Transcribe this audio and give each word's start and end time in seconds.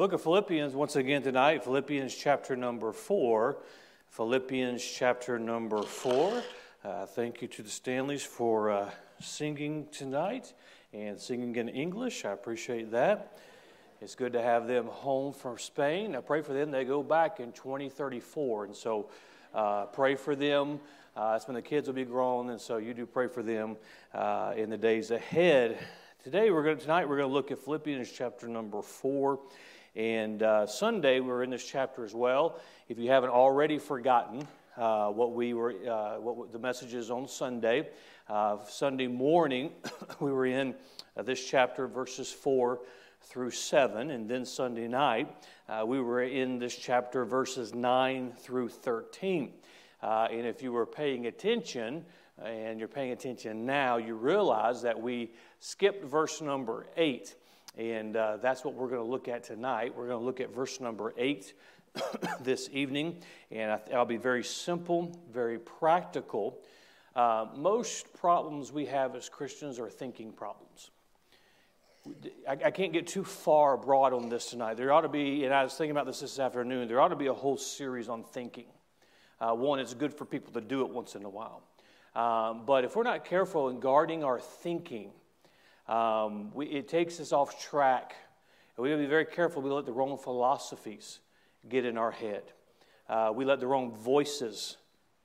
Book 0.00 0.14
of 0.14 0.22
Philippians, 0.22 0.74
once 0.74 0.96
again 0.96 1.20
tonight, 1.20 1.62
Philippians 1.62 2.14
chapter 2.14 2.56
number 2.56 2.90
four. 2.90 3.58
Philippians 4.08 4.82
chapter 4.82 5.38
number 5.38 5.82
four. 5.82 6.42
Uh, 6.82 7.04
thank 7.04 7.42
you 7.42 7.48
to 7.48 7.62
the 7.62 7.68
Stanleys 7.68 8.22
for 8.22 8.70
uh, 8.70 8.90
singing 9.20 9.86
tonight 9.92 10.54
and 10.94 11.20
singing 11.20 11.54
in 11.56 11.68
English. 11.68 12.24
I 12.24 12.30
appreciate 12.30 12.90
that. 12.92 13.36
It's 14.00 14.14
good 14.14 14.32
to 14.32 14.40
have 14.40 14.66
them 14.66 14.86
home 14.86 15.34
from 15.34 15.58
Spain. 15.58 16.16
I 16.16 16.22
pray 16.22 16.40
for 16.40 16.54
them. 16.54 16.70
They 16.70 16.86
go 16.86 17.02
back 17.02 17.38
in 17.38 17.52
2034. 17.52 18.64
And 18.64 18.74
so 18.74 19.10
uh, 19.52 19.84
pray 19.84 20.14
for 20.14 20.34
them. 20.34 20.80
Uh, 21.14 21.32
that's 21.32 21.46
when 21.46 21.56
the 21.56 21.60
kids 21.60 21.88
will 21.88 21.94
be 21.94 22.06
grown. 22.06 22.48
And 22.48 22.58
so 22.58 22.78
you 22.78 22.94
do 22.94 23.04
pray 23.04 23.28
for 23.28 23.42
them 23.42 23.76
uh, 24.14 24.54
in 24.56 24.70
the 24.70 24.78
days 24.78 25.10
ahead. 25.10 25.78
Today, 26.24 26.50
we're 26.50 26.62
going 26.62 26.78
to, 26.78 26.82
tonight, 26.82 27.06
we're 27.06 27.18
going 27.18 27.28
to 27.28 27.34
look 27.34 27.50
at 27.50 27.58
Philippians 27.58 28.10
chapter 28.10 28.48
number 28.48 28.80
four. 28.80 29.40
And 29.96 30.44
uh, 30.44 30.66
Sunday, 30.66 31.18
we're 31.18 31.42
in 31.42 31.50
this 31.50 31.66
chapter 31.66 32.04
as 32.04 32.14
well. 32.14 32.60
If 32.88 32.96
you 32.96 33.10
haven't 33.10 33.30
already 33.30 33.78
forgotten 33.78 34.46
uh, 34.76 35.08
what 35.08 35.32
we 35.32 35.52
were, 35.52 35.74
uh, 35.90 36.20
what 36.20 36.52
the 36.52 36.60
message 36.60 36.94
is 36.94 37.10
on 37.10 37.26
Sunday, 37.26 37.88
uh, 38.28 38.58
Sunday 38.68 39.08
morning, 39.08 39.72
we 40.20 40.30
were 40.30 40.46
in 40.46 40.76
uh, 41.16 41.22
this 41.22 41.44
chapter, 41.44 41.88
verses 41.88 42.30
4 42.30 42.78
through 43.22 43.50
7. 43.50 44.12
And 44.12 44.28
then 44.28 44.44
Sunday 44.44 44.86
night, 44.86 45.28
uh, 45.68 45.82
we 45.84 46.00
were 46.00 46.22
in 46.22 46.60
this 46.60 46.76
chapter, 46.76 47.24
verses 47.24 47.74
9 47.74 48.32
through 48.38 48.68
13. 48.68 49.52
and 50.02 50.46
if 50.46 50.62
you 50.62 50.70
were 50.70 50.86
paying 50.86 51.26
attention, 51.26 52.04
and 52.40 52.78
you're 52.78 52.88
paying 52.88 53.10
attention 53.10 53.66
now, 53.66 53.96
you 53.96 54.14
realize 54.14 54.82
that 54.82 55.02
we 55.02 55.32
skipped 55.58 56.04
verse 56.04 56.40
number 56.40 56.86
8. 56.96 57.34
And 57.76 58.16
uh, 58.16 58.38
that's 58.38 58.64
what 58.64 58.74
we're 58.74 58.88
going 58.88 59.00
to 59.00 59.10
look 59.10 59.28
at 59.28 59.44
tonight. 59.44 59.94
We're 59.96 60.08
going 60.08 60.20
to 60.20 60.24
look 60.24 60.40
at 60.40 60.54
verse 60.54 60.80
number 60.80 61.14
8 61.16 61.54
this 62.40 62.68
evening. 62.72 63.22
And 63.50 63.78
I'll 63.94 64.04
be 64.04 64.16
very 64.16 64.44
simple, 64.44 65.16
very 65.32 65.58
practical. 65.58 66.58
Uh, 67.14 67.46
most 67.56 68.12
problems 68.14 68.72
we 68.72 68.86
have 68.86 69.16
as 69.16 69.28
Christians 69.28 69.78
are 69.78 69.88
thinking 69.88 70.32
problems. 70.32 70.90
I, 72.48 72.52
I, 72.52 72.70
can't 72.70 72.92
get 72.92 73.06
too 73.06 73.24
far 73.24 73.74
abroad 73.74 74.14
on 74.14 74.28
this 74.28 74.46
tonight. 74.46 74.78
There 74.78 74.90
ought 74.90 75.02
to 75.02 75.08
be, 75.08 75.44
and 75.44 75.52
I 75.52 75.62
was 75.62 75.74
thinking 75.74 75.90
about 75.90 76.06
this 76.06 76.20
this 76.20 76.38
afternoon, 76.38 76.88
there 76.88 77.00
ought 77.00 77.08
to 77.08 77.16
be 77.16 77.26
a 77.26 77.34
whole 77.34 77.58
series 77.58 78.08
on 78.08 78.24
thinking. 78.24 78.64
Uh, 79.40 79.52
one, 79.52 79.78
it's 79.78 79.92
good 79.92 80.14
for 80.14 80.24
people 80.24 80.52
to 80.54 80.60
do 80.60 80.82
it 80.82 80.90
once 80.90 81.14
in 81.14 81.24
a 81.24 81.28
while. 81.28 81.62
Um, 82.14 82.64
but 82.64 82.84
if 82.84 82.96
we're 82.96 83.02
not 83.02 83.24
careful 83.24 83.68
in 83.68 83.80
guarding 83.80 84.24
our 84.24 84.40
thinking, 84.40 85.10
um, 85.90 86.52
we, 86.54 86.66
it 86.66 86.88
takes 86.88 87.18
us 87.18 87.32
off 87.32 87.60
track. 87.60 88.14
And 88.76 88.84
we 88.84 88.90
have 88.90 88.98
to 89.00 89.04
be 89.04 89.10
very 89.10 89.26
careful. 89.26 89.60
We 89.60 89.70
let 89.70 89.86
the 89.86 89.92
wrong 89.92 90.16
philosophies 90.16 91.18
get 91.68 91.84
in 91.84 91.98
our 91.98 92.12
head. 92.12 92.44
Uh, 93.08 93.32
we 93.34 93.44
let 93.44 93.58
the 93.58 93.66
wrong 93.66 93.92
voices 93.96 94.76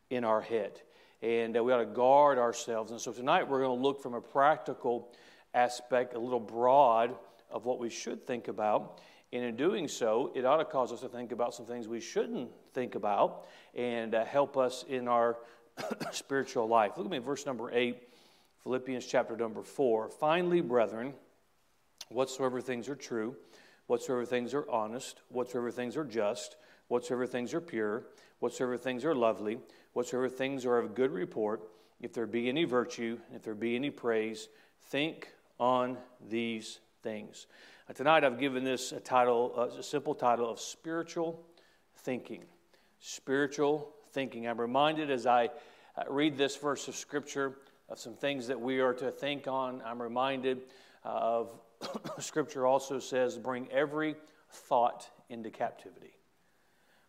in 0.10 0.24
our 0.24 0.42
head. 0.42 0.82
And 1.22 1.56
uh, 1.56 1.64
we 1.64 1.72
ought 1.72 1.80
to 1.80 1.86
guard 1.86 2.40
ourselves. 2.40 2.90
And 2.92 3.00
so 3.00 3.12
tonight 3.12 3.48
we're 3.48 3.62
going 3.62 3.78
to 3.78 3.84
look 3.84 4.02
from 4.02 4.16
a 4.16 4.22
practical 4.22 5.14
aspect, 5.54 6.16
a 6.16 6.20
little 6.20 6.40
broad, 6.40 7.16
of 7.52 7.66
what 7.66 7.80
we 7.80 7.92
should 7.92 8.26
think 8.26 8.48
about. 8.48 9.02
And 9.32 9.44
in 9.44 9.56
doing 9.56 9.88
so, 9.88 10.32
it 10.34 10.46
ought 10.46 10.58
to 10.58 10.66
cause 10.66 10.92
us 10.92 11.02
to 11.02 11.10
think 11.10 11.32
about 11.32 11.54
some 11.54 11.68
things 11.68 11.88
we 11.88 12.00
shouldn't 12.00 12.50
think 12.74 12.96
about 12.96 13.46
and 13.76 14.16
uh, 14.16 14.26
help 14.26 14.58
us 14.58 14.84
in 14.90 15.08
our 15.08 15.38
spiritual 16.12 16.68
life. 16.68 16.94
Look 16.98 17.06
at 17.06 17.12
me, 17.12 17.20
verse 17.20 17.46
number 17.46 17.72
8 17.72 18.02
Philippians 18.66 19.06
chapter 19.06 19.38
number 19.38 19.62
4. 19.62 20.10
Finally, 20.10 20.60
brethren, 20.60 21.14
whatsoever 22.10 22.60
things 22.60 22.90
are 22.90 22.96
true, 22.96 23.36
whatsoever 23.86 24.26
things 24.26 24.56
are 24.56 24.68
honest, 24.68 25.22
whatsoever 25.30 25.70
things 25.70 25.96
are 25.96 26.04
just, 26.04 26.56
whatsoever 26.88 27.28
things 27.28 27.54
are 27.54 27.62
pure, 27.62 28.08
whatsoever 28.40 28.76
things 28.76 29.06
are 29.06 29.14
lovely, 29.14 29.60
whatsoever 29.94 30.28
things 30.28 30.66
are 30.66 30.80
of 30.80 30.96
good 30.96 31.12
report, 31.12 31.62
if 32.02 32.12
there 32.12 32.26
be 32.26 32.50
any 32.50 32.64
virtue, 32.64 33.20
if 33.36 33.44
there 33.44 33.54
be 33.54 33.76
any 33.76 33.92
praise, 33.92 34.50
think 34.86 35.30
on 35.60 35.96
these 36.28 36.80
things. 37.04 37.46
Uh, 37.88 37.94
tonight 37.94 38.24
I've 38.24 38.40
given 38.40 38.64
this 38.64 38.92
a 38.94 39.00
title, 39.00 39.54
uh, 39.56 39.78
a 39.78 39.84
simple 39.84 40.16
title 40.16 40.50
of 40.50 40.60
spiritual 40.60 41.40
thinking. 41.98 42.42
Spiritual 43.00 43.94
thinking. 44.12 44.48
I'm 44.48 44.60
reminded 44.60 45.12
as 45.12 45.28
I 45.28 45.52
uh, 45.96 46.06
read 46.10 46.36
this 46.36 46.56
verse 46.56 46.88
of 46.88 46.96
Scripture 46.96 47.54
of 47.90 48.00
some 48.00 48.14
things 48.14 48.48
that 48.48 48.60
we 48.60 48.80
are 48.80 48.94
to 48.94 49.12
think 49.12 49.48
on. 49.48 49.82
I'm 49.86 50.02
reminded 50.02 50.62
uh, 51.04 51.08
of 51.08 51.50
Scripture 52.20 52.66
also 52.66 53.00
says, 53.00 53.38
bring 53.38 53.68
every 53.72 54.16
thought 54.50 55.10
into 55.30 55.50
captivity. 55.50 56.14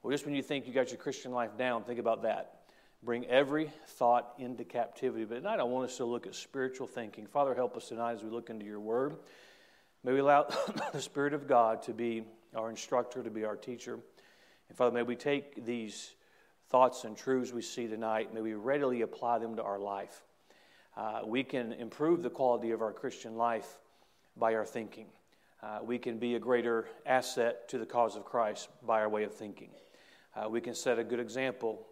Well, 0.02 0.12
just 0.12 0.24
when 0.24 0.34
you 0.34 0.42
think 0.42 0.66
you 0.66 0.72
got 0.72 0.90
your 0.90 0.98
Christian 0.98 1.32
life 1.32 1.56
down, 1.56 1.84
think 1.84 1.98
about 1.98 2.22
that. 2.22 2.60
Bring 3.02 3.26
every 3.26 3.70
thought 3.86 4.34
into 4.38 4.64
captivity. 4.64 5.24
But 5.24 5.36
tonight 5.36 5.60
I 5.60 5.64
want 5.64 5.88
us 5.90 5.96
to 5.98 6.04
look 6.04 6.26
at 6.26 6.34
spiritual 6.34 6.86
thinking. 6.86 7.26
Father, 7.26 7.54
help 7.54 7.76
us 7.76 7.88
tonight 7.88 8.12
as 8.12 8.22
we 8.22 8.30
look 8.30 8.50
into 8.50 8.64
your 8.64 8.80
word. 8.80 9.16
May 10.04 10.12
we 10.12 10.20
allow 10.20 10.48
the 10.92 11.00
Spirit 11.00 11.32
of 11.32 11.46
God 11.46 11.82
to 11.82 11.92
be 11.92 12.24
our 12.54 12.70
instructor, 12.70 13.22
to 13.22 13.30
be 13.30 13.44
our 13.44 13.56
teacher. 13.56 13.98
And 14.68 14.76
Father, 14.76 14.92
may 14.92 15.02
we 15.02 15.16
take 15.16 15.64
these 15.64 16.12
thoughts 16.68 17.04
and 17.04 17.16
truths 17.16 17.52
we 17.52 17.62
see 17.62 17.86
tonight, 17.86 18.34
may 18.34 18.40
we 18.40 18.54
readily 18.54 19.02
apply 19.02 19.38
them 19.38 19.56
to 19.56 19.62
our 19.62 19.78
life 19.78 20.22
uh, 20.96 21.20
we 21.24 21.44
can 21.44 21.72
improve 21.72 22.22
the 22.22 22.30
quality 22.30 22.70
of 22.70 22.80
our 22.80 22.92
Christian 22.92 23.36
life 23.36 23.78
by 24.36 24.54
our 24.54 24.64
thinking. 24.64 25.06
Uh, 25.62 25.78
we 25.82 25.98
can 25.98 26.18
be 26.18 26.34
a 26.34 26.38
greater 26.38 26.86
asset 27.04 27.68
to 27.68 27.78
the 27.78 27.86
cause 27.86 28.16
of 28.16 28.24
Christ 28.24 28.68
by 28.86 29.00
our 29.00 29.08
way 29.08 29.24
of 29.24 29.34
thinking. 29.34 29.70
Uh, 30.34 30.48
we 30.48 30.60
can 30.60 30.74
set 30.74 30.98
a 30.98 31.04
good 31.04 31.20
example, 31.20 31.86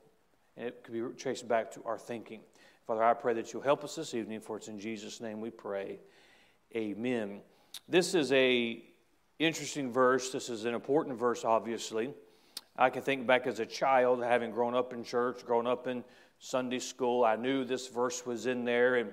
and 0.56 0.68
it 0.68 0.84
can 0.84 0.94
be 0.94 1.14
traced 1.16 1.48
back 1.48 1.70
to 1.72 1.82
our 1.84 1.98
thinking. 1.98 2.40
Father, 2.86 3.02
I 3.02 3.14
pray 3.14 3.34
that 3.34 3.52
you'll 3.52 3.62
help 3.62 3.82
us 3.82 3.94
this 3.94 4.14
evening, 4.14 4.40
for 4.40 4.58
it's 4.58 4.68
in 4.68 4.78
Jesus' 4.78 5.20
name 5.20 5.40
we 5.40 5.50
pray. 5.50 5.98
Amen. 6.76 7.40
This 7.88 8.14
is 8.14 8.30
a 8.32 8.84
interesting 9.38 9.90
verse. 9.90 10.30
This 10.30 10.48
is 10.48 10.64
an 10.64 10.74
important 10.74 11.18
verse, 11.18 11.44
obviously. 11.44 12.12
I 12.76 12.90
can 12.90 13.02
think 13.02 13.26
back 13.26 13.46
as 13.46 13.60
a 13.60 13.66
child, 13.66 14.22
having 14.22 14.50
grown 14.50 14.74
up 14.74 14.92
in 14.92 15.04
church, 15.04 15.44
grown 15.46 15.66
up 15.66 15.86
in 15.86 16.04
Sunday 16.44 16.78
school. 16.78 17.24
I 17.24 17.36
knew 17.36 17.64
this 17.64 17.88
verse 17.88 18.26
was 18.26 18.44
in 18.44 18.66
there, 18.66 18.96
and 18.96 19.10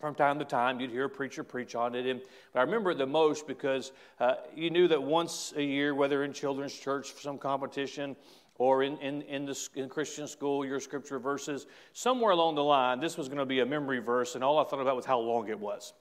from 0.00 0.16
time 0.16 0.36
to 0.40 0.44
time 0.44 0.80
you'd 0.80 0.90
hear 0.90 1.04
a 1.04 1.08
preacher 1.08 1.44
preach 1.44 1.76
on 1.76 1.94
it. 1.94 2.06
And, 2.06 2.20
I 2.56 2.62
remember 2.62 2.90
it 2.90 2.98
the 2.98 3.06
most 3.06 3.46
because 3.46 3.92
uh, 4.18 4.34
you 4.56 4.68
knew 4.68 4.88
that 4.88 5.00
once 5.00 5.54
a 5.56 5.62
year, 5.62 5.94
whether 5.94 6.24
in 6.24 6.32
children's 6.32 6.74
church 6.74 7.12
for 7.12 7.20
some 7.20 7.38
competition 7.38 8.16
or 8.56 8.82
in, 8.82 8.98
in, 8.98 9.22
in, 9.22 9.46
the, 9.46 9.68
in 9.76 9.88
Christian 9.88 10.26
school, 10.26 10.66
your 10.66 10.80
scripture 10.80 11.20
verses, 11.20 11.66
somewhere 11.92 12.32
along 12.32 12.56
the 12.56 12.64
line, 12.64 12.98
this 12.98 13.16
was 13.16 13.28
going 13.28 13.38
to 13.38 13.46
be 13.46 13.60
a 13.60 13.66
memory 13.66 14.00
verse, 14.00 14.34
and 14.34 14.42
all 14.42 14.58
I 14.58 14.64
thought 14.64 14.80
about 14.80 14.96
was 14.96 15.06
how 15.06 15.20
long 15.20 15.48
it 15.48 15.58
was. 15.58 15.92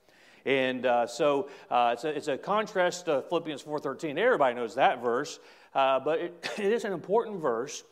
And 0.46 0.88
uh, 0.88 1.06
so 1.06 1.50
uh, 1.70 1.92
it's, 1.94 2.06
a, 2.06 2.10
it's, 2.10 2.28
a, 2.28 2.40
contrast 2.40 3.06
to 3.06 3.22
Philippians 3.30 3.62
4.13. 3.62 4.18
Everybody 4.18 4.56
knows 4.56 4.74
that 4.76 5.04
verse, 5.04 5.40
uh, 5.76 6.00
but 6.00 6.20
it, 6.20 6.50
it 6.58 6.72
is 6.74 6.86
an 6.86 6.94
important 6.94 7.40
verse 7.40 7.84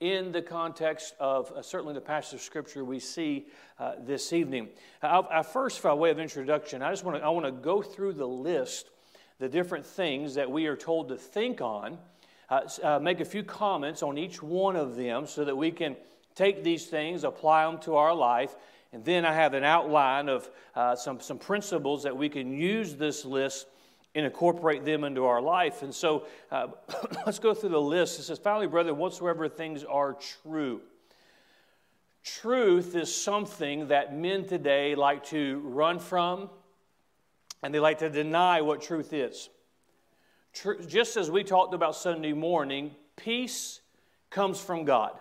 in 0.00 0.30
the 0.32 0.42
context 0.42 1.14
of 1.18 1.50
uh, 1.52 1.62
certainly 1.62 1.94
the 1.94 2.00
passage 2.00 2.34
of 2.34 2.40
scripture 2.42 2.84
we 2.84 2.98
see 2.98 3.46
uh, 3.78 3.92
this 4.04 4.32
evening. 4.32 4.68
I, 5.02 5.42
first, 5.42 5.82
by 5.82 5.94
way 5.94 6.10
of 6.10 6.18
introduction, 6.18 6.82
I 6.82 6.90
just 6.90 7.04
want 7.04 7.18
to 7.18 7.24
I 7.24 7.28
want 7.30 7.46
to 7.46 7.52
go 7.52 7.82
through 7.82 8.14
the 8.14 8.26
list, 8.28 8.90
the 9.38 9.48
different 9.48 9.86
things 9.86 10.34
that 10.34 10.50
we 10.50 10.66
are 10.66 10.76
told 10.76 11.08
to 11.08 11.16
think 11.16 11.60
on, 11.60 11.98
uh, 12.50 12.68
uh, 12.82 12.98
make 12.98 13.20
a 13.20 13.24
few 13.24 13.42
comments 13.42 14.02
on 14.02 14.18
each 14.18 14.42
one 14.42 14.76
of 14.76 14.96
them, 14.96 15.26
so 15.26 15.44
that 15.44 15.56
we 15.56 15.70
can 15.70 15.96
take 16.34 16.62
these 16.62 16.86
things, 16.86 17.24
apply 17.24 17.64
them 17.64 17.78
to 17.80 17.96
our 17.96 18.14
life, 18.14 18.54
and 18.92 19.02
then 19.04 19.24
I 19.24 19.32
have 19.32 19.54
an 19.54 19.64
outline 19.64 20.28
of 20.28 20.50
uh, 20.74 20.94
some 20.94 21.20
some 21.20 21.38
principles 21.38 22.02
that 22.02 22.16
we 22.16 22.28
can 22.28 22.52
use 22.52 22.96
this 22.96 23.24
list 23.24 23.66
and 24.16 24.24
incorporate 24.24 24.84
them 24.84 25.04
into 25.04 25.26
our 25.26 25.42
life. 25.42 25.82
And 25.82 25.94
so 25.94 26.26
uh, 26.50 26.68
let's 27.26 27.38
go 27.38 27.52
through 27.52 27.68
the 27.68 27.80
list. 27.80 28.18
It 28.18 28.22
says, 28.22 28.38
finally, 28.38 28.66
brother, 28.66 28.94
whatsoever 28.94 29.48
things 29.48 29.84
are 29.84 30.16
true. 30.42 30.80
Truth 32.24 32.96
is 32.96 33.14
something 33.14 33.88
that 33.88 34.16
men 34.16 34.46
today 34.46 34.94
like 34.94 35.24
to 35.26 35.60
run 35.64 36.00
from, 36.00 36.48
and 37.62 37.72
they 37.72 37.78
like 37.78 37.98
to 37.98 38.10
deny 38.10 38.62
what 38.62 38.80
truth 38.80 39.12
is. 39.12 39.50
just 40.88 41.16
as 41.18 41.30
we 41.30 41.44
talked 41.44 41.74
about 41.74 41.94
Sunday 41.94 42.32
morning, 42.32 42.92
peace 43.16 43.80
comes 44.30 44.58
from 44.58 44.84
God. 44.84 45.12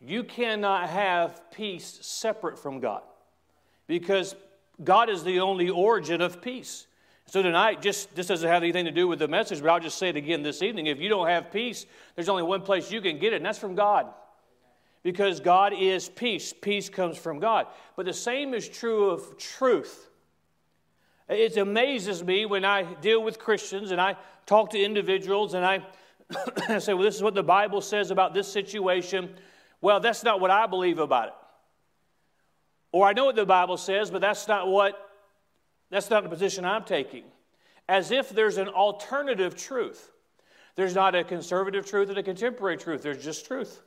You 0.00 0.24
cannot 0.24 0.88
have 0.88 1.50
peace 1.50 1.98
separate 2.00 2.58
from 2.58 2.80
God 2.80 3.02
because 3.86 4.34
God 4.82 5.10
is 5.10 5.22
the 5.22 5.40
only 5.40 5.68
origin 5.68 6.20
of 6.22 6.40
peace. 6.40 6.86
So 7.28 7.42
tonight, 7.42 7.82
just 7.82 8.14
this 8.14 8.28
doesn't 8.28 8.48
have 8.48 8.62
anything 8.62 8.84
to 8.84 8.92
do 8.92 9.08
with 9.08 9.18
the 9.18 9.26
message, 9.26 9.60
but 9.60 9.68
I'll 9.68 9.80
just 9.80 9.98
say 9.98 10.10
it 10.10 10.16
again 10.16 10.42
this 10.42 10.62
evening. 10.62 10.86
If 10.86 11.00
you 11.00 11.08
don't 11.08 11.26
have 11.26 11.50
peace, 11.50 11.84
there's 12.14 12.28
only 12.28 12.44
one 12.44 12.62
place 12.62 12.92
you 12.92 13.00
can 13.00 13.18
get 13.18 13.32
it, 13.32 13.36
and 13.36 13.44
that's 13.44 13.58
from 13.58 13.74
God. 13.74 14.06
Because 15.02 15.40
God 15.40 15.72
is 15.72 16.08
peace. 16.08 16.52
Peace 16.52 16.88
comes 16.88 17.18
from 17.18 17.40
God. 17.40 17.66
But 17.96 18.06
the 18.06 18.12
same 18.12 18.54
is 18.54 18.68
true 18.68 19.10
of 19.10 19.38
truth. 19.38 20.08
It 21.28 21.56
amazes 21.56 22.22
me 22.22 22.46
when 22.46 22.64
I 22.64 22.82
deal 22.94 23.22
with 23.22 23.38
Christians 23.38 23.90
and 23.90 24.00
I 24.00 24.16
talk 24.46 24.70
to 24.70 24.80
individuals 24.80 25.54
and 25.54 25.64
I 25.64 25.82
say, 26.78 26.94
well, 26.94 27.02
this 27.02 27.16
is 27.16 27.22
what 27.22 27.34
the 27.34 27.42
Bible 27.42 27.80
says 27.80 28.10
about 28.10 28.34
this 28.34 28.46
situation. 28.46 29.30
Well, 29.80 30.00
that's 30.00 30.22
not 30.22 30.40
what 30.40 30.50
I 30.50 30.66
believe 30.66 30.98
about 30.98 31.28
it. 31.28 31.34
Or 32.92 33.06
I 33.06 33.12
know 33.12 33.26
what 33.26 33.36
the 33.36 33.46
Bible 33.46 33.76
says, 33.76 34.10
but 34.10 34.20
that's 34.20 34.48
not 34.48 34.68
what, 34.68 35.05
that's 35.96 36.10
not 36.10 36.24
the 36.24 36.28
position 36.28 36.66
I'm 36.66 36.84
taking. 36.84 37.24
As 37.88 38.10
if 38.10 38.28
there's 38.28 38.58
an 38.58 38.68
alternative 38.68 39.56
truth. 39.56 40.10
There's 40.74 40.94
not 40.94 41.14
a 41.14 41.24
conservative 41.24 41.86
truth 41.86 42.10
and 42.10 42.18
a 42.18 42.22
contemporary 42.22 42.76
truth, 42.76 43.02
there's 43.02 43.24
just 43.24 43.46
truth. 43.46 43.80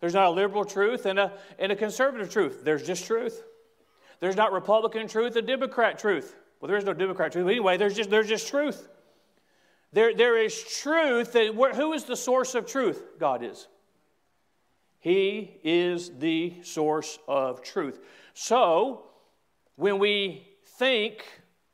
There's 0.00 0.14
not 0.14 0.28
a 0.28 0.30
liberal 0.30 0.64
truth 0.64 1.04
and 1.04 1.18
a, 1.18 1.34
and 1.58 1.70
a 1.70 1.76
conservative 1.76 2.32
truth, 2.32 2.64
there's 2.64 2.82
just 2.82 3.04
truth. 3.04 3.42
There's 4.20 4.36
not 4.36 4.54
Republican 4.54 5.06
truth 5.06 5.36
and 5.36 5.46
Democrat 5.46 5.98
truth. 5.98 6.34
Well, 6.60 6.68
there 6.68 6.78
is 6.78 6.84
no 6.84 6.94
Democrat 6.94 7.30
truth. 7.30 7.44
But 7.44 7.50
anyway, 7.50 7.76
there's 7.76 7.94
just, 7.94 8.08
there's 8.08 8.26
just 8.26 8.48
truth. 8.48 8.88
There, 9.92 10.14
there 10.14 10.42
is 10.42 10.62
truth. 10.80 11.34
That, 11.34 11.54
who 11.74 11.92
is 11.92 12.04
the 12.04 12.16
source 12.16 12.54
of 12.54 12.66
truth? 12.66 13.04
God 13.20 13.44
is. 13.44 13.68
He 14.98 15.60
is 15.62 16.10
the 16.18 16.54
source 16.62 17.18
of 17.28 17.62
truth. 17.62 18.00
So, 18.32 19.10
when 19.76 19.98
we 19.98 20.47
think 20.78 21.24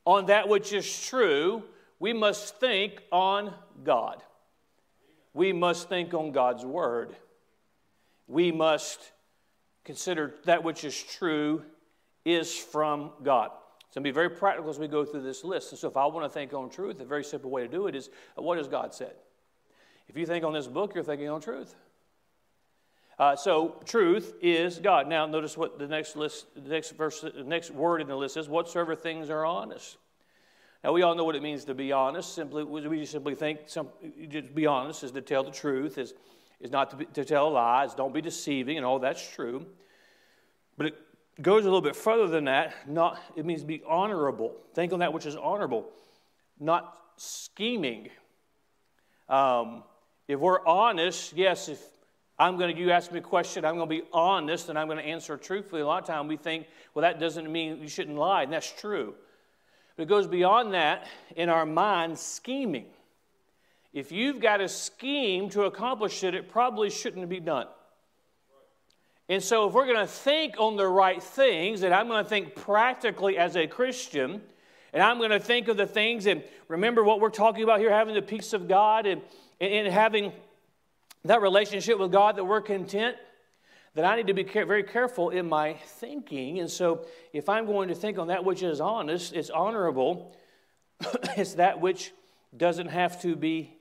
on 0.05 0.25
that 0.27 0.49
which 0.49 0.73
is 0.73 1.07
true, 1.07 1.63
we 1.99 2.13
must 2.13 2.59
think 2.59 3.01
on 3.11 3.53
God. 3.83 4.21
We 5.33 5.53
must 5.53 5.89
think 5.89 6.13
on 6.13 6.31
God's 6.31 6.65
Word. 6.65 7.15
We 8.27 8.51
must 8.51 9.11
consider 9.83 10.35
that 10.45 10.63
which 10.63 10.83
is 10.83 11.01
true 11.01 11.63
is 12.23 12.55
from 12.55 13.11
God. 13.23 13.51
It's 13.85 13.95
going 13.95 14.03
to 14.03 14.07
be 14.09 14.11
very 14.11 14.29
practical 14.29 14.69
as 14.69 14.79
we 14.79 14.87
go 14.87 15.05
through 15.05 15.21
this 15.21 15.43
list. 15.43 15.71
And 15.71 15.79
so, 15.79 15.87
if 15.87 15.95
I 15.95 16.05
want 16.07 16.25
to 16.25 16.29
think 16.29 16.53
on 16.53 16.69
truth, 16.69 16.99
a 16.99 17.05
very 17.05 17.23
simple 17.23 17.49
way 17.49 17.61
to 17.61 17.67
do 17.67 17.87
it 17.87 17.95
is 17.95 18.09
what 18.35 18.57
has 18.57 18.67
God 18.67 18.93
said? 18.93 19.13
If 20.07 20.17
you 20.17 20.25
think 20.25 20.43
on 20.43 20.53
this 20.53 20.67
book, 20.67 20.95
you're 20.95 21.03
thinking 21.03 21.29
on 21.29 21.41
truth. 21.41 21.75
Uh, 23.17 23.35
so, 23.35 23.81
truth 23.85 24.33
is 24.41 24.79
God. 24.79 25.07
Now, 25.07 25.25
notice 25.25 25.57
what 25.57 25.79
the 25.79 25.87
next 25.87 26.17
list, 26.17 26.47
the 26.55 26.69
next 26.69 26.91
verse, 26.91 27.21
the 27.21 27.43
next 27.43 27.71
word 27.71 28.01
in 28.01 28.07
the 28.07 28.15
list 28.15 28.35
is: 28.35 28.49
whatsoever 28.49 28.95
things 28.95 29.29
are 29.29 29.45
honest. 29.45 29.97
Now, 30.83 30.91
we 30.91 31.01
all 31.01 31.15
know 31.15 31.23
what 31.23 31.35
it 31.35 31.41
means 31.41 31.65
to 31.65 31.73
be 31.73 31.91
honest. 31.91 32.35
Simply, 32.35 32.63
we 32.63 32.99
just 32.99 33.11
simply 33.11 33.33
think 33.33 33.61
some, 33.65 33.87
to 34.31 34.41
be 34.43 34.67
honest 34.67 35.03
is 35.03 35.11
to 35.13 35.21
tell 35.21 35.43
the 35.43 35.49
truth, 35.49 35.97
is, 35.97 36.13
is 36.59 36.69
not 36.69 36.91
to, 36.91 36.95
be, 36.97 37.05
to 37.05 37.25
tell 37.25 37.49
lies, 37.49 37.95
don't 37.95 38.13
be 38.13 38.21
deceiving, 38.21 38.77
and 38.77 38.85
all 38.85 38.99
that's 38.99 39.27
true. 39.33 39.65
But 40.77 40.87
it 40.87 40.95
goes 41.41 41.63
a 41.63 41.65
little 41.65 41.81
bit 41.81 41.95
further 41.95 42.27
than 42.27 42.45
that. 42.45 42.87
Not, 42.87 43.19
it 43.35 43.47
means 43.47 43.63
be 43.63 43.81
honorable. 43.87 44.55
Think 44.75 44.93
on 44.93 44.99
that 44.99 45.11
which 45.11 45.25
is 45.25 45.35
honorable, 45.35 45.89
not 46.59 46.95
scheming. 47.17 48.09
Um, 49.27 49.83
if 50.27 50.39
we're 50.39 50.63
honest, 50.67 51.33
yes, 51.33 51.67
if 51.67 51.79
I'm 52.37 52.57
going 52.57 52.75
to, 52.75 52.79
you 52.79 52.91
ask 52.91 53.11
me 53.11 53.19
a 53.19 53.21
question, 53.21 53.63
I'm 53.63 53.75
going 53.75 53.89
to 53.89 53.95
be 53.95 54.03
honest 54.11 54.69
and 54.69 54.77
I'm 54.77 54.87
going 54.87 54.97
to 54.97 55.05
answer 55.05 55.37
truthfully. 55.37 55.81
A 55.81 55.85
lot 55.85 56.01
of 56.01 56.07
times 56.07 56.27
we 56.27 56.37
think, 56.37 56.67
well, 56.93 57.01
that 57.03 57.19
doesn't 57.19 57.49
mean 57.49 57.81
you 57.81 57.87
shouldn't 57.87 58.17
lie, 58.17 58.43
and 58.43 58.51
that's 58.51 58.71
true. 58.71 59.15
But 59.95 60.03
it 60.03 60.09
goes 60.09 60.27
beyond 60.27 60.73
that 60.73 61.07
in 61.35 61.47
our 61.47 61.65
mind, 61.65 62.19
scheming. 62.19 62.87
If 63.93 64.11
you've 64.11 64.41
got 64.41 64.59
a 64.59 64.67
scheme 64.67 65.49
to 65.51 65.63
accomplish 65.63 66.23
it, 66.25 66.35
it 66.35 66.49
probably 66.49 66.89
shouldn't 66.89 67.29
be 67.29 67.39
done. 67.39 67.67
And 69.29 69.41
so, 69.41 69.67
if 69.67 69.73
we're 69.73 69.87
going 69.87 69.97
to 69.97 70.05
think 70.05 70.55
on 70.59 70.75
the 70.75 70.87
right 70.87 71.23
things, 71.23 71.81
and 71.81 71.93
I'm 71.93 72.07
going 72.07 72.23
to 72.23 72.29
think 72.29 72.55
practically 72.55 73.37
as 73.37 73.55
a 73.55 73.65
Christian, 73.65 74.41
and 74.93 75.01
I'm 75.01 75.17
going 75.17 75.31
to 75.31 75.39
think 75.39 75.67
of 75.67 75.77
the 75.77 75.87
things, 75.87 76.27
and 76.27 76.43
remember 76.67 77.03
what 77.03 77.19
we're 77.19 77.29
talking 77.29 77.63
about 77.63 77.79
here 77.79 77.89
having 77.89 78.13
the 78.13 78.21
peace 78.21 78.53
of 78.53 78.67
God 78.67 79.07
and, 79.07 79.21
and 79.59 79.87
having 79.87 80.31
that 81.25 81.41
relationship 81.41 81.99
with 81.99 82.11
God 82.11 82.35
that 82.37 82.43
we're 82.43 82.61
content, 82.61 83.17
that 83.95 84.05
I 84.05 84.15
need 84.15 84.27
to 84.27 84.33
be 84.33 84.43
very 84.43 84.83
careful 84.83 85.29
in 85.29 85.47
my 85.47 85.73
thinking. 85.73 86.59
And 86.59 86.69
so, 86.69 87.05
if 87.33 87.49
I'm 87.49 87.65
going 87.65 87.89
to 87.89 87.95
think 87.95 88.17
on 88.17 88.27
that 88.27 88.43
which 88.43 88.61
is 88.63 88.81
honest, 88.81 89.33
it's 89.33 89.49
honorable, 89.49 90.35
it's 91.37 91.55
that 91.55 91.79
which 91.79 92.11
doesn't 92.55 92.87
have 92.87 93.21
to 93.21 93.35
be 93.35 93.75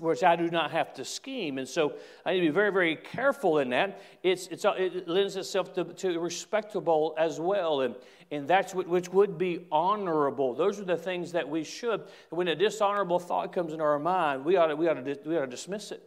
which 0.00 0.24
I 0.24 0.34
do 0.34 0.50
not 0.50 0.72
have 0.72 0.92
to 0.94 1.04
scheme. 1.04 1.56
And 1.56 1.68
so 1.68 1.92
I 2.26 2.32
need 2.32 2.40
to 2.40 2.46
be 2.46 2.52
very, 2.52 2.72
very 2.72 2.96
careful 2.96 3.58
in 3.58 3.70
that. 3.70 4.02
It's, 4.24 4.48
it's, 4.48 4.64
it 4.64 5.06
lends 5.06 5.36
itself 5.36 5.72
to, 5.74 5.84
to 5.84 6.18
respectable 6.18 7.14
as 7.16 7.38
well. 7.38 7.82
And, 7.82 7.94
and 8.32 8.48
that's 8.48 8.74
what, 8.74 8.88
which 8.88 9.08
would 9.10 9.38
be 9.38 9.66
honorable. 9.70 10.52
Those 10.54 10.80
are 10.80 10.84
the 10.84 10.96
things 10.96 11.30
that 11.30 11.48
we 11.48 11.62
should. 11.62 12.02
When 12.30 12.48
a 12.48 12.56
dishonorable 12.56 13.20
thought 13.20 13.52
comes 13.52 13.72
into 13.72 13.84
our 13.84 14.00
mind, 14.00 14.44
we 14.44 14.56
ought 14.56 14.66
to, 14.66 14.74
we 14.74 14.88
ought 14.88 14.94
to, 14.94 15.18
we 15.24 15.36
ought 15.36 15.42
to 15.42 15.46
dismiss 15.46 15.92
it. 15.92 16.02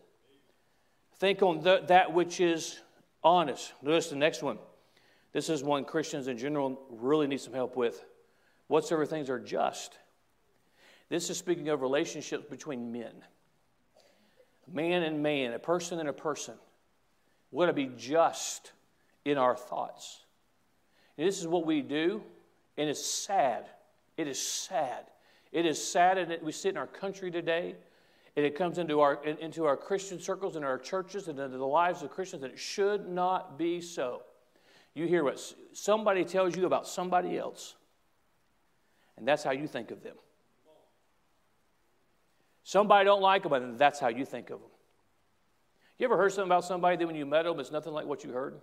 Think 1.21 1.43
on 1.43 1.61
that 1.61 2.13
which 2.13 2.41
is 2.41 2.79
honest. 3.23 3.73
Notice 3.83 4.09
the 4.09 4.15
next 4.15 4.41
one. 4.41 4.57
This 5.33 5.49
is 5.49 5.61
one 5.61 5.85
Christians 5.85 6.27
in 6.27 6.35
general 6.35 6.81
really 6.89 7.27
need 7.27 7.39
some 7.39 7.53
help 7.53 7.75
with. 7.75 8.03
Whatsoever 8.65 9.05
things 9.05 9.29
are 9.29 9.37
just. 9.37 9.99
This 11.09 11.29
is 11.29 11.37
speaking 11.37 11.69
of 11.69 11.83
relationships 11.83 12.45
between 12.49 12.91
men 12.91 13.13
man 14.67 15.03
and 15.03 15.21
man, 15.21 15.53
a 15.53 15.59
person 15.59 15.99
and 15.99 16.09
a 16.09 16.13
person. 16.13 16.55
We 17.51 17.67
to 17.67 17.73
be 17.73 17.91
just 17.95 18.71
in 19.23 19.37
our 19.37 19.55
thoughts. 19.55 20.21
And 21.19 21.27
this 21.27 21.39
is 21.39 21.45
what 21.45 21.67
we 21.67 21.81
do, 21.81 22.23
and 22.79 22.89
it's 22.89 23.05
sad. 23.05 23.65
It 24.17 24.27
is 24.27 24.41
sad. 24.41 25.05
It 25.51 25.67
is 25.67 25.85
sad 25.87 26.17
that 26.29 26.43
we 26.43 26.51
sit 26.51 26.69
in 26.69 26.77
our 26.77 26.87
country 26.87 27.29
today, 27.29 27.75
and 28.35 28.45
it 28.45 28.55
comes 28.55 28.77
into 28.77 29.01
our, 29.01 29.23
into 29.23 29.65
our 29.65 29.75
Christian 29.75 30.19
circles 30.19 30.55
and 30.55 30.63
our 30.63 30.77
churches 30.77 31.27
and 31.27 31.37
into 31.39 31.57
the 31.57 31.67
lives 31.67 32.01
of 32.01 32.11
Christians, 32.11 32.43
and 32.43 32.53
it 32.53 32.59
should 32.59 33.09
not 33.09 33.57
be 33.57 33.81
so. 33.81 34.23
You 34.93 35.05
hear 35.05 35.23
what 35.23 35.41
somebody 35.73 36.23
tells 36.23 36.55
you 36.55 36.65
about 36.65 36.87
somebody 36.87 37.37
else, 37.37 37.75
and 39.17 39.27
that's 39.27 39.43
how 39.43 39.51
you 39.51 39.67
think 39.67 39.91
of 39.91 40.03
them. 40.03 40.15
Somebody 42.63 43.05
don't 43.05 43.21
like 43.21 43.43
them, 43.43 43.53
and 43.53 43.77
that's 43.77 43.99
how 43.99 44.07
you 44.09 44.25
think 44.25 44.49
of 44.49 44.59
them. 44.59 44.69
You 45.97 46.05
ever 46.05 46.17
heard 46.17 46.31
something 46.31 46.47
about 46.47 46.65
somebody 46.65 46.97
that 46.97 47.05
when 47.05 47.15
you 47.15 47.25
met 47.25 47.43
them, 47.43 47.59
it's 47.59 47.71
nothing 47.71 47.93
like 47.93 48.05
what 48.05 48.23
you 48.23 48.31
heard? 48.31 48.59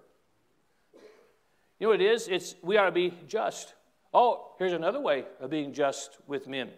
You 1.79 1.87
know 1.87 1.89
what 1.91 2.01
it 2.01 2.11
is? 2.11 2.27
It's 2.27 2.55
we 2.63 2.77
ought 2.77 2.87
to 2.87 2.93
be 2.93 3.13
just. 3.27 3.75
Oh, 4.13 4.53
here's 4.59 4.73
another 4.73 5.01
way 5.01 5.25
of 5.39 5.51
being 5.51 5.73
just 5.73 6.19
with 6.27 6.49
men. 6.49 6.71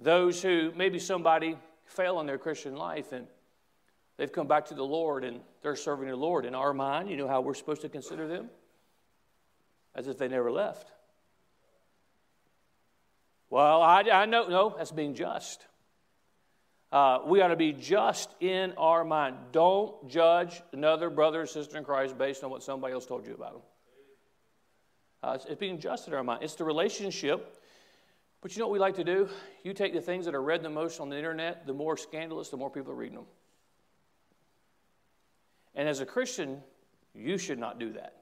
Those 0.00 0.42
who 0.42 0.72
maybe 0.74 0.98
somebody 0.98 1.56
fell 1.86 2.20
in 2.20 2.26
their 2.26 2.38
Christian 2.38 2.76
life 2.76 3.12
and 3.12 3.26
they've 4.16 4.32
come 4.32 4.46
back 4.46 4.66
to 4.66 4.74
the 4.74 4.84
Lord 4.84 5.24
and 5.24 5.40
they're 5.62 5.76
serving 5.76 6.08
the 6.08 6.16
Lord. 6.16 6.44
In 6.44 6.54
our 6.54 6.74
mind, 6.74 7.08
you 7.08 7.16
know 7.16 7.28
how 7.28 7.40
we're 7.40 7.54
supposed 7.54 7.82
to 7.82 7.88
consider 7.88 8.28
them? 8.28 8.50
As 9.94 10.08
if 10.08 10.18
they 10.18 10.28
never 10.28 10.50
left. 10.50 10.92
Well, 13.48 13.80
I, 13.80 14.02
I 14.12 14.26
know, 14.26 14.48
no, 14.48 14.74
that's 14.76 14.92
being 14.92 15.14
just. 15.14 15.64
Uh, 16.92 17.20
we 17.26 17.40
ought 17.40 17.48
to 17.48 17.56
be 17.56 17.72
just 17.72 18.30
in 18.40 18.72
our 18.76 19.04
mind. 19.04 19.36
Don't 19.52 20.08
judge 20.08 20.62
another 20.72 21.10
brother 21.10 21.42
or 21.42 21.46
sister 21.46 21.78
in 21.78 21.84
Christ 21.84 22.16
based 22.18 22.44
on 22.44 22.50
what 22.50 22.62
somebody 22.62 22.94
else 22.94 23.06
told 23.06 23.26
you 23.26 23.34
about 23.34 23.52
them. 23.52 23.62
Uh, 25.22 25.32
it's, 25.34 25.44
it's 25.46 25.60
being 25.60 25.80
just 25.80 26.06
in 26.06 26.14
our 26.14 26.22
mind. 26.22 26.42
It's 26.42 26.54
the 26.54 26.64
relationship. 26.64 27.60
But 28.40 28.54
you 28.54 28.60
know 28.60 28.68
what 28.68 28.72
we 28.74 28.78
like 28.78 28.96
to 28.96 29.04
do? 29.04 29.28
You 29.62 29.72
take 29.72 29.92
the 29.92 30.00
things 30.00 30.26
that 30.26 30.34
are 30.34 30.42
read 30.42 30.62
the 30.62 30.70
most 30.70 31.00
on 31.00 31.08
the 31.08 31.16
internet, 31.16 31.66
the 31.66 31.72
more 31.72 31.96
scandalous, 31.96 32.48
the 32.48 32.56
more 32.56 32.70
people 32.70 32.92
are 32.92 32.96
reading 32.96 33.16
them. 33.16 33.26
And 35.74 35.88
as 35.88 36.00
a 36.00 36.06
Christian, 36.06 36.62
you 37.14 37.38
should 37.38 37.58
not 37.58 37.78
do 37.78 37.92
that. 37.92 38.14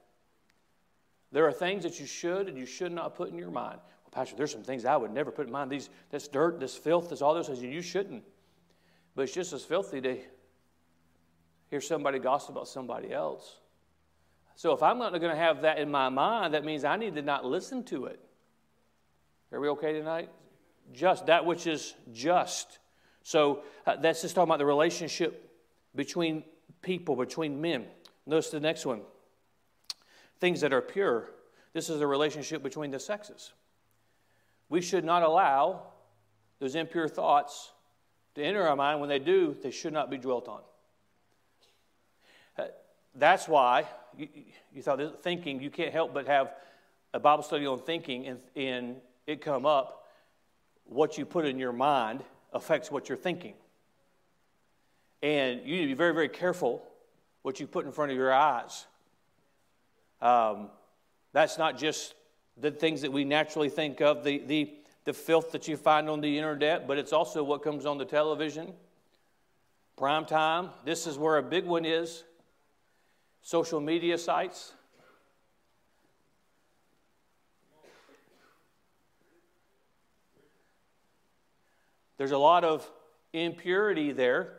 There 1.31 1.45
are 1.47 1.51
things 1.51 1.83
that 1.83 1.99
you 1.99 2.05
should 2.05 2.47
and 2.47 2.57
you 2.57 2.65
should 2.65 2.91
not 2.91 3.15
put 3.15 3.29
in 3.29 3.37
your 3.37 3.51
mind. 3.51 3.79
Well, 4.03 4.11
Pastor, 4.11 4.35
there's 4.35 4.51
some 4.51 4.63
things 4.63 4.85
I 4.85 4.95
would 4.95 5.11
never 5.11 5.31
put 5.31 5.47
in 5.47 5.51
mind. 5.51 5.69
These, 5.69 5.89
this 6.09 6.27
dirt, 6.27 6.59
this 6.59 6.75
filth, 6.75 7.09
this 7.09 7.21
all 7.21 7.33
those 7.33 7.47
things, 7.47 7.61
you 7.61 7.81
shouldn't. 7.81 8.23
But 9.15 9.23
it's 9.23 9.33
just 9.33 9.53
as 9.53 9.63
filthy 9.63 10.01
to 10.01 10.17
hear 11.69 11.81
somebody 11.81 12.19
gossip 12.19 12.51
about 12.51 12.67
somebody 12.67 13.11
else. 13.11 13.57
So 14.55 14.71
if 14.71 14.81
I'm 14.81 14.97
not 14.97 15.11
going 15.11 15.31
to 15.31 15.35
have 15.35 15.61
that 15.63 15.77
in 15.77 15.91
my 15.91 16.09
mind, 16.09 16.53
that 16.53 16.63
means 16.63 16.83
I 16.83 16.95
need 16.95 17.15
to 17.15 17.21
not 17.21 17.43
listen 17.45 17.83
to 17.85 18.05
it. 18.05 18.24
Are 19.55 19.61
we 19.61 19.69
okay 19.69 19.93
tonight? 19.93 20.29
Just 20.91 21.27
that 21.27 21.45
which 21.45 21.65
is 21.65 21.95
just. 22.11 22.79
So 23.23 23.63
uh, 23.87 23.95
that's 23.95 24.21
just 24.21 24.35
talking 24.35 24.49
about 24.49 24.59
the 24.59 24.65
relationship 24.65 25.49
between 25.95 26.43
people, 26.81 27.15
between 27.15 27.61
men. 27.61 27.85
Notice 28.25 28.49
the 28.49 28.59
next 28.59 28.85
one 28.85 29.01
things 30.41 30.59
that 30.59 30.73
are 30.73 30.81
pure. 30.81 31.31
This 31.71 31.89
is 31.89 31.99
the 31.99 32.07
relationship 32.07 32.61
between 32.61 32.91
the 32.91 32.99
sexes. 32.99 33.53
We 34.67 34.81
should 34.81 35.05
not 35.05 35.23
allow 35.23 35.83
those 36.59 36.75
impure 36.75 37.07
thoughts 37.07 37.71
to 38.35 38.43
enter 38.43 38.67
our 38.67 38.75
mind. 38.75 38.99
When 38.99 39.07
they 39.07 39.19
do, 39.19 39.55
they 39.63 39.71
should 39.71 39.93
not 39.93 40.09
be 40.09 40.17
dwelt 40.17 40.49
on. 40.49 40.61
Uh, 42.57 42.63
that's 43.15 43.47
why 43.47 43.85
you, 44.17 44.27
you 44.73 44.81
thought 44.81 45.23
thinking, 45.23 45.61
you 45.61 45.69
can't 45.69 45.93
help 45.93 46.13
but 46.13 46.27
have 46.27 46.51
a 47.13 47.19
Bible 47.21 47.43
study 47.43 47.65
on 47.65 47.79
thinking 47.79 48.25
in, 48.25 48.37
in 48.55 48.95
it 49.27 49.41
come 49.41 49.65
up, 49.65 50.05
what 50.85 51.17
you 51.17 51.25
put 51.25 51.45
in 51.45 51.57
your 51.57 51.73
mind 51.73 52.23
affects 52.53 52.91
what 52.91 53.09
you're 53.09 53.17
thinking. 53.17 53.55
And 55.23 55.61
you 55.65 55.77
need 55.77 55.81
to 55.81 55.87
be 55.87 55.93
very, 55.95 56.13
very 56.13 56.29
careful 56.29 56.83
what 57.41 57.59
you 57.59 57.67
put 57.67 57.85
in 57.85 57.91
front 57.91 58.11
of 58.11 58.17
your 58.17 58.31
eyes. 58.31 58.85
Um, 60.21 60.69
that's 61.33 61.57
not 61.57 61.77
just 61.77 62.13
the 62.57 62.71
things 62.71 63.01
that 63.01 63.11
we 63.11 63.25
naturally 63.25 63.69
think 63.69 64.01
of, 64.01 64.23
the, 64.23 64.37
the, 64.45 64.73
the 65.03 65.13
filth 65.13 65.51
that 65.51 65.67
you 65.67 65.75
find 65.75 66.09
on 66.09 66.21
the 66.21 66.37
internet, 66.37 66.87
but 66.87 66.97
it's 66.97 67.11
also 67.11 67.43
what 67.43 67.63
comes 67.63 67.85
on 67.85 67.97
the 67.97 68.05
television. 68.05 68.73
Prime 69.97 70.25
time, 70.25 70.69
this 70.85 71.07
is 71.07 71.17
where 71.17 71.37
a 71.37 71.43
big 71.43 71.65
one 71.65 71.85
is. 71.85 72.23
Social 73.41 73.79
media 73.79 74.17
sites. 74.17 74.73
There's 82.17 82.31
a 82.31 82.37
lot 82.37 82.63
of 82.63 82.89
impurity 83.33 84.11
there 84.11 84.53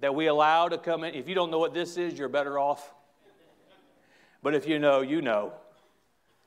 that 0.00 0.14
we 0.14 0.26
allow 0.26 0.68
to 0.68 0.78
come 0.78 1.04
in. 1.04 1.14
If 1.14 1.28
you 1.28 1.34
don't 1.34 1.50
know 1.50 1.58
what 1.58 1.74
this 1.74 1.96
is, 1.96 2.18
you're 2.18 2.28
better 2.28 2.58
off. 2.58 2.92
But 4.42 4.54
if 4.54 4.66
you 4.66 4.78
know, 4.78 5.00
you 5.00 5.22
know. 5.22 5.52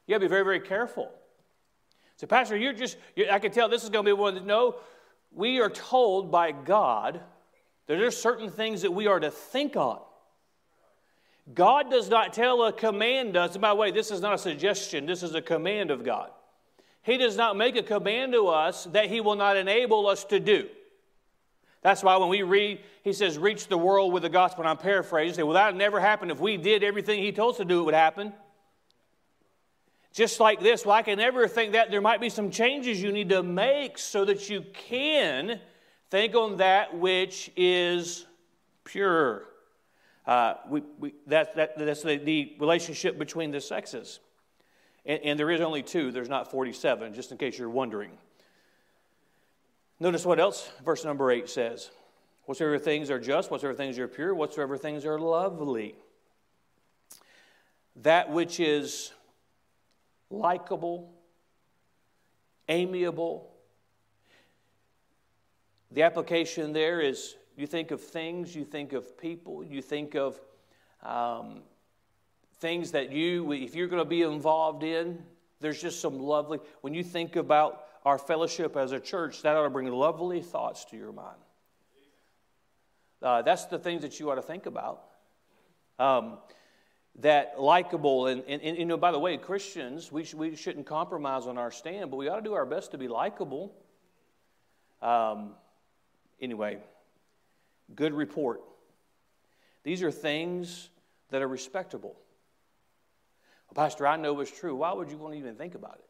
You 0.05 0.13
got 0.13 0.19
to 0.19 0.25
be 0.25 0.29
very, 0.29 0.43
very 0.43 0.59
careful. 0.59 1.11
So, 2.15 2.27
Pastor, 2.27 2.55
you're 2.55 2.73
just, 2.73 2.97
you're, 3.15 3.31
I 3.31 3.39
can 3.39 3.51
tell 3.51 3.69
this 3.69 3.83
is 3.83 3.89
going 3.89 4.05
to 4.05 4.09
be 4.09 4.13
one 4.13 4.35
that, 4.35 4.45
no, 4.45 4.75
we 5.31 5.59
are 5.59 5.69
told 5.69 6.31
by 6.31 6.51
God 6.51 7.15
that 7.87 7.97
there's 7.97 8.17
certain 8.17 8.49
things 8.49 8.81
that 8.81 8.91
we 8.91 9.07
are 9.07 9.19
to 9.19 9.31
think 9.31 9.75
on. 9.75 9.99
God 11.53 11.89
does 11.89 12.09
not 12.09 12.33
tell 12.33 12.63
a 12.65 12.73
command 12.73 13.37
us, 13.37 13.53
and 13.53 13.61
by 13.61 13.69
the 13.69 13.75
way, 13.75 13.91
this 13.91 14.11
is 14.11 14.19
not 14.19 14.33
a 14.33 14.37
suggestion, 14.37 15.05
this 15.05 15.23
is 15.23 15.33
a 15.33 15.41
command 15.41 15.91
of 15.91 16.03
God. 16.03 16.31
He 17.07 17.17
does 17.17 17.37
not 17.37 17.55
make 17.55 17.77
a 17.77 17.83
command 17.83 18.33
to 18.33 18.49
us 18.49 18.83
that 18.91 19.09
He 19.09 19.21
will 19.21 19.37
not 19.37 19.55
enable 19.55 20.07
us 20.07 20.25
to 20.25 20.41
do. 20.41 20.67
That's 21.81 22.03
why 22.03 22.17
when 22.17 22.27
we 22.27 22.43
read, 22.43 22.81
He 23.01 23.13
says, 23.13 23.37
reach 23.37 23.69
the 23.69 23.77
world 23.77 24.11
with 24.11 24.23
the 24.23 24.29
gospel, 24.29 24.63
and 24.63 24.69
I'm 24.69 24.77
paraphrasing, 24.77 25.33
say, 25.33 25.43
well, 25.43 25.53
that 25.53 25.67
would 25.67 25.77
never 25.77 26.01
happen. 26.01 26.29
If 26.29 26.41
we 26.41 26.57
did 26.57 26.83
everything 26.83 27.23
He 27.23 27.31
told 27.31 27.53
us 27.53 27.57
to 27.59 27.65
do, 27.65 27.79
it 27.79 27.83
would 27.85 27.93
happen. 27.93 28.33
Just 30.11 30.41
like 30.41 30.59
this, 30.59 30.85
well, 30.85 30.95
I 30.95 31.01
can 31.01 31.17
never 31.17 31.47
think 31.47 31.71
that 31.71 31.91
there 31.91 32.01
might 32.01 32.19
be 32.19 32.27
some 32.27 32.51
changes 32.51 33.01
you 33.01 33.13
need 33.13 33.29
to 33.29 33.41
make 33.41 33.97
so 33.97 34.25
that 34.25 34.49
you 34.49 34.65
can 34.73 35.61
think 36.09 36.35
on 36.35 36.57
that 36.57 36.97
which 36.97 37.49
is 37.55 38.25
pure. 38.83 39.43
Uh, 40.25 40.55
we, 40.67 40.83
we, 40.99 41.13
that, 41.27 41.55
that, 41.55 41.77
that's 41.77 42.01
the, 42.01 42.17
the 42.17 42.57
relationship 42.59 43.17
between 43.17 43.51
the 43.51 43.61
sexes. 43.61 44.19
And, 45.07 45.21
and 45.23 45.39
there 45.39 45.49
is 45.49 45.61
only 45.61 45.81
two, 45.81 46.11
there's 46.11 46.29
not 46.29 46.51
47, 46.51 47.13
just 47.13 47.31
in 47.31 47.37
case 47.37 47.57
you're 47.57 47.69
wondering. 47.69 48.11
Notice 49.99 50.25
what 50.25 50.39
else 50.39 50.69
verse 50.85 51.03
number 51.03 51.31
8 51.31 51.49
says 51.49 51.89
Whatsoever 52.45 52.77
things 52.77 53.09
are 53.09 53.19
just, 53.19 53.49
whatsoever 53.51 53.75
things 53.75 53.97
are 53.99 54.07
pure, 54.07 54.33
whatsoever 54.33 54.77
things 54.77 55.05
are 55.05 55.19
lovely. 55.19 55.95
That 58.03 58.29
which 58.29 58.59
is 58.59 59.11
likable, 60.29 61.11
amiable. 62.69 63.51
The 65.91 66.03
application 66.03 66.71
there 66.71 67.01
is 67.01 67.35
you 67.57 67.67
think 67.67 67.91
of 67.91 68.01
things, 68.01 68.55
you 68.55 68.63
think 68.63 68.93
of 68.93 69.17
people, 69.17 69.63
you 69.63 69.81
think 69.81 70.15
of 70.15 70.39
um, 71.03 71.63
things 72.59 72.91
that 72.91 73.11
you, 73.11 73.51
if 73.51 73.75
you're 73.75 73.87
going 73.87 74.01
to 74.01 74.09
be 74.09 74.21
involved 74.21 74.83
in, 74.83 75.23
there's 75.59 75.81
just 75.81 75.99
some 75.99 76.19
lovely, 76.19 76.59
when 76.81 76.93
you 76.93 77.03
think 77.03 77.35
about 77.35 77.83
our 78.05 78.17
fellowship 78.17 78.75
as 78.77 78.91
a 78.91 78.99
church, 78.99 79.41
that 79.41 79.55
ought 79.55 79.63
to 79.63 79.69
bring 79.69 79.91
lovely 79.91 80.41
thoughts 80.41 80.85
to 80.85 80.97
your 80.97 81.11
mind. 81.11 81.37
Uh, 83.21 83.41
that's 83.41 83.65
the 83.65 83.79
things 83.79 84.03
that 84.03 84.19
you 84.19 84.29
ought 84.29 84.35
to 84.35 84.41
think 84.41 84.65
about. 84.65 85.03
Um, 85.99 86.37
that 87.19 87.59
likable, 87.59 88.27
and, 88.27 88.43
and, 88.47 88.61
and, 88.61 88.77
you 88.77 88.85
know, 88.85 88.97
by 88.97 89.11
the 89.11 89.17
way, 89.17 89.35
Christians, 89.37 90.11
we, 90.11 90.23
sh- 90.23 90.35
we 90.35 90.55
shouldn't 90.55 90.85
compromise 90.85 91.47
on 91.47 91.57
our 91.57 91.71
stand, 91.71 92.11
but 92.11 92.17
we 92.17 92.29
ought 92.29 92.35
to 92.35 92.43
do 92.43 92.53
our 92.53 92.65
best 92.65 92.91
to 92.91 92.97
be 92.99 93.07
likable. 93.07 93.73
Um, 95.01 95.55
anyway, 96.39 96.77
good 97.95 98.13
report. 98.13 98.61
These 99.83 100.03
are 100.03 100.11
things 100.11 100.89
that 101.31 101.41
are 101.41 101.47
respectable. 101.47 102.15
Well, 103.67 103.83
Pastor, 103.83 104.07
I 104.07 104.15
know 104.15 104.39
it's 104.39 104.51
true. 104.51 104.75
Why 104.75 104.93
would 104.93 105.11
you 105.11 105.17
want 105.17 105.33
to 105.33 105.39
even 105.39 105.55
think 105.55 105.75
about 105.75 105.95
it? 105.99 106.05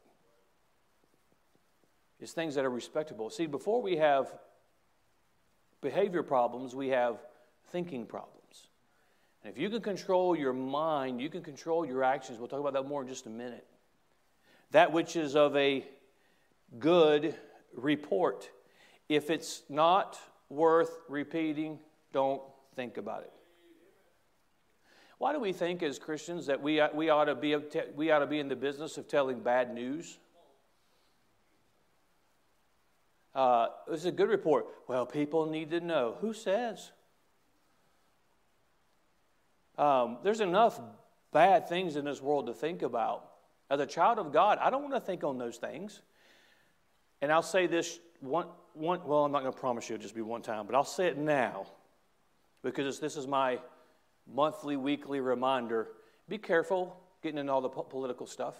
It's 2.20 2.32
things 2.32 2.54
that 2.56 2.64
are 2.64 2.70
respectable. 2.70 3.30
See, 3.30 3.46
before 3.46 3.80
we 3.80 3.96
have 3.96 4.32
behavior 5.80 6.22
problems, 6.22 6.74
we 6.74 6.88
have 6.88 7.18
thinking 7.70 8.06
problems. 8.06 8.68
And 9.42 9.52
if 9.52 9.60
you 9.60 9.70
can 9.70 9.80
control 9.80 10.36
your 10.36 10.52
mind, 10.52 11.20
you 11.20 11.30
can 11.30 11.42
control 11.42 11.86
your 11.86 12.02
actions. 12.02 12.38
We'll 12.38 12.48
talk 12.48 12.60
about 12.60 12.72
that 12.72 12.88
more 12.88 13.02
in 13.02 13.08
just 13.08 13.26
a 13.26 13.30
minute. 13.30 13.66
That 14.72 14.92
which 14.92 15.16
is 15.16 15.36
of 15.36 15.56
a 15.56 15.84
good 16.78 17.34
report. 17.74 18.50
If 19.08 19.30
it's 19.30 19.62
not 19.68 20.18
worth 20.48 20.90
repeating, 21.08 21.78
don't 22.12 22.42
think 22.74 22.96
about 22.96 23.22
it. 23.22 23.32
Why 25.18 25.32
do 25.32 25.40
we 25.40 25.52
think 25.52 25.82
as 25.82 25.98
Christians 25.98 26.46
that 26.46 26.62
we, 26.62 26.80
we, 26.94 27.10
ought 27.10 27.24
to 27.24 27.34
be, 27.34 27.56
we 27.96 28.10
ought 28.10 28.20
to 28.20 28.26
be 28.26 28.38
in 28.38 28.48
the 28.48 28.56
business 28.56 28.96
of 28.98 29.08
telling 29.08 29.40
bad 29.40 29.74
news? 29.74 30.18
Uh, 33.34 33.66
this 33.88 34.00
is 34.00 34.06
a 34.06 34.12
good 34.12 34.28
report. 34.28 34.66
Well, 34.86 35.06
people 35.06 35.46
need 35.46 35.70
to 35.70 35.80
know. 35.80 36.16
Who 36.20 36.32
says? 36.32 36.92
Um, 39.76 40.18
there's 40.22 40.40
enough 40.40 40.80
bad 41.32 41.68
things 41.68 41.96
in 41.96 42.04
this 42.04 42.22
world 42.22 42.46
to 42.46 42.54
think 42.54 42.82
about. 42.82 43.24
As 43.70 43.80
a 43.80 43.86
child 43.86 44.18
of 44.18 44.32
God, 44.32 44.58
I 44.60 44.70
don't 44.70 44.82
want 44.82 44.94
to 44.94 45.00
think 45.00 45.24
on 45.24 45.36
those 45.36 45.56
things. 45.56 46.00
And 47.20 47.30
I'll 47.32 47.42
say 47.42 47.66
this 47.66 47.98
one, 48.20 48.46
one 48.72 49.00
well, 49.04 49.24
I'm 49.24 49.32
not 49.32 49.42
going 49.42 49.52
to 49.52 49.58
promise 49.58 49.88
you 49.88 49.96
it'll 49.96 50.02
just 50.02 50.14
be 50.14 50.22
one 50.22 50.42
time, 50.42 50.66
but 50.66 50.74
I'll 50.74 50.84
say 50.84 51.06
it 51.08 51.18
now 51.18 51.66
because 52.62 52.98
this 52.98 53.16
is 53.16 53.26
my 53.26 53.58
monthly, 54.32 54.76
weekly 54.76 55.20
reminder 55.20 55.88
be 56.28 56.38
careful 56.38 57.00
getting 57.22 57.38
into 57.38 57.52
all 57.52 57.60
the 57.60 57.68
po- 57.68 57.82
political 57.82 58.26
stuff. 58.26 58.54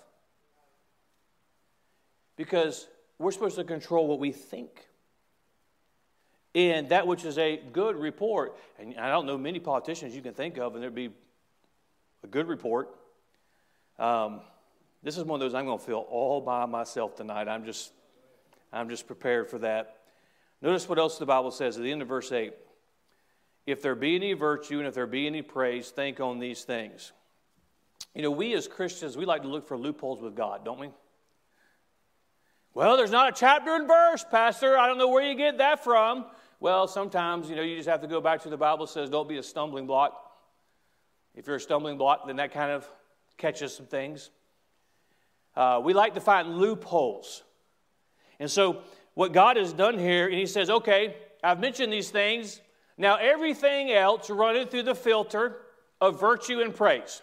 Because 2.37 2.87
we're 3.18 3.32
supposed 3.32 3.56
to 3.56 3.64
control 3.64 4.06
what 4.06 4.18
we 4.18 4.32
think. 4.32 4.87
And 6.54 6.88
that 6.88 7.06
which 7.06 7.25
is 7.25 7.37
a 7.37 7.60
good 7.72 7.96
report, 7.96 8.56
and 8.78 8.98
I 8.98 9.10
don't 9.10 9.26
know 9.26 9.37
many 9.37 9.60
politicians 9.60 10.14
you 10.14 10.22
can 10.22 10.34
think 10.34 10.56
of, 10.56 10.75
and 10.75 10.82
there'd 10.82 10.94
be 10.94 11.10
a 12.25 12.26
good 12.26 12.48
report. 12.48 12.88
Um, 13.98 14.40
this 15.02 15.18
is 15.18 15.25
one 15.25 15.40
of 15.40 15.40
those 15.40 15.54
I'm 15.54 15.66
going 15.66 15.78
to 15.78 15.84
feel 15.84 16.06
all 16.08 16.40
by 16.40 16.64
myself 16.64 17.16
tonight. 17.16 17.48
I'm 17.48 17.64
just, 17.64 17.92
I'm 18.72 18.88
just 18.88 19.06
prepared 19.06 19.50
for 19.50 19.58
that. 19.58 19.98
Notice 20.62 20.88
what 20.88 20.98
else 20.98 21.18
the 21.18 21.26
Bible 21.26 21.50
says 21.50 21.76
at 21.76 21.82
the 21.82 21.92
end 21.92 22.02
of 22.02 22.08
verse 22.08 22.32
8. 22.32 22.54
If 23.68 23.82
there 23.82 23.94
be 23.94 24.16
any 24.16 24.32
virtue 24.32 24.78
and 24.78 24.88
if 24.88 24.94
there 24.94 25.06
be 25.06 25.26
any 25.26 25.42
praise, 25.42 25.90
think 25.90 26.20
on 26.20 26.38
these 26.38 26.64
things. 26.64 27.12
You 28.14 28.22
know, 28.22 28.30
we 28.30 28.54
as 28.54 28.66
Christians, 28.66 29.14
we 29.14 29.26
like 29.26 29.42
to 29.42 29.48
look 29.48 29.68
for 29.68 29.76
loopholes 29.76 30.22
with 30.22 30.34
God, 30.34 30.64
don't 30.64 30.80
we? 30.80 30.88
Well, 32.72 32.96
there's 32.96 33.10
not 33.10 33.28
a 33.28 33.32
chapter 33.38 33.75
and 33.75 33.87
verse, 33.87 34.25
Pastor. 34.30 34.78
I 34.78 34.87
don't 34.87 34.96
know 34.96 35.10
where 35.10 35.22
you 35.22 35.34
get 35.34 35.58
that 35.58 35.84
from. 35.84 36.25
Well, 36.60 36.88
sometimes, 36.88 37.50
you 37.50 37.56
know, 37.56 37.62
you 37.62 37.76
just 37.76 37.90
have 37.90 38.00
to 38.00 38.06
go 38.06 38.22
back 38.22 38.40
to 38.44 38.48
the 38.48 38.56
Bible 38.56 38.87
says 38.87 39.10
don't 39.10 39.28
be 39.28 39.37
a 39.37 39.42
stumbling 39.42 39.87
block. 39.87 40.14
If 41.34 41.46
you're 41.46 41.56
a 41.56 41.60
stumbling 41.60 41.98
block, 41.98 42.26
then 42.26 42.37
that 42.37 42.54
kind 42.54 42.72
of 42.72 42.88
catches 43.37 43.76
some 43.76 43.84
things. 43.84 44.30
Uh, 45.54 45.82
we 45.84 45.92
like 45.92 46.14
to 46.14 46.22
find 46.22 46.56
loopholes. 46.56 47.42
And 48.40 48.50
so, 48.50 48.80
what 49.12 49.34
God 49.34 49.58
has 49.58 49.75
done 49.75 49.98
here, 49.98 50.25
and 50.25 50.38
He 50.38 50.46
says, 50.46 50.70
okay, 50.70 51.16
I've 51.44 51.60
mentioned 51.60 51.92
these 51.92 52.10
things. 52.10 52.62
Now, 52.99 53.17
everything 53.17 53.93
else 53.93 54.28
running 54.28 54.67
through 54.67 54.83
the 54.83 54.95
filter 54.95 55.57
of 56.00 56.21
virtue 56.21 56.61
and 56.61 56.75
praise. 56.75 57.23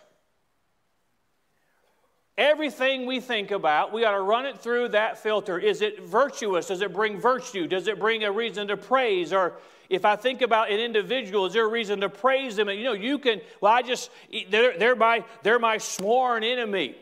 Everything 2.38 3.06
we 3.06 3.20
think 3.20 3.52
about, 3.52 3.94
we 3.94 4.02
got 4.02 4.12
to 4.12 4.22
run 4.22 4.46
it 4.46 4.60
through 4.60 4.90
that 4.90 5.18
filter. 5.18 5.60
Is 5.60 5.82
it 5.82 6.04
virtuous? 6.04 6.68
Does 6.68 6.82
it 6.82 6.94
bring 6.94 7.20
virtue? 7.20 7.68
Does 7.68 7.88
it 7.88 8.00
bring 8.00 8.24
a 8.24 8.32
reason 8.32 8.68
to 8.70 8.78
praise? 8.78 9.32
Or 9.32 9.54
if 9.90 10.04
I 10.04 10.16
think 10.16 10.42
about 10.42 10.72
an 10.72 10.80
individual, 10.80 11.46
is 11.46 11.54
there 11.54 11.66
a 11.66 11.70
reason 11.70 12.02
to 12.02 12.10
praise 12.10 12.56
them? 12.56 12.68
And 12.70 12.78
you 12.78 12.86
know, 12.86 12.94
you 12.94 13.20
can, 13.20 13.42
well, 13.62 13.74
I 13.74 13.82
just, 13.82 14.12
they're, 14.50 14.78
they're, 14.78 14.96
my, 14.96 15.24
they're 15.44 15.60
my 15.60 15.78
sworn 15.78 16.44
enemy. 16.44 16.96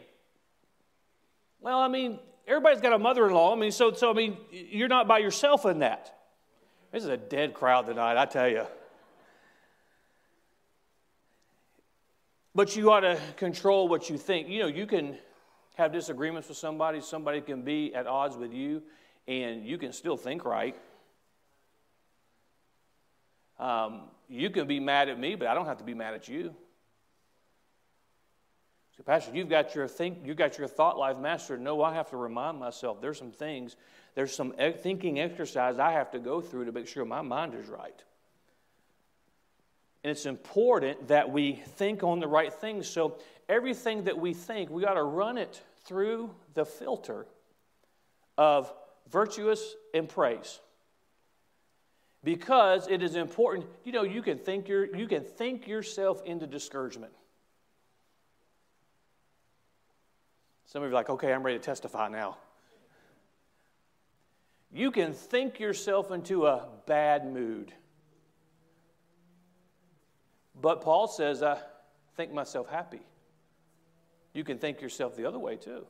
Well, 1.61 1.79
I 1.79 1.87
mean, 1.87 2.19
everybody's 2.47 2.81
got 2.81 2.93
a 2.93 2.99
mother 2.99 3.27
in 3.27 3.33
law. 3.33 3.55
I 3.55 3.59
mean, 3.59 3.71
so, 3.71 3.93
so, 3.93 4.11
I 4.11 4.13
mean, 4.13 4.37
you're 4.51 4.87
not 4.87 5.07
by 5.07 5.19
yourself 5.19 5.65
in 5.65 5.79
that. 5.79 6.12
This 6.93 7.01
is 7.01 7.09
a 7.09 7.17
dead 7.17 7.55
crowd 7.55 7.87
tonight, 7.87 8.21
I 8.21 8.25
tell 8.25 8.47
you. 8.47 8.67
But 12.53 12.75
you 12.75 12.91
ought 12.91 12.99
to 12.99 13.19
control 13.35 13.87
what 13.87 14.11
you 14.11 14.17
think. 14.19 14.47
You 14.47 14.59
know, 14.59 14.67
you 14.67 14.85
can 14.85 15.17
have 15.73 15.91
disagreements 15.91 16.49
with 16.49 16.57
somebody. 16.59 17.01
Somebody 17.01 17.41
can 17.41 17.63
be 17.63 17.95
at 17.95 18.05
odds 18.05 18.37
with 18.37 18.53
you, 18.53 18.83
and 19.27 19.65
you 19.65 19.79
can 19.79 19.91
still 19.91 20.17
think 20.17 20.45
right. 20.45 20.75
Um, 23.57 24.03
you 24.29 24.51
can 24.51 24.67
be 24.67 24.79
mad 24.79 25.09
at 25.09 25.19
me, 25.19 25.33
but 25.33 25.47
I 25.47 25.55
don't 25.55 25.65
have 25.65 25.79
to 25.79 25.83
be 25.83 25.95
mad 25.95 26.13
at 26.13 26.27
you. 26.27 26.53
So, 28.97 29.03
Pastor, 29.03 29.31
you've 29.33 29.49
got 29.49 29.73
your 29.73 29.87
think, 29.87 30.19
you've 30.23 30.37
got 30.37 30.57
your 30.57 30.67
thought 30.67 30.99
life 30.99 31.17
mastered. 31.17 31.59
No, 31.59 31.81
I 31.81 31.93
have 31.93 32.09
to 32.11 32.17
remind 32.17 32.59
myself 32.59 33.01
there's 33.01 33.17
some 33.17 33.31
things, 33.31 33.75
there's 34.13 34.35
some 34.35 34.53
thinking 34.81 35.19
exercise 35.19 35.79
I 35.79 35.93
have 35.93 36.11
to 36.11 36.19
go 36.19 36.41
through 36.41 36.65
to 36.65 36.71
make 36.71 36.87
sure 36.87 37.03
my 37.03 37.21
mind 37.21 37.55
is 37.55 37.67
right. 37.67 38.03
And 40.03 40.11
it's 40.11 40.25
important 40.25 41.07
that 41.07 41.31
we 41.31 41.53
think 41.53 42.03
on 42.03 42.19
the 42.19 42.27
right 42.27 42.53
things. 42.53 42.87
So 42.87 43.17
everything 43.49 44.03
that 44.03 44.17
we 44.17 44.33
think, 44.33 44.69
we 44.69 44.83
got 44.83 44.95
to 44.95 45.03
run 45.03 45.37
it 45.37 45.61
through 45.85 46.29
the 46.53 46.65
filter 46.65 47.25
of 48.37 48.71
virtuous 49.09 49.75
and 49.93 50.07
praise. 50.07 50.59
Because 52.23 52.87
it 52.87 53.01
is 53.01 53.15
important, 53.15 53.65
you 53.83 53.91
know, 53.91 54.03
you 54.03 54.21
can 54.21 54.37
think 54.37 54.67
your, 54.67 54.95
you 54.95 55.07
can 55.07 55.23
think 55.23 55.67
yourself 55.67 56.21
into 56.25 56.47
discouragement. 56.47 57.13
Some 60.73 60.81
of 60.81 60.89
you 60.89 60.95
are 60.95 60.95
like, 60.95 61.11
okay, 61.11 61.31
I'm 61.31 61.43
ready 61.43 61.59
to 61.59 61.63
testify 61.63 62.07
now. 62.07 62.37
You 64.71 64.89
can 64.89 65.13
think 65.13 65.59
yourself 65.59 66.09
into 66.09 66.47
a 66.47 66.67
bad 66.87 67.31
mood. 67.31 67.71
But 70.59 70.81
Paul 70.81 71.07
says, 71.07 71.43
I 71.43 71.59
think 72.17 72.33
myself 72.33 72.67
happy. 72.67 73.01
You 74.33 74.43
can 74.43 74.57
think 74.57 74.81
yourself 74.81 75.15
the 75.15 75.27
other 75.27 75.37
way 75.37 75.57
too. 75.57 75.85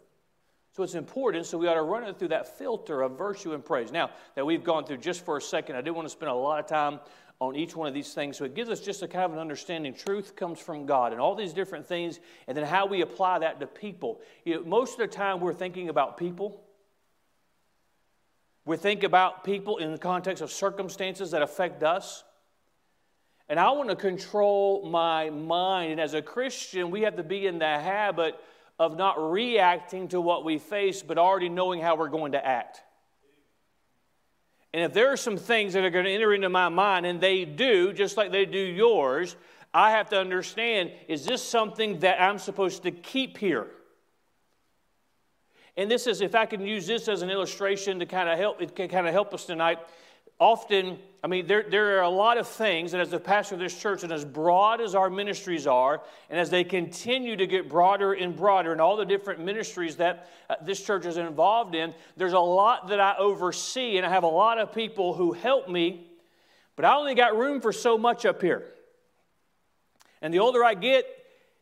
So 0.76 0.82
it's 0.82 0.96
important, 0.96 1.46
so 1.46 1.60
we 1.60 1.68
ought 1.68 1.76
to 1.76 1.84
run 1.84 2.04
it 2.04 2.18
through 2.18 2.30
that 2.30 2.58
filter 2.58 3.04
of 3.04 3.16
virtue 3.16 3.54
and 3.54 3.64
praise. 3.64 3.92
Now, 3.92 4.10
that 4.34 4.44
we've 4.44 4.64
gone 4.64 4.86
through 4.86 4.98
just 4.98 5.24
for 5.24 5.38
a 5.38 5.42
second, 5.42 5.76
I 5.76 5.82
didn't 5.82 5.96
want 5.96 6.08
to 6.08 6.12
spend 6.12 6.32
a 6.32 6.36
lot 6.36 6.60
of 6.60 6.66
time 6.66 7.00
on 7.40 7.56
each 7.56 7.76
one 7.76 7.88
of 7.88 7.94
these 7.94 8.14
things. 8.14 8.38
So 8.38 8.46
it 8.46 8.56
gives 8.56 8.72
us 8.72 8.80
just 8.80 9.04
a 9.04 9.08
kind 9.08 9.26
of 9.26 9.34
an 9.34 9.40
understanding. 9.40 9.94
Truth 9.94 10.36
comes 10.36 10.60
from 10.60 10.88
God 10.88 11.12
and 11.12 11.22
all 11.22 11.36
these 11.36 11.54
different 11.54 11.86
things, 11.86 12.20
and 12.48 12.58
then 12.58 12.66
how 12.66 12.88
we 12.88 13.02
apply 13.02 13.40
that 13.40 13.60
to 13.60 13.68
people. 13.68 14.20
You 14.46 14.56
know, 14.56 14.64
most 14.64 14.94
of 14.94 15.00
the 15.00 15.08
time, 15.08 15.42
we're 15.42 15.54
thinking 15.54 15.90
about 15.90 16.18
people. 16.18 16.60
We 18.66 18.76
think 18.78 19.04
about 19.04 19.44
people 19.44 19.78
in 19.78 19.92
the 19.92 20.00
context 20.00 20.42
of 20.42 20.52
circumstances 20.52 21.32
that 21.32 21.44
affect 21.44 21.84
us. 21.84 22.24
And 23.48 23.60
I 23.60 23.70
want 23.72 23.90
to 23.90 23.96
control 23.96 24.90
my 24.90 25.30
mind. 25.30 25.92
And 25.92 26.02
as 26.02 26.16
a 26.16 26.22
Christian, 26.22 26.90
we 26.90 27.02
have 27.02 27.18
to 27.18 27.24
be 27.24 27.46
in 27.46 27.60
the 27.60 27.66
habit 27.66 28.40
of 28.80 28.98
not 28.98 29.32
reacting 29.32 30.08
to 30.10 30.20
what 30.20 30.44
we 30.44 30.58
face, 30.58 31.04
but 31.04 31.18
already 31.18 31.50
knowing 31.50 31.82
how 31.82 31.96
we're 31.96 32.10
going 32.10 32.32
to 32.32 32.46
act. 32.46 32.82
And 34.74 34.84
if 34.84 34.94
there 34.94 35.12
are 35.12 35.18
some 35.18 35.38
things 35.38 35.74
that 35.74 35.84
are 35.84 35.92
going 35.92 36.06
to 36.06 36.12
enter 36.12 36.34
into 36.34 36.50
my 36.50 36.70
mind, 36.70 37.06
and 37.06 37.22
they 37.22 37.46
do, 37.46 37.94
just 37.94 38.18
like 38.18 38.32
they 38.32 38.46
do 38.46 38.58
yours, 38.58 39.36
I 39.74 39.92
have 39.92 40.10
to 40.10 40.20
understand 40.20 40.92
is 41.08 41.26
this 41.26 41.44
something 41.44 42.00
that 42.00 42.22
I'm 42.22 42.40
supposed 42.40 42.84
to 42.84 42.92
keep 42.92 43.38
here? 43.38 43.68
And 45.76 45.90
this 45.90 46.06
is, 46.06 46.22
if 46.22 46.36
I 46.36 46.46
can 46.46 46.66
use 46.66 46.86
this 46.86 47.08
as 47.08 47.22
an 47.22 47.30
illustration 47.30 48.00
to 48.00 48.06
kind 48.06 48.30
of 48.30 48.38
help, 48.38 48.62
it 48.62 48.76
can 48.76 48.88
kind 48.90 49.08
of 49.08 49.14
help 49.14 49.34
us 49.34 49.46
tonight 49.46 49.80
often, 50.40 51.00
I 51.24 51.28
mean, 51.28 51.48
there, 51.48 51.64
there 51.70 52.00
are 52.00 52.04
a 52.04 52.10
lot 52.10 52.38
of 52.38 52.48
things, 52.48 52.94
and 52.94 53.02
as 53.02 53.10
the 53.10 53.20
pastor 53.20 53.56
of 53.56 53.62
this 53.62 53.80
church, 53.80 54.04
and 54.04 54.12
as 54.12 54.26
broad 54.26 54.82
as 54.82 54.96
our 54.96 55.10
ministries 55.10 55.68
are, 55.68 56.02
and 56.30 56.40
as 56.40 56.50
they 56.50 56.64
continue 56.64 57.36
to 57.36 57.48
get 57.48 57.70
broader 57.70 58.14
and 58.14 58.36
broader, 58.36 58.72
and 58.72 58.82
all 58.82 58.98
the 58.98 59.06
different 59.06 59.40
ministries 59.40 59.98
that 59.98 60.30
uh, 60.50 60.56
this 60.62 60.84
church 60.84 61.06
is 61.06 61.18
involved 61.18 61.76
in, 61.76 61.94
there's 62.18 62.34
a 62.34 62.40
lot 62.40 62.88
that 62.90 63.00
I 63.00 63.16
oversee, 63.18 63.98
and 63.98 64.06
I 64.06 64.10
have 64.10 64.24
a 64.24 64.28
lot 64.28 64.58
of 64.58 64.74
people 64.74 65.14
who 65.14 65.32
help 65.34 65.70
me, 65.70 66.08
but 66.76 66.86
I 66.86 66.96
only 66.96 67.16
got 67.16 67.38
room 67.38 67.62
for 67.62 67.72
so 67.72 67.98
much 67.98 68.26
up 68.26 68.42
here. 68.42 68.66
And 70.22 70.34
the 70.34 70.40
older 70.40 70.64
I 70.64 70.74
get, 70.74 71.06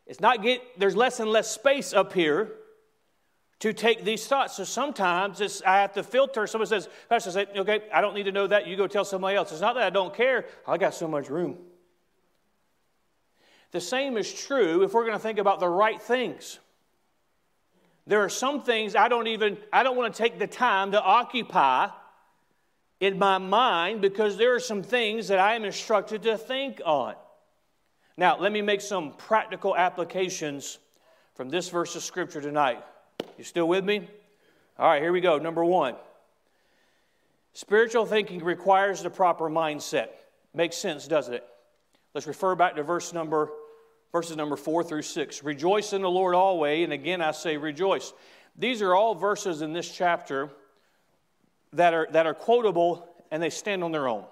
it's 0.06 0.20
not 0.20 0.42
get, 0.42 0.62
there's 0.78 0.96
less 0.96 1.20
and 1.20 1.30
less 1.30 1.50
space 1.50 1.92
up 1.92 2.12
here 2.12 2.52
to 3.62 3.72
take 3.72 4.02
these 4.02 4.26
thoughts. 4.26 4.56
So 4.56 4.64
sometimes 4.64 5.62
I 5.64 5.76
have 5.76 5.92
to 5.92 6.02
filter. 6.02 6.48
Someone 6.48 6.66
says, 6.66 6.88
Pastor, 7.08 7.30
say, 7.30 7.46
okay, 7.54 7.82
I 7.94 8.00
don't 8.00 8.12
need 8.12 8.24
to 8.24 8.32
know 8.32 8.48
that. 8.48 8.66
You 8.66 8.76
go 8.76 8.88
tell 8.88 9.04
somebody 9.04 9.36
else. 9.36 9.52
It's 9.52 9.60
not 9.60 9.76
that 9.76 9.84
I 9.84 9.90
don't 9.90 10.12
care. 10.12 10.46
I 10.66 10.78
got 10.78 10.94
so 10.94 11.06
much 11.06 11.30
room. 11.30 11.58
The 13.70 13.80
same 13.80 14.16
is 14.16 14.34
true 14.34 14.82
if 14.82 14.92
we're 14.92 15.04
going 15.04 15.16
to 15.16 15.22
think 15.22 15.38
about 15.38 15.60
the 15.60 15.68
right 15.68 16.02
things. 16.02 16.58
There 18.04 18.24
are 18.24 18.28
some 18.28 18.64
things 18.64 18.96
I 18.96 19.06
don't 19.06 19.28
even, 19.28 19.56
I 19.72 19.84
don't 19.84 19.96
want 19.96 20.12
to 20.12 20.18
take 20.20 20.40
the 20.40 20.48
time 20.48 20.90
to 20.90 21.00
occupy 21.00 21.86
in 22.98 23.16
my 23.16 23.38
mind 23.38 24.00
because 24.00 24.36
there 24.36 24.56
are 24.56 24.60
some 24.60 24.82
things 24.82 25.28
that 25.28 25.38
I 25.38 25.54
am 25.54 25.64
instructed 25.64 26.24
to 26.24 26.36
think 26.36 26.80
on. 26.84 27.14
Now, 28.16 28.40
let 28.40 28.50
me 28.50 28.60
make 28.60 28.80
some 28.80 29.12
practical 29.12 29.76
applications 29.76 30.80
from 31.36 31.48
this 31.48 31.68
verse 31.68 31.94
of 31.94 32.02
Scripture 32.02 32.40
tonight. 32.40 32.82
You 33.38 33.44
still 33.44 33.68
with 33.68 33.84
me? 33.84 34.08
All 34.78 34.88
right, 34.88 35.02
here 35.02 35.12
we 35.12 35.20
go. 35.20 35.38
Number 35.38 35.64
one 35.64 35.96
spiritual 37.54 38.06
thinking 38.06 38.42
requires 38.42 39.02
the 39.02 39.10
proper 39.10 39.50
mindset. 39.50 40.08
Makes 40.54 40.76
sense, 40.76 41.06
doesn't 41.08 41.34
it? 41.34 41.46
Let's 42.14 42.26
refer 42.26 42.54
back 42.54 42.76
to 42.76 42.82
verse 42.82 43.12
number 43.12 43.50
verses 44.12 44.36
number 44.36 44.56
4 44.56 44.84
through 44.84 45.02
6. 45.02 45.42
Rejoice 45.42 45.92
in 45.94 46.02
the 46.02 46.10
Lord 46.10 46.34
always, 46.34 46.84
and 46.84 46.92
again 46.92 47.22
I 47.22 47.32
say 47.32 47.56
rejoice. 47.56 48.12
These 48.56 48.82
are 48.82 48.94
all 48.94 49.14
verses 49.14 49.62
in 49.62 49.72
this 49.72 49.90
chapter 49.90 50.50
that 51.72 51.94
are, 51.94 52.06
that 52.10 52.26
are 52.26 52.34
quotable 52.34 53.08
and 53.30 53.42
they 53.42 53.50
stand 53.50 53.82
on 53.82 53.92
their 53.92 54.06
own. 54.06 54.24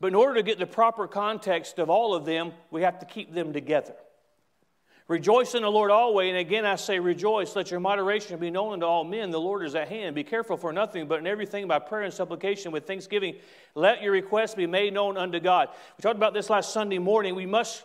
But 0.00 0.08
in 0.08 0.14
order 0.14 0.34
to 0.34 0.42
get 0.42 0.58
the 0.58 0.66
proper 0.66 1.06
context 1.06 1.78
of 1.78 1.88
all 1.90 2.14
of 2.14 2.24
them, 2.24 2.52
we 2.70 2.82
have 2.82 2.98
to 2.98 3.06
keep 3.06 3.32
them 3.32 3.52
together. 3.52 3.94
Rejoice 5.10 5.56
in 5.56 5.62
the 5.62 5.68
Lord 5.68 5.90
always. 5.90 6.28
And 6.28 6.38
again, 6.38 6.64
I 6.64 6.76
say 6.76 7.00
rejoice. 7.00 7.56
Let 7.56 7.72
your 7.72 7.80
moderation 7.80 8.38
be 8.38 8.48
known 8.48 8.74
unto 8.74 8.86
all 8.86 9.02
men. 9.02 9.32
The 9.32 9.40
Lord 9.40 9.66
is 9.66 9.74
at 9.74 9.88
hand. 9.88 10.14
Be 10.14 10.22
careful 10.22 10.56
for 10.56 10.72
nothing, 10.72 11.08
but 11.08 11.18
in 11.18 11.26
everything 11.26 11.66
by 11.66 11.80
prayer 11.80 12.04
and 12.04 12.14
supplication 12.14 12.70
with 12.70 12.86
thanksgiving, 12.86 13.34
let 13.74 14.02
your 14.02 14.12
requests 14.12 14.54
be 14.54 14.68
made 14.68 14.94
known 14.94 15.16
unto 15.16 15.40
God. 15.40 15.68
We 15.98 16.02
talked 16.02 16.14
about 16.14 16.32
this 16.32 16.48
last 16.48 16.72
Sunday 16.72 16.98
morning. 16.98 17.34
We 17.34 17.44
must 17.44 17.82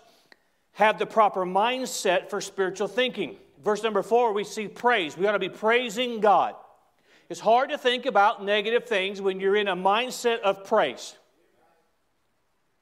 have 0.73 0.99
the 0.99 1.07
proper 1.07 1.47
mindset 1.47 2.29
for 2.29 2.41
spiritual 2.41 2.87
thinking. 2.87 3.37
Verse 3.63 3.81
number 3.81 4.03
four, 4.03 4.31
we 4.31 4.43
see 4.43 4.67
praise. 4.67 5.17
We 5.17 5.25
ought 5.25 5.31
to 5.31 5.39
be 5.39 5.49
praising 5.49 6.19
God. 6.19 6.53
It's 7.27 7.39
hard 7.39 7.71
to 7.71 7.77
think 7.79 8.05
about 8.05 8.45
negative 8.45 8.85
things 8.85 9.19
when 9.19 9.39
you're 9.39 9.55
in 9.55 9.67
a 9.67 9.75
mindset 9.75 10.41
of 10.41 10.63
praise. 10.63 11.15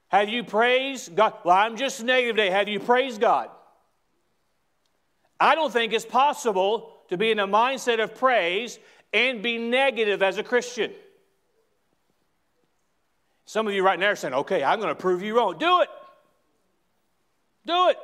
Have 0.10 0.28
you 0.28 0.44
praised 0.44 1.16
God? 1.16 1.34
Well, 1.46 1.56
I'm 1.56 1.78
just 1.78 2.04
negative 2.04 2.36
today. 2.36 2.50
Have 2.50 2.68
you 2.68 2.82
praised 2.82 3.22
God? 3.22 3.50
I 5.44 5.56
don't 5.56 5.74
think 5.74 5.92
it's 5.92 6.06
possible 6.06 6.94
to 7.10 7.18
be 7.18 7.30
in 7.30 7.38
a 7.40 7.46
mindset 7.46 8.02
of 8.02 8.16
praise 8.16 8.80
and 9.12 9.44
be 9.44 9.58
negative 9.58 10.24
as 10.24 10.38
a 10.38 10.44
Christian. 10.44 10.90
Some 13.44 13.68
of 13.68 13.74
you 13.74 13.84
right 13.84 14.00
now 14.00 14.12
are 14.12 14.16
saying, 14.16 14.34
okay, 14.34 14.64
I'm 14.64 14.80
going 14.80 14.88
to 14.88 14.96
prove 14.96 15.22
you 15.22 15.36
wrong. 15.36 15.58
Do 15.58 15.82
it. 15.82 15.90
Do 17.66 17.90
it. 17.90 17.98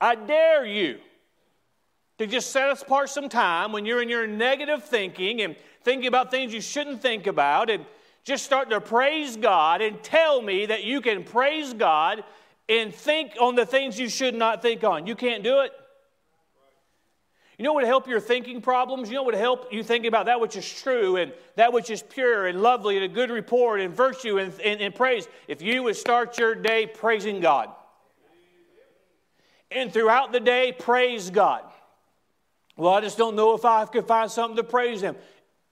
I 0.00 0.14
dare 0.14 0.64
you 0.64 1.00
to 2.18 2.26
just 2.28 2.52
set 2.52 2.70
us 2.70 2.82
apart 2.82 3.10
some 3.10 3.28
time 3.28 3.72
when 3.72 3.84
you're 3.84 4.00
in 4.00 4.08
your 4.08 4.28
negative 4.28 4.84
thinking 4.84 5.42
and 5.42 5.56
thinking 5.82 6.06
about 6.06 6.30
things 6.30 6.54
you 6.54 6.60
shouldn't 6.60 7.02
think 7.02 7.26
about 7.26 7.68
and 7.68 7.84
just 8.22 8.44
start 8.44 8.70
to 8.70 8.80
praise 8.80 9.36
God 9.36 9.80
and 9.82 10.00
tell 10.04 10.40
me 10.40 10.66
that 10.66 10.84
you 10.84 11.00
can 11.00 11.24
praise 11.24 11.74
God 11.74 12.22
and 12.68 12.94
think 12.94 13.32
on 13.40 13.56
the 13.56 13.66
things 13.66 13.98
you 13.98 14.08
should 14.08 14.36
not 14.36 14.62
think 14.62 14.84
on. 14.84 15.08
You 15.08 15.16
can't 15.16 15.42
do 15.42 15.62
it. 15.62 15.72
You 17.60 17.64
know 17.64 17.74
what 17.74 17.82
would 17.82 17.88
help 17.88 18.08
your 18.08 18.20
thinking 18.20 18.62
problems? 18.62 19.10
You 19.10 19.16
know 19.16 19.22
what 19.22 19.34
would 19.34 19.38
help 19.38 19.70
you 19.70 19.82
think 19.82 20.06
about 20.06 20.24
that 20.24 20.40
which 20.40 20.56
is 20.56 20.66
true 20.66 21.16
and 21.16 21.30
that 21.56 21.74
which 21.74 21.90
is 21.90 22.02
pure 22.02 22.46
and 22.46 22.62
lovely 22.62 22.96
and 22.96 23.04
a 23.04 23.08
good 23.08 23.28
report 23.28 23.82
and 23.82 23.94
virtue 23.94 24.38
and, 24.38 24.58
and, 24.60 24.80
and 24.80 24.94
praise? 24.94 25.28
If 25.46 25.60
you 25.60 25.82
would 25.82 25.96
start 25.96 26.38
your 26.38 26.54
day 26.54 26.86
praising 26.86 27.38
God. 27.38 27.68
And 29.70 29.92
throughout 29.92 30.32
the 30.32 30.40
day, 30.40 30.72
praise 30.72 31.28
God. 31.28 31.62
Well, 32.78 32.94
I 32.94 33.02
just 33.02 33.18
don't 33.18 33.36
know 33.36 33.54
if 33.54 33.66
I 33.66 33.84
could 33.84 34.06
find 34.06 34.30
something 34.30 34.56
to 34.56 34.64
praise 34.64 35.02
Him. 35.02 35.16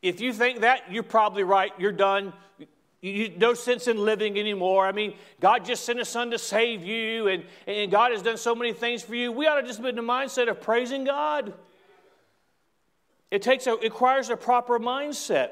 If 0.03 0.21
you 0.21 0.35
think 0.35 0.61
that, 0.61 0.93
you're 0.93 1.03
probably 1.03 1.43
right. 1.43 1.73
You're 1.79 1.91
done. 1.91 2.35
You, 3.01 3.33
no 3.39 3.55
sense 3.55 3.89
in 3.89 3.97
living 3.97 4.39
anymore. 4.39 4.87
I 4.87 4.93
mean, 4.93 5.15
God 5.41 5.65
just 5.65 5.87
sent 5.87 6.01
His 6.01 6.11
Son 6.11 6.33
to 6.33 6.39
save 6.39 6.85
you, 6.85 7.29
and, 7.29 7.45
and 7.67 7.91
God 7.91 8.13
has 8.13 8.21
done 8.21 8.37
so 8.37 8.55
many 8.55 8.75
things 8.75 9.03
for 9.03 9.15
you. 9.15 9.33
We 9.33 9.47
ought 9.47 9.59
to 9.59 9.67
just 9.67 9.81
be 9.81 9.89
in 9.89 9.97
the 9.97 10.03
mindset 10.03 10.51
of 10.51 10.61
praising 10.61 11.05
God. 11.05 11.55
It 13.31 13.43
takes 13.43 13.67
a, 13.67 13.75
it 13.75 13.83
requires 13.83 14.31
a 14.31 14.37
proper 14.37 14.79
mindset. 14.79 15.51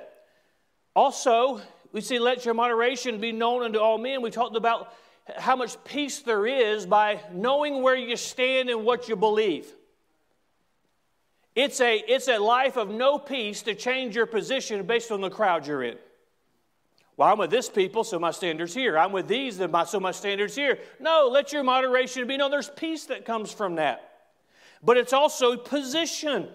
Also, 0.95 1.61
we 1.93 2.01
see 2.01 2.19
let 2.19 2.45
your 2.45 2.55
moderation 2.55 3.21
be 3.21 3.33
known 3.33 3.63
unto 3.63 3.79
all 3.79 3.99
men. 3.99 4.23
We 4.23 4.31
talked 4.31 4.57
about 4.57 4.93
how 5.37 5.57
much 5.57 5.83
peace 5.85 6.21
there 6.21 6.47
is 6.47 6.87
by 6.87 7.21
knowing 7.33 7.83
where 7.83 7.97
you 7.97 8.17
stand 8.17 8.71
and 8.71 8.85
what 8.85 9.09
you 9.09 9.17
believe. 9.17 9.73
It's 11.55 11.81
a, 11.81 11.97
it's 12.07 12.29
a 12.29 12.39
life 12.39 12.77
of 12.77 12.91
no 12.91 13.19
peace 13.19 13.63
to 13.63 13.75
change 13.75 14.15
your 14.15 14.27
position 14.27 14.87
based 14.87 15.11
on 15.11 15.21
the 15.21 15.31
crowd 15.31 15.67
you're 15.67 15.83
in. 15.83 15.97
Well, 17.17 17.33
I'm 17.33 17.39
with 17.39 17.51
this 17.51 17.71
people, 17.71 18.05
so 18.05 18.19
my 18.19 18.31
standards 18.31 18.75
here. 18.75 18.99
I'm 18.99 19.11
with 19.11 19.27
these, 19.27 19.57
so 19.57 20.01
my 20.01 20.11
standards 20.11 20.55
here. 20.55 20.79
No, 21.01 21.31
let 21.33 21.53
your 21.53 21.65
moderation 21.65 22.27
be 22.27 22.37
known. 22.37 22.51
There's 22.51 22.69
peace 22.69 23.07
that 23.07 23.25
comes 23.25 23.51
from 23.51 23.77
that. 23.77 24.07
But 24.83 24.99
it's 24.99 25.15
also 25.15 25.57
position. 25.57 26.49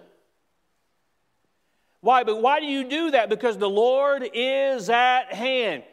Why? 2.02 2.24
But 2.24 2.42
why 2.42 2.58
do 2.58 2.66
you 2.66 2.84
do 2.88 3.12
that? 3.12 3.28
Because 3.28 3.56
the 3.56 3.70
Lord 3.70 4.28
is 4.34 4.90
at 4.90 5.32
hand. 5.32 5.84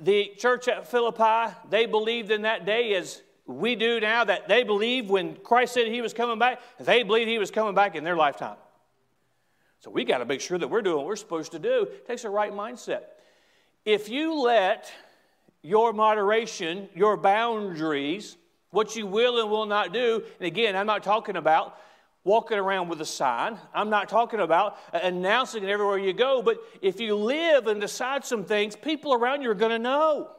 The 0.00 0.32
church 0.38 0.68
at 0.68 0.86
Philippi, 0.86 1.52
they 1.68 1.86
believed 1.86 2.30
in 2.30 2.42
that 2.42 2.64
day 2.64 2.94
as 2.94 3.20
we 3.44 3.74
do 3.74 4.00
now 4.00 4.24
that 4.24 4.46
they 4.48 4.62
believe 4.62 5.10
when 5.10 5.34
Christ 5.36 5.74
said 5.74 5.88
he 5.88 6.00
was 6.00 6.14
coming 6.14 6.38
back, 6.38 6.60
they 6.78 7.02
believed 7.02 7.28
he 7.28 7.38
was 7.38 7.50
coming 7.50 7.74
back 7.74 7.96
in 7.96 8.04
their 8.04 8.16
lifetime. 8.16 8.56
So 9.80 9.90
we 9.90 10.04
got 10.04 10.18
to 10.18 10.24
make 10.24 10.40
sure 10.40 10.56
that 10.56 10.68
we're 10.68 10.82
doing 10.82 10.98
what 10.98 11.06
we're 11.06 11.16
supposed 11.16 11.52
to 11.52 11.58
do. 11.58 11.82
It 11.82 12.06
takes 12.06 12.24
a 12.24 12.30
right 12.30 12.52
mindset. 12.52 13.00
If 13.84 14.08
you 14.08 14.40
let 14.40 14.90
your 15.62 15.92
moderation, 15.92 16.88
your 16.94 17.16
boundaries, 17.16 18.36
what 18.70 18.94
you 18.94 19.06
will 19.06 19.40
and 19.40 19.50
will 19.50 19.66
not 19.66 19.92
do, 19.92 20.22
and 20.38 20.46
again, 20.46 20.76
I'm 20.76 20.86
not 20.86 21.02
talking 21.02 21.36
about 21.36 21.78
walking 22.24 22.58
around 22.58 22.88
with 22.88 23.00
a 23.02 23.06
sign. 23.06 23.58
I'm 23.74 23.90
not 23.90 24.08
talking 24.08 24.40
about 24.40 24.78
announcing 24.92 25.62
it 25.62 25.68
everywhere 25.68 25.98
you 25.98 26.14
go, 26.14 26.42
but 26.42 26.58
if 26.80 26.98
you 26.98 27.14
live 27.14 27.66
and 27.66 27.80
decide 27.80 28.24
some 28.24 28.44
things, 28.44 28.74
people 28.74 29.12
around 29.12 29.42
you 29.42 29.50
are 29.50 29.54
going 29.54 29.72
to 29.72 29.78
know. 29.78 30.30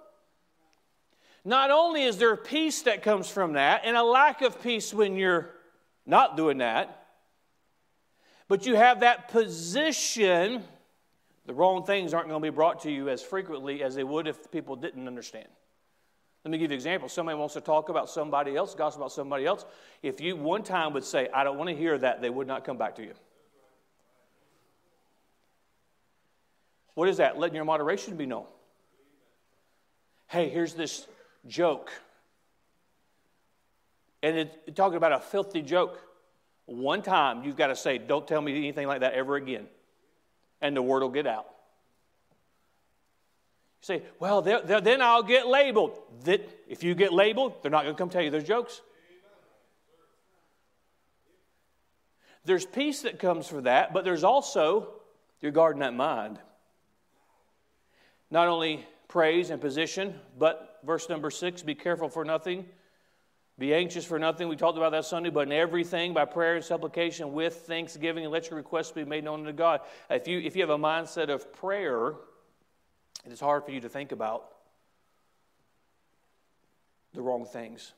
Not 1.46 1.70
only 1.70 2.04
is 2.04 2.18
there 2.18 2.36
peace 2.36 2.82
that 2.84 3.04
comes 3.04 3.30
from 3.30 3.54
that, 3.54 3.82
and 3.86 3.96
a 3.96 4.04
lack 4.04 4.42
of 4.42 4.64
peace 4.64 4.92
when 4.92 5.16
you're 5.16 5.52
not 6.08 6.36
doing 6.36 6.58
that, 6.58 7.04
but 8.48 8.66
you 8.66 8.76
have 8.76 9.02
that 9.02 9.30
position, 9.30 10.64
the 11.46 11.54
wrong 11.54 11.86
things 11.86 12.16
aren't 12.16 12.30
going 12.30 12.42
to 12.42 12.52
be 12.52 12.54
brought 12.54 12.82
to 12.82 12.92
you 12.92 13.10
as 13.10 13.22
frequently 13.22 13.84
as 13.84 13.94
they 13.94 14.04
would 14.04 14.28
if 14.28 14.52
people 14.52 14.76
didn't 14.76 15.08
understand. 15.08 15.48
Let 16.46 16.52
me 16.52 16.60
give 16.60 16.70
you 16.70 16.76
an 16.76 16.80
example. 16.80 17.10
Somebody 17.10 17.40
wants 17.40 17.56
to 17.56 17.62
talk 17.62 17.90
about 17.90 18.08
somebody 18.08 18.56
else, 18.56 18.76
gossip 18.76 19.00
about 19.02 19.12
somebody 19.12 19.48
else. 19.48 19.66
If 20.04 20.22
you 20.22 20.36
one 20.36 20.62
time 20.62 20.94
would 20.94 21.04
say, 21.04 21.28
I 21.34 21.44
don't 21.44 21.58
want 21.58 21.72
to 21.72 21.76
hear 21.76 21.98
that, 21.98 22.22
they 22.22 22.30
would 22.30 22.46
not 22.46 22.64
come 22.64 22.78
back 22.78 22.96
to 22.98 23.02
you. 23.02 23.14
What 26.94 27.10
is 27.10 27.18
that? 27.18 27.40
Letting 27.40 27.56
your 27.56 27.66
moderation 27.66 28.16
be 28.16 28.28
known. 28.28 28.46
Hey, 30.28 30.50
here's 30.50 30.76
this 30.76 31.08
joke. 31.48 31.92
And 34.22 34.38
it's 34.38 34.56
talking 34.76 34.98
about 34.98 35.14
a 35.14 35.20
filthy 35.20 35.64
joke. 35.64 36.00
One 36.68 37.02
time 37.02 37.44
you've 37.44 37.58
got 37.58 37.68
to 37.68 37.76
say, 37.76 37.98
Don't 37.98 38.28
tell 38.28 38.42
me 38.42 38.56
anything 38.56 38.86
like 38.86 39.00
that 39.00 39.14
ever 39.14 39.36
again. 39.36 39.66
And 40.62 40.78
the 40.78 40.82
word 40.84 41.02
will 41.02 41.10
get 41.10 41.26
out. 41.26 41.55
Say, 43.86 44.02
Well, 44.20 44.42
they're, 44.42 44.62
they're, 44.62 44.82
then 44.82 45.00
I'll 45.00 45.22
get 45.22 45.46
labeled. 45.46 46.00
That 46.24 46.50
if 46.68 46.84
you 46.84 46.96
get 46.96 47.14
labeled, 47.14 47.62
they're 47.62 47.70
not 47.70 47.84
going 47.84 47.94
to 47.94 47.98
come 48.00 48.10
tell 48.10 48.24
you 48.24 48.32
those 48.32 48.44
jokes. 48.44 48.82
There's 52.46 52.66
peace 52.66 53.04
that 53.04 53.20
comes 53.20 53.48
for 53.48 53.62
that, 53.62 53.94
but 53.94 54.04
there's 54.04 54.24
also 54.24 54.90
you're 55.40 55.52
guarding 55.52 55.82
that 55.82 55.94
mind. 55.94 56.40
Not 58.32 58.48
only 58.48 58.84
praise 59.08 59.52
and 59.52 59.62
position, 59.62 60.16
but 60.36 60.80
verse 60.84 61.08
number 61.08 61.30
six 61.30 61.62
be 61.62 61.76
careful 61.76 62.10
for 62.10 62.26
nothing, 62.26 62.66
be 63.60 63.72
anxious 63.72 64.04
for 64.04 64.18
nothing. 64.18 64.48
We 64.48 64.56
talked 64.56 64.80
about 64.80 64.94
that 64.94 65.06
Sunday, 65.06 65.30
but 65.30 65.48
in 65.48 65.54
everything 65.54 66.12
by 66.12 66.26
prayer 66.26 66.56
and 66.56 66.66
supplication 66.66 67.34
with 67.34 67.54
thanksgiving, 67.68 68.24
and 68.24 68.34
let 68.34 68.50
your 68.50 68.58
requests 68.58 68.94
be 68.94 69.06
made 69.06 69.26
known 69.26 69.44
to 69.44 69.54
God. 69.54 69.82
If 70.10 70.28
you, 70.28 70.40
if 70.40 70.56
you 70.56 70.64
have 70.64 70.72
a 70.72 70.78
mindset 70.80 71.30
of 71.30 71.54
prayer, 71.54 72.16
it 73.26 73.32
is 73.32 73.40
hard 73.40 73.66
for 73.66 73.72
you 73.72 73.82
to 73.82 73.90
think 73.90 74.12
about 74.12 74.46
the 77.14 77.22
wrong 77.22 77.46
things. 77.46 77.94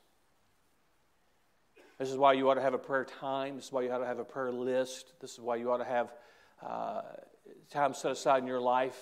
This 1.98 2.10
is 2.10 2.16
why 2.16 2.34
you 2.34 2.48
ought 2.48 2.54
to 2.54 2.62
have 2.62 2.74
a 2.74 2.78
prayer 2.78 3.04
time. 3.04 3.56
This 3.56 3.66
is 3.66 3.72
why 3.72 3.82
you 3.82 3.90
ought 3.90 3.98
to 3.98 4.06
have 4.06 4.20
a 4.20 4.24
prayer 4.24 4.52
list. 4.52 5.12
This 5.20 5.32
is 5.32 5.40
why 5.40 5.56
you 5.56 5.70
ought 5.70 5.78
to 5.78 5.84
have 5.84 6.12
uh, 6.64 7.02
time 7.70 7.92
set 7.92 8.12
aside 8.12 8.42
in 8.42 8.46
your 8.46 8.60
life 8.60 8.96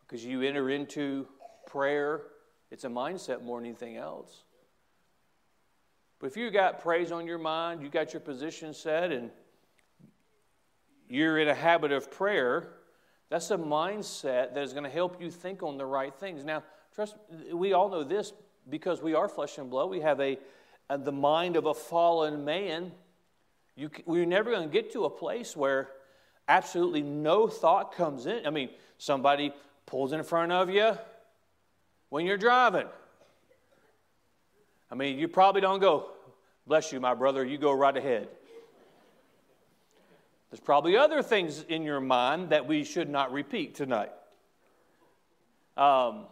because 0.00 0.24
you 0.24 0.42
enter 0.42 0.70
into 0.70 1.26
prayer 1.66 2.22
it's 2.72 2.84
a 2.84 2.88
mindset 2.88 3.42
more 3.42 3.60
than 3.60 3.66
anything 3.66 3.98
else. 3.98 4.44
But 6.18 6.28
if 6.28 6.38
you 6.38 6.50
got 6.50 6.80
praise 6.80 7.12
on 7.12 7.26
your 7.26 7.36
mind, 7.36 7.82
you 7.82 7.90
got 7.90 8.14
your 8.14 8.20
position 8.20 8.72
set, 8.72 9.12
and 9.12 9.30
you're 11.06 11.38
in 11.38 11.48
a 11.48 11.54
habit 11.54 11.92
of 11.92 12.10
prayer, 12.10 12.70
that's 13.32 13.50
a 13.50 13.56
mindset 13.56 14.52
that 14.52 14.58
is 14.58 14.74
going 14.74 14.84
to 14.84 14.90
help 14.90 15.18
you 15.18 15.30
think 15.30 15.62
on 15.62 15.78
the 15.78 15.86
right 15.86 16.14
things. 16.14 16.44
Now, 16.44 16.62
trust 16.94 17.16
we 17.50 17.72
all 17.72 17.88
know 17.88 18.04
this 18.04 18.34
because 18.68 19.00
we 19.00 19.14
are 19.14 19.26
flesh 19.26 19.56
and 19.56 19.70
blood. 19.70 19.88
We 19.88 20.00
have 20.00 20.20
a, 20.20 20.38
a 20.90 20.98
the 20.98 21.12
mind 21.12 21.56
of 21.56 21.64
a 21.64 21.72
fallen 21.72 22.44
man. 22.44 22.92
You, 23.74 23.88
we're 24.04 24.26
never 24.26 24.50
going 24.50 24.68
to 24.68 24.72
get 24.72 24.92
to 24.92 25.06
a 25.06 25.10
place 25.10 25.56
where 25.56 25.88
absolutely 26.46 27.00
no 27.00 27.48
thought 27.48 27.94
comes 27.94 28.26
in. 28.26 28.46
I 28.46 28.50
mean, 28.50 28.68
somebody 28.98 29.54
pulls 29.86 30.12
in 30.12 30.22
front 30.24 30.52
of 30.52 30.68
you, 30.68 30.92
when 32.10 32.26
you're 32.26 32.36
driving. 32.36 32.86
I 34.90 34.94
mean, 34.94 35.18
you 35.18 35.26
probably 35.26 35.62
don't 35.62 35.80
go, 35.80 36.10
bless 36.66 36.92
you, 36.92 37.00
my 37.00 37.14
brother, 37.14 37.42
you 37.46 37.56
go 37.56 37.72
right 37.72 37.96
ahead. 37.96 38.28
There's 40.52 40.60
probably 40.60 40.98
other 40.98 41.22
things 41.22 41.64
in 41.66 41.82
your 41.82 41.98
mind 41.98 42.50
that 42.50 42.68
we 42.68 42.84
should 42.84 43.08
not 43.08 43.32
repeat 43.32 43.74
tonight. 43.74 44.12
Um, 45.78 46.26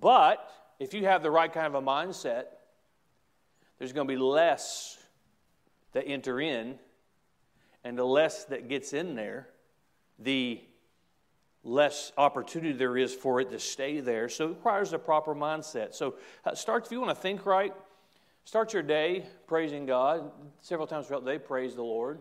but 0.00 0.50
if 0.78 0.94
you 0.94 1.04
have 1.04 1.22
the 1.22 1.30
right 1.30 1.52
kind 1.52 1.66
of 1.66 1.74
a 1.74 1.82
mindset, 1.82 2.44
there's 3.78 3.92
going 3.92 4.08
to 4.08 4.14
be 4.14 4.18
less 4.18 4.96
that 5.92 6.06
enter 6.06 6.40
in, 6.40 6.78
and 7.84 7.98
the 7.98 8.04
less 8.04 8.46
that 8.46 8.66
gets 8.66 8.94
in 8.94 9.14
there, 9.14 9.46
the 10.18 10.62
less 11.62 12.12
opportunity 12.16 12.72
there 12.72 12.96
is 12.96 13.12
for 13.14 13.42
it 13.42 13.50
to 13.50 13.58
stay 13.58 14.00
there. 14.00 14.30
So 14.30 14.46
it 14.46 14.48
requires 14.48 14.94
a 14.94 14.98
proper 14.98 15.34
mindset. 15.34 15.94
So 15.94 16.14
uh, 16.46 16.54
start 16.54 16.86
if 16.86 16.92
you 16.92 17.02
want 17.02 17.14
to 17.14 17.20
think 17.20 17.44
right. 17.44 17.74
Start 18.46 18.72
your 18.72 18.82
day 18.82 19.26
praising 19.46 19.84
God. 19.84 20.30
Several 20.62 20.86
times 20.86 21.08
throughout 21.08 21.26
the 21.26 21.32
day, 21.32 21.38
praise 21.38 21.74
the 21.74 21.82
Lord. 21.82 22.20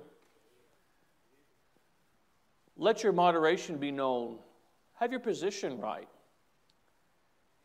Let 2.78 3.04
your 3.04 3.14
moderation 3.14 3.78
be 3.78 3.92
known. 3.92 4.38
Have 4.96 5.12
your 5.12 5.20
position 5.20 5.80
right. 5.80 6.08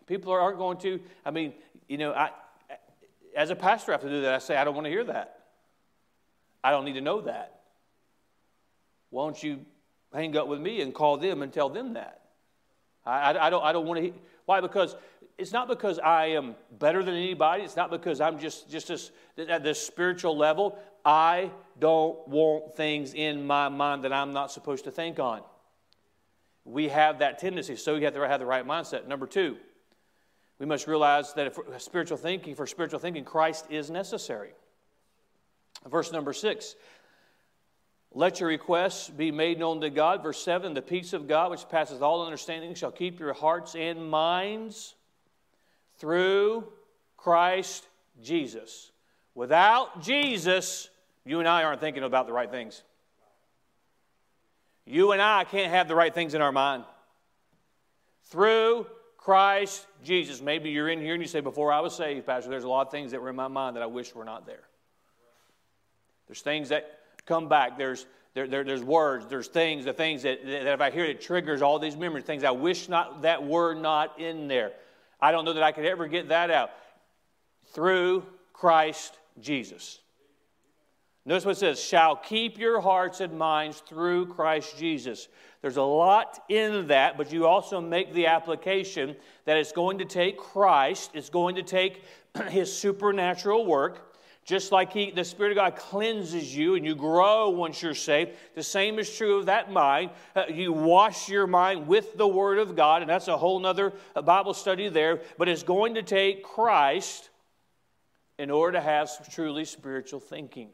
People 0.06 0.32
aren't 0.32 0.58
going 0.58 0.78
to, 0.78 1.00
I 1.24 1.30
mean, 1.30 1.52
you 1.88 1.98
know, 1.98 2.12
I, 2.12 2.30
as 3.36 3.50
a 3.50 3.56
pastor, 3.56 3.92
I 3.92 3.94
have 3.94 4.02
to 4.02 4.08
do 4.08 4.22
that. 4.22 4.34
I 4.34 4.38
say, 4.38 4.56
I 4.56 4.64
don't 4.64 4.74
want 4.74 4.86
to 4.86 4.90
hear 4.90 5.04
that. 5.04 5.40
I 6.62 6.70
don't 6.72 6.84
need 6.84 6.94
to 6.94 7.00
know 7.00 7.20
that. 7.22 7.60
Why 9.10 9.24
don't 9.24 9.42
you 9.42 9.60
hang 10.12 10.36
up 10.36 10.48
with 10.48 10.60
me 10.60 10.80
and 10.80 10.94
call 10.94 11.16
them 11.16 11.42
and 11.42 11.52
tell 11.52 11.68
them 11.68 11.94
that. 11.94 12.22
I, 13.04 13.32
I, 13.32 13.46
I 13.46 13.50
don't, 13.50 13.64
I 13.64 13.72
don't 13.72 13.86
want 13.86 14.00
to. 14.00 14.12
Why? 14.44 14.60
Because 14.60 14.96
it's 15.38 15.52
not 15.52 15.68
because 15.68 15.98
I 15.98 16.26
am 16.26 16.54
better 16.78 17.02
than 17.02 17.14
anybody. 17.14 17.62
It's 17.62 17.76
not 17.76 17.90
because 17.90 18.20
I'm 18.20 18.38
just, 18.38 18.70
just 18.70 18.88
this, 18.88 19.10
at 19.48 19.62
this 19.62 19.80
spiritual 19.84 20.36
level. 20.36 20.78
I 21.04 21.50
don't 21.78 22.26
want 22.28 22.76
things 22.76 23.14
in 23.14 23.46
my 23.46 23.68
mind 23.68 24.04
that 24.04 24.12
I'm 24.12 24.32
not 24.32 24.52
supposed 24.52 24.84
to 24.84 24.90
think 24.90 25.18
on. 25.18 25.42
We 26.64 26.88
have 26.88 27.20
that 27.20 27.38
tendency, 27.38 27.76
so 27.76 27.96
you 27.96 28.04
have 28.04 28.14
to 28.14 28.28
have 28.28 28.40
the 28.40 28.46
right 28.46 28.66
mindset. 28.66 29.06
Number 29.06 29.26
two, 29.26 29.56
we 30.58 30.66
must 30.66 30.86
realize 30.86 31.32
that 31.34 31.46
if 31.46 31.82
spiritual 31.82 32.18
thinking, 32.18 32.54
for 32.54 32.66
spiritual 32.66 32.98
thinking, 32.98 33.24
Christ 33.24 33.66
is 33.70 33.90
necessary. 33.90 34.50
Verse 35.88 36.12
number 36.12 36.32
six 36.34 36.76
let 38.12 38.40
your 38.40 38.48
requests 38.48 39.08
be 39.08 39.30
made 39.30 39.58
known 39.58 39.80
to 39.82 39.90
God. 39.90 40.22
Verse 40.22 40.42
7 40.42 40.74
The 40.74 40.82
peace 40.82 41.12
of 41.12 41.28
God, 41.28 41.50
which 41.50 41.68
passes 41.68 42.02
all 42.02 42.24
understanding, 42.24 42.74
shall 42.74 42.90
keep 42.90 43.20
your 43.20 43.32
hearts 43.32 43.74
and 43.76 44.10
minds 44.10 44.96
through 45.98 46.64
Christ 47.16 47.86
Jesus. 48.20 48.89
Without 49.34 50.02
Jesus, 50.02 50.88
you 51.24 51.38
and 51.38 51.48
I 51.48 51.62
aren't 51.62 51.80
thinking 51.80 52.02
about 52.02 52.26
the 52.26 52.32
right 52.32 52.50
things. 52.50 52.82
You 54.86 55.12
and 55.12 55.22
I 55.22 55.44
can't 55.44 55.70
have 55.70 55.88
the 55.88 55.94
right 55.94 56.12
things 56.12 56.34
in 56.34 56.42
our 56.42 56.52
mind. 56.52 56.84
Through 58.24 58.86
Christ 59.20 59.86
Jesus. 60.02 60.40
Maybe 60.40 60.70
you're 60.70 60.88
in 60.88 61.00
here 61.00 61.12
and 61.12 61.22
you 61.22 61.28
say, 61.28 61.40
Before 61.40 61.72
I 61.72 61.80
was 61.80 61.94
saved, 61.94 62.26
Pastor, 62.26 62.50
there's 62.50 62.64
a 62.64 62.68
lot 62.68 62.86
of 62.86 62.90
things 62.90 63.12
that 63.12 63.20
were 63.20 63.28
in 63.28 63.36
my 63.36 63.48
mind 63.48 63.76
that 63.76 63.82
I 63.82 63.86
wish 63.86 64.14
were 64.14 64.24
not 64.24 64.46
there. 64.46 64.62
There's 66.26 66.40
things 66.40 66.70
that 66.70 67.00
come 67.26 67.48
back. 67.48 67.76
There's, 67.76 68.06
there, 68.34 68.46
there, 68.46 68.64
there's 68.64 68.82
words, 68.82 69.26
there's 69.26 69.48
things, 69.48 69.84
the 69.84 69.92
things 69.92 70.22
that, 70.22 70.44
that 70.46 70.66
if 70.66 70.80
I 70.80 70.90
hear 70.90 71.04
it, 71.04 71.10
it 71.10 71.20
triggers 71.20 71.60
all 71.60 71.78
these 71.78 71.96
memories, 71.96 72.24
things 72.24 72.44
I 72.44 72.52
wish 72.52 72.88
not 72.88 73.22
that 73.22 73.44
were 73.44 73.74
not 73.74 74.18
in 74.18 74.48
there. 74.48 74.72
I 75.20 75.32
don't 75.32 75.44
know 75.44 75.52
that 75.52 75.62
I 75.62 75.72
could 75.72 75.84
ever 75.84 76.08
get 76.08 76.28
that 76.28 76.50
out. 76.50 76.70
Through 77.72 78.24
Christ 78.60 79.18
Jesus. 79.40 80.00
Notice 81.24 81.46
what 81.46 81.52
it 81.52 81.60
says 81.60 81.80
shall 81.82 82.14
keep 82.14 82.58
your 82.58 82.78
hearts 82.78 83.20
and 83.20 83.38
minds 83.38 83.82
through 83.86 84.26
Christ 84.26 84.76
Jesus. 84.78 85.28
There's 85.62 85.78
a 85.78 85.82
lot 85.82 86.44
in 86.50 86.88
that, 86.88 87.16
but 87.16 87.32
you 87.32 87.46
also 87.46 87.80
make 87.80 88.12
the 88.12 88.26
application 88.26 89.16
that 89.46 89.56
it's 89.56 89.72
going 89.72 89.96
to 89.96 90.04
take 90.04 90.36
Christ, 90.36 91.12
it's 91.14 91.30
going 91.30 91.54
to 91.54 91.62
take 91.62 92.04
his 92.48 92.70
supernatural 92.70 93.64
work. 93.64 94.14
Just 94.44 94.72
like 94.72 94.92
he, 94.92 95.10
the 95.10 95.24
Spirit 95.24 95.52
of 95.52 95.56
God 95.56 95.76
cleanses 95.76 96.54
you 96.54 96.74
and 96.74 96.84
you 96.84 96.94
grow 96.94 97.48
once 97.48 97.82
you're 97.82 97.94
saved, 97.94 98.32
the 98.54 98.62
same 98.62 98.98
is 98.98 99.14
true 99.16 99.38
of 99.38 99.46
that 99.46 99.72
mind. 99.72 100.10
Uh, 100.36 100.44
you 100.50 100.70
wash 100.70 101.30
your 101.30 101.46
mind 101.46 101.86
with 101.86 102.18
the 102.18 102.28
Word 102.28 102.58
of 102.58 102.76
God, 102.76 103.00
and 103.00 103.10
that's 103.10 103.28
a 103.28 103.38
whole 103.38 103.64
other 103.64 103.94
uh, 104.14 104.20
Bible 104.20 104.52
study 104.52 104.88
there. 104.90 105.20
But 105.38 105.48
it's 105.48 105.62
going 105.62 105.94
to 105.94 106.02
take 106.02 106.42
Christ 106.42 107.29
in 108.40 108.50
order 108.50 108.78
to 108.78 108.80
have 108.80 109.30
truly 109.34 109.66
spiritual 109.66 110.18
thinking. 110.18 110.70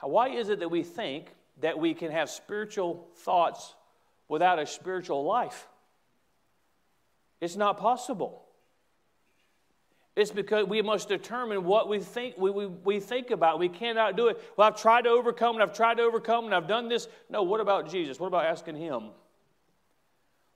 Why 0.00 0.28
is 0.28 0.48
it 0.48 0.60
that 0.60 0.70
we 0.70 0.84
think 0.84 1.34
that 1.60 1.76
we 1.76 1.92
can 1.92 2.12
have 2.12 2.30
spiritual 2.30 3.08
thoughts 3.16 3.74
without 4.28 4.60
a 4.60 4.66
spiritual 4.66 5.24
life? 5.24 5.66
It's 7.40 7.56
not 7.56 7.78
possible. 7.78 8.44
It's 10.14 10.30
because 10.30 10.68
we 10.68 10.82
must 10.82 11.08
determine 11.08 11.64
what 11.64 11.88
we 11.88 11.98
think 11.98 12.36
we, 12.38 12.48
we, 12.52 12.66
we 12.66 13.00
think 13.00 13.32
about. 13.32 13.58
We 13.58 13.68
cannot 13.68 14.16
do 14.16 14.28
it. 14.28 14.40
Well, 14.56 14.68
I've 14.68 14.80
tried 14.80 15.02
to 15.02 15.10
overcome 15.10 15.56
and 15.56 15.64
I've 15.64 15.74
tried 15.74 15.96
to 15.96 16.04
overcome 16.04 16.44
and 16.44 16.54
I've 16.54 16.68
done 16.68 16.88
this. 16.88 17.08
No, 17.28 17.42
what 17.42 17.60
about 17.60 17.90
Jesus? 17.90 18.20
What 18.20 18.28
about 18.28 18.44
asking 18.44 18.76
Him? 18.76 19.08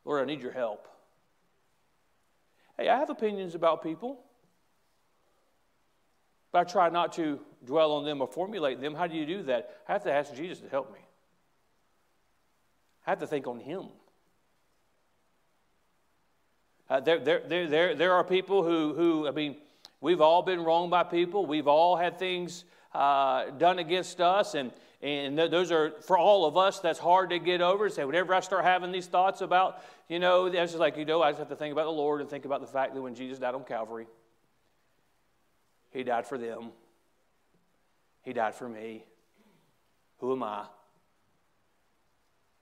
Lord, 0.05 0.23
I 0.23 0.25
need 0.25 0.41
your 0.41 0.53
help. 0.53 0.87
Hey, 2.79 2.89
I 2.89 2.97
have 2.97 3.11
opinions 3.11 3.57
about 3.57 3.83
people. 3.83 4.24
But 6.55 6.69
I 6.69 6.71
try 6.71 6.89
not 6.89 7.15
to 7.15 7.41
dwell 7.67 7.91
on 7.95 8.05
them 8.05 8.21
or 8.21 8.29
formulate 8.29 8.81
them. 8.81 8.95
How 8.95 9.09
do 9.09 9.17
you 9.17 9.27
do 9.27 9.43
that? 9.43 9.75
I 9.89 9.93
have 9.93 10.05
to 10.05 10.13
ask 10.13 10.33
Jesus 10.37 10.61
to 10.61 10.69
help 10.69 10.93
me. 10.93 11.01
I 13.05 13.11
have 13.11 13.19
to 13.19 13.27
think 13.27 13.49
on 13.49 13.59
Him. 13.59 13.87
Uh, 16.89 17.01
there, 17.01 17.19
there, 17.19 17.43
there, 17.45 17.67
there, 17.67 17.95
there 17.97 18.13
are 18.13 18.23
people 18.23 18.63
who, 18.63 18.95
who, 18.95 19.27
I 19.27 19.33
mean, 19.33 19.57
we've 20.01 20.21
all 20.21 20.43
been 20.43 20.63
wronged 20.63 20.93
by 20.93 21.03
people. 21.03 21.45
We've 21.45 21.67
all 21.67 21.97
had 21.97 22.21
things 22.21 22.65
uh, 22.95 23.47
done 23.59 23.81
against 23.81 24.21
us. 24.21 24.55
And, 24.55 24.71
and 25.03 25.37
those 25.37 25.73
are, 25.73 25.91
for 26.03 26.17
all 26.17 26.47
of 26.47 26.57
us, 26.57 26.79
that's 26.79 27.01
hard 27.01 27.31
to 27.31 27.41
get 27.41 27.63
over. 27.63 27.91
Say, 27.91 28.05
whenever 28.05 28.33
I 28.33 28.39
start 28.39 28.63
having 28.63 28.93
these 28.93 29.09
thoughts 29.09 29.41
about, 29.41 29.83
you 30.09 30.21
know, 30.21 30.47
it's 30.47 30.55
just 30.55 30.77
like, 30.77 30.97
you 30.99 31.05
know, 31.05 31.21
I 31.21 31.33
just 31.33 31.41
have 31.41 31.49
to 31.49 31.57
think 31.57 31.73
about 31.73 31.87
the 31.87 31.91
Lord 31.91 32.21
and 32.21 32.31
think 32.31 32.45
about 32.45 32.61
the 32.61 32.69
fact 32.69 32.95
that 32.95 33.03
when 33.03 33.17
Jesus 33.17 33.41
died 33.41 33.57
on 33.57 33.65
Calvary, 33.65 34.07
he 35.95 36.03
died 36.03 36.27
for 36.27 36.37
them. 36.37 36.73
He 38.23 38.33
died 38.33 38.55
for 38.55 38.69
me. 38.69 39.05
Who 40.19 40.33
am 40.33 40.43
I? 40.43 40.65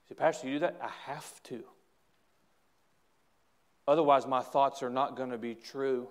Say, 0.09 0.15
Pastor, 0.15 0.47
you 0.47 0.55
do 0.55 0.59
that? 0.61 0.79
I 0.83 0.91
have 1.11 1.43
to. 1.45 1.65
Otherwise, 3.89 4.27
my 4.27 4.43
thoughts 4.43 4.83
are 4.83 4.91
not 4.91 5.17
going 5.17 5.31
to 5.31 5.39
be 5.39 5.55
true. 5.55 6.09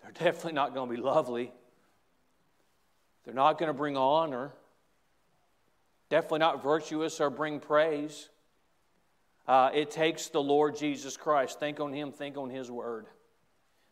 They're 0.00 0.12
definitely 0.12 0.52
not 0.52 0.74
going 0.74 0.88
to 0.88 0.96
be 0.96 1.02
lovely. 1.02 1.52
They're 3.24 3.34
not 3.34 3.58
going 3.58 3.68
to 3.68 3.74
bring 3.74 3.96
honor. 3.96 4.52
Definitely 6.08 6.38
not 6.38 6.62
virtuous 6.62 7.20
or 7.20 7.30
bring 7.30 7.58
praise. 7.58 8.28
Uh, 9.48 9.70
it 9.74 9.90
takes 9.90 10.28
the 10.28 10.42
Lord 10.42 10.76
Jesus 10.76 11.16
Christ. 11.16 11.58
Think 11.58 11.80
on 11.80 11.92
Him, 11.92 12.12
think 12.12 12.36
on 12.36 12.48
His 12.48 12.70
Word. 12.70 13.06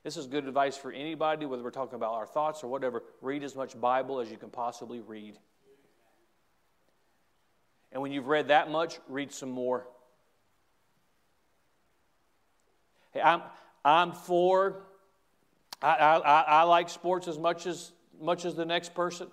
This 0.04 0.16
is 0.16 0.26
good 0.26 0.46
advice 0.46 0.76
for 0.76 0.90
anybody, 0.90 1.46
whether 1.46 1.62
we're 1.62 1.70
talking 1.70 1.94
about 1.94 2.14
our 2.14 2.26
thoughts 2.26 2.64
or 2.64 2.68
whatever. 2.68 3.04
Read 3.20 3.44
as 3.44 3.54
much 3.54 3.80
Bible 3.80 4.20
as 4.20 4.30
you 4.30 4.36
can 4.36 4.50
possibly 4.50 5.00
read. 5.00 5.38
And 7.92 8.02
when 8.02 8.10
you've 8.10 8.26
read 8.26 8.48
that 8.48 8.70
much, 8.70 8.98
read 9.08 9.32
some 9.32 9.50
more. 9.50 9.86
Hey, 13.12 13.20
I'm, 13.20 13.42
I'm 13.84 14.12
for, 14.12 14.82
I, 15.80 15.94
I, 15.94 16.40
I 16.40 16.62
like 16.62 16.88
sports 16.88 17.28
as 17.28 17.38
much 17.38 17.66
as, 17.66 17.92
much 18.20 18.44
as 18.44 18.54
the 18.54 18.64
next 18.64 18.94
person. 18.94 19.28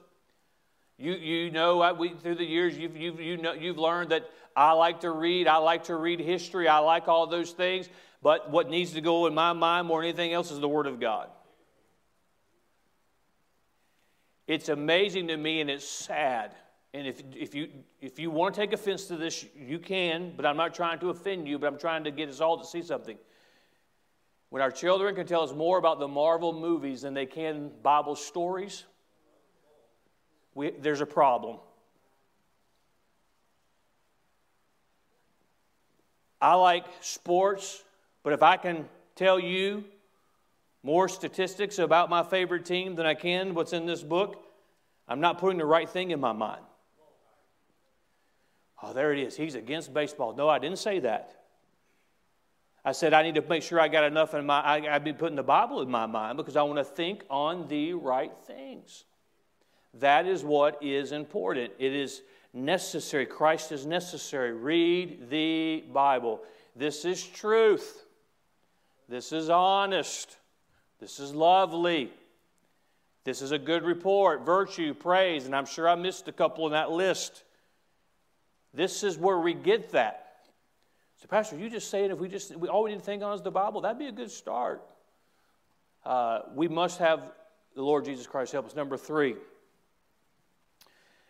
You, 0.98 1.14
you 1.14 1.52
know, 1.52 1.82
I, 1.82 1.94
we, 1.94 2.10
through 2.10 2.36
the 2.36 2.46
years, 2.46 2.78
you've, 2.78 2.98
you've, 2.98 3.22
you 3.22 3.38
know, 3.38 3.54
you've 3.54 3.78
learned 3.78 4.12
that 4.12 4.30
I 4.60 4.74
like 4.74 5.00
to 5.02 5.12
read. 5.12 5.48
I 5.48 5.56
like 5.56 5.86
to 5.86 5.96
read 5.96 6.20
history. 6.20 6.68
I 6.68 6.80
like 6.80 7.08
all 7.08 7.28
those 7.28 7.52
things. 7.52 7.88
But 8.22 8.52
what 8.52 8.70
needs 8.70 8.92
to 8.92 9.00
go 9.00 9.26
in 9.26 9.34
my 9.34 9.54
mind 9.54 9.88
more 9.88 10.02
than 10.02 10.10
anything 10.10 10.34
else 10.34 10.52
is 10.52 10.60
the 10.60 10.68
Word 10.68 10.86
of 10.86 11.00
God. 11.00 11.30
It's 14.48 14.68
amazing 14.68 15.28
to 15.30 15.38
me 15.38 15.62
and 15.62 15.70
it's 15.70 15.88
sad. 15.88 16.54
And 16.94 17.08
if, 17.08 17.22
if, 17.34 17.56
you, 17.56 17.70
if 18.02 18.20
you 18.20 18.32
want 18.32 18.54
to 18.54 18.60
take 18.60 18.74
offense 18.74 19.06
to 19.06 19.16
this, 19.16 19.46
you 19.56 19.80
can, 19.80 20.34
but 20.36 20.46
I'm 20.46 20.58
not 20.58 20.74
trying 20.74 21.00
to 21.00 21.10
offend 21.10 21.48
you, 21.48 21.58
but 21.58 21.68
I'm 21.68 21.80
trying 21.80 22.04
to 22.04 22.12
get 22.12 22.28
us 22.28 22.42
all 22.42 22.58
to 22.58 22.66
see 22.66 22.82
something. 22.82 23.18
When 24.50 24.62
our 24.62 24.72
children 24.72 25.16
can 25.16 25.26
tell 25.26 25.44
us 25.44 25.54
more 25.54 25.78
about 25.78 26.00
the 26.00 26.08
Marvel 26.10 26.52
movies 26.52 27.04
than 27.04 27.14
they 27.14 27.28
can 27.28 27.72
Bible 27.82 28.18
stories, 28.18 28.84
we, 30.54 30.72
there's 30.72 31.00
a 31.00 31.06
problem. 31.06 31.60
I 36.42 36.56
like 36.56 36.86
sports 37.02 37.84
but 38.24 38.34
if 38.34 38.44
I 38.44 38.58
can 38.58 38.88
tell 39.16 39.40
you 39.40 39.84
more 40.84 41.10
statistics 41.10 41.80
about 41.80 42.10
my 42.10 42.24
favorite 42.24 42.66
team 42.66 42.96
than 42.96 43.06
I 43.06 43.14
can 43.14 43.54
what's 43.54 43.74
in 43.74 43.86
this 43.86 44.04
book, 44.04 44.44
I'm 45.08 45.20
not 45.20 45.40
putting 45.40 45.58
the 45.58 45.66
right 45.66 45.90
thing 45.90 46.12
in 46.12 46.20
my 46.20 46.34
mind. 46.34 46.62
Oh, 48.82 48.94
there 48.94 49.12
it 49.12 49.20
is. 49.20 49.36
He's 49.36 49.56
against 49.56 49.94
baseball. 49.94 50.36
No, 50.36 50.48
I 50.48 50.60
didn't 50.60 50.80
say 50.80 51.00
that. 51.00 51.36
I 52.86 52.94
said 52.94 53.14
I 53.14 53.24
need 53.24 53.36
to 53.36 53.42
make 53.42 53.62
sure 53.62 53.80
I 53.80 53.90
got 53.90 54.06
enough 54.06 54.34
in 54.34 54.46
my. 54.46 54.62
I, 54.62 54.96
I've 54.96 55.04
been 55.04 55.16
putting 55.16 55.36
the 55.36 55.44
Bible 55.44 55.82
in 55.82 55.92
my 55.92 56.06
mind 56.06 56.38
because 56.38 56.56
I 56.56 56.62
want 56.62 56.78
to 56.78 56.86
think 56.86 57.26
on 57.30 57.68
the 57.68 57.94
right 57.94 58.32
things. 58.46 59.04
That 59.96 60.26
is 60.26 60.46
what 60.46 60.82
is 60.82 61.12
important. 61.12 61.74
It 61.78 61.94
is 61.94 62.22
necessary. 62.54 63.26
Christ 63.26 63.72
is 63.72 63.86
necessary. 63.86 64.54
Read 64.54 65.30
the 65.30 65.84
Bible. 65.92 66.42
This 66.76 67.06
is 67.06 67.26
truth. 67.26 68.06
This 69.08 69.32
is 69.32 69.50
honest. 69.50 70.38
This 71.00 71.20
is 71.20 71.34
lovely. 71.34 72.12
This 73.24 73.42
is 73.42 73.52
a 73.52 73.60
good 73.60 73.84
report, 73.84 74.46
virtue, 74.46 74.94
praise, 74.94 75.46
and 75.46 75.56
I'm 75.56 75.66
sure 75.66 75.88
I 75.88 75.96
missed 75.96 76.28
a 76.28 76.32
couple 76.32 76.66
in 76.66 76.72
that 76.72 76.92
list. 76.92 77.44
This 78.74 79.04
is 79.04 79.18
where 79.18 79.40
we 79.40 79.54
get 79.54 79.92
that. 79.92 80.26
So, 81.18 81.28
Pastor, 81.28 81.58
you 81.58 81.70
just 81.70 81.90
saying 81.90 82.12
if 82.12 82.18
we 82.18 82.30
just 82.30 82.56
we 82.56 82.70
all 82.70 82.84
we 82.84 82.92
need 82.92 83.00
to 83.00 83.06
think 83.06 83.22
on 83.24 83.34
is 83.34 83.42
the 83.42 83.52
Bible, 83.52 83.82
that'd 83.82 84.00
be 84.00 84.08
a 84.08 84.12
good 84.12 84.32
start. 84.32 84.82
Uh, 86.06 86.42
we 86.56 86.68
must 86.68 87.00
have 87.00 87.34
the 87.76 87.82
Lord 87.82 88.06
Jesus 88.06 88.26
Christ 88.26 88.54
help 88.54 88.66
us. 88.66 88.76
Number 88.76 88.96
three, 88.96 89.36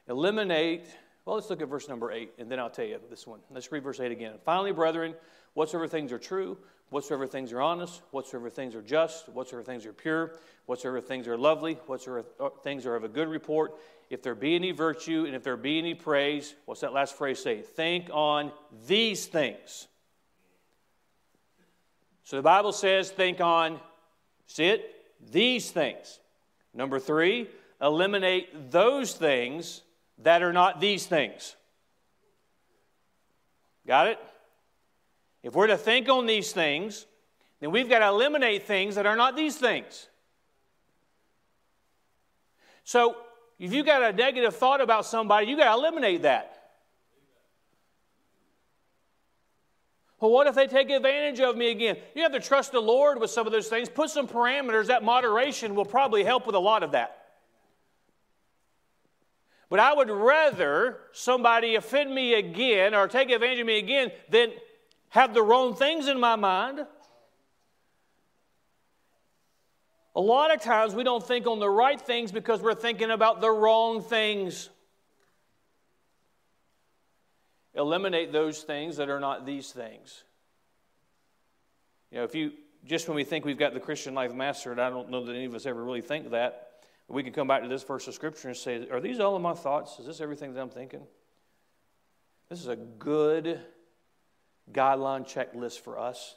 eliminate. 0.07 0.85
Well, 1.29 1.35
let's 1.35 1.51
look 1.51 1.61
at 1.61 1.67
verse 1.67 1.87
number 1.87 2.11
eight, 2.11 2.31
and 2.39 2.49
then 2.49 2.57
I'll 2.57 2.71
tell 2.71 2.85
you 2.85 2.99
this 3.07 3.27
one. 3.27 3.39
Let's 3.51 3.71
read 3.71 3.83
verse 3.83 3.99
eight 3.99 4.11
again. 4.11 4.33
Finally, 4.43 4.71
brethren, 4.71 5.13
whatsoever 5.53 5.87
things 5.87 6.11
are 6.11 6.17
true, 6.17 6.57
whatsoever 6.89 7.27
things 7.27 7.53
are 7.53 7.61
honest, 7.61 8.01
whatsoever 8.09 8.49
things 8.49 8.73
are 8.73 8.81
just, 8.81 9.29
whatsoever 9.29 9.61
things 9.61 9.85
are 9.85 9.93
pure, 9.93 10.31
whatsoever 10.65 10.99
things 10.99 11.27
are 11.27 11.37
lovely, 11.37 11.75
whatsoever 11.85 12.25
things 12.63 12.87
are 12.87 12.95
of 12.95 13.03
a 13.03 13.07
good 13.07 13.27
report, 13.27 13.75
if 14.09 14.23
there 14.23 14.33
be 14.33 14.55
any 14.55 14.71
virtue 14.71 15.25
and 15.27 15.35
if 15.35 15.43
there 15.43 15.55
be 15.55 15.77
any 15.77 15.93
praise, 15.93 16.55
what's 16.65 16.81
that 16.81 16.93
last 16.93 17.15
phrase 17.15 17.43
say? 17.43 17.61
Think 17.61 18.09
on 18.11 18.51
these 18.87 19.27
things. 19.27 19.87
So 22.23 22.37
the 22.37 22.41
Bible 22.41 22.71
says, 22.71 23.11
think 23.11 23.39
on, 23.39 23.79
see 24.47 24.65
it? 24.65 24.95
These 25.31 25.69
things. 25.69 26.21
Number 26.73 26.99
three, 26.99 27.49
eliminate 27.79 28.71
those 28.71 29.13
things 29.13 29.83
that 30.23 30.41
are 30.41 30.53
not 30.53 30.79
these 30.79 31.05
things. 31.05 31.55
Got 33.87 34.07
it? 34.07 34.19
If 35.41 35.55
we're 35.55 35.67
to 35.67 35.77
think 35.77 36.09
on 36.09 36.25
these 36.25 36.51
things, 36.51 37.05
then 37.59 37.71
we've 37.71 37.89
got 37.89 37.99
to 37.99 38.07
eliminate 38.07 38.63
things 38.63 38.95
that 38.95 39.05
are 39.05 39.15
not 39.15 39.35
these 39.35 39.57
things. 39.57 40.07
So, 42.83 43.15
if 43.57 43.73
you've 43.73 43.85
got 43.85 44.01
a 44.01 44.13
negative 44.15 44.55
thought 44.55 44.81
about 44.81 45.05
somebody, 45.05 45.47
you've 45.47 45.59
got 45.59 45.73
to 45.73 45.79
eliminate 45.79 46.23
that. 46.23 46.55
Well, 50.19 50.31
what 50.31 50.47
if 50.47 50.55
they 50.55 50.67
take 50.67 50.89
advantage 50.89 51.39
of 51.39 51.55
me 51.55 51.71
again? 51.71 51.97
You 52.13 52.23
have 52.23 52.33
to 52.33 52.39
trust 52.39 52.73
the 52.73 52.81
Lord 52.81 53.19
with 53.21 53.29
some 53.29 53.47
of 53.47 53.53
those 53.53 53.69
things. 53.69 53.87
Put 53.87 54.09
some 54.09 54.27
parameters. 54.27 54.87
That 54.87 55.03
moderation 55.03 55.75
will 55.75 55.85
probably 55.85 56.23
help 56.23 56.45
with 56.45 56.55
a 56.55 56.59
lot 56.59 56.83
of 56.83 56.91
that. 56.91 57.18
But 59.69 59.79
I 59.79 59.93
would 59.93 60.09
rather 60.09 60.97
somebody 61.11 61.75
offend 61.75 62.13
me 62.13 62.33
again 62.33 62.95
or 62.95 63.07
take 63.07 63.29
advantage 63.29 63.59
of 63.59 63.67
me 63.67 63.77
again 63.77 64.11
than 64.29 64.51
have 65.09 65.33
the 65.33 65.43
wrong 65.43 65.75
things 65.75 66.07
in 66.07 66.19
my 66.19 66.35
mind. 66.35 66.85
A 70.15 70.21
lot 70.21 70.53
of 70.53 70.61
times 70.61 70.95
we 70.95 71.03
don't 71.03 71.25
think 71.25 71.45
on 71.45 71.59
the 71.59 71.69
right 71.69 72.01
things 72.01 72.31
because 72.31 72.61
we're 72.61 72.73
thinking 72.73 73.11
about 73.11 73.41
the 73.41 73.51
wrong 73.51 74.01
things. 74.01 74.69
Eliminate 77.75 78.33
those 78.33 78.63
things 78.63 78.97
that 78.97 79.09
are 79.09 79.19
not 79.19 79.45
these 79.45 79.71
things. 79.71 80.23
You 82.11 82.17
know, 82.17 82.23
if 82.23 82.33
you 82.33 82.53
just 82.85 83.07
when 83.07 83.15
we 83.15 83.23
think 83.23 83.45
we've 83.45 83.57
got 83.57 83.73
the 83.73 83.79
Christian 83.79 84.15
life 84.15 84.33
mastered, 84.33 84.79
I 84.79 84.89
don't 84.89 85.09
know 85.09 85.23
that 85.25 85.35
any 85.35 85.45
of 85.45 85.53
us 85.53 85.67
ever 85.67 85.83
really 85.83 86.01
think 86.01 86.31
that. 86.31 86.68
We 87.09 87.23
can 87.23 87.33
come 87.33 87.47
back 87.47 87.63
to 87.63 87.67
this 87.67 87.83
verse 87.83 88.07
of 88.07 88.13
Scripture 88.13 88.49
and 88.49 88.57
say, 88.57 88.87
Are 88.89 89.01
these 89.01 89.19
all 89.19 89.35
of 89.35 89.41
my 89.41 89.53
thoughts? 89.53 89.99
Is 89.99 90.05
this 90.05 90.21
everything 90.21 90.53
that 90.53 90.61
I'm 90.61 90.69
thinking? 90.69 91.01
This 92.49 92.59
is 92.59 92.67
a 92.67 92.75
good 92.75 93.59
guideline 94.71 95.27
checklist 95.27 95.81
for 95.81 95.97
us. 95.97 96.35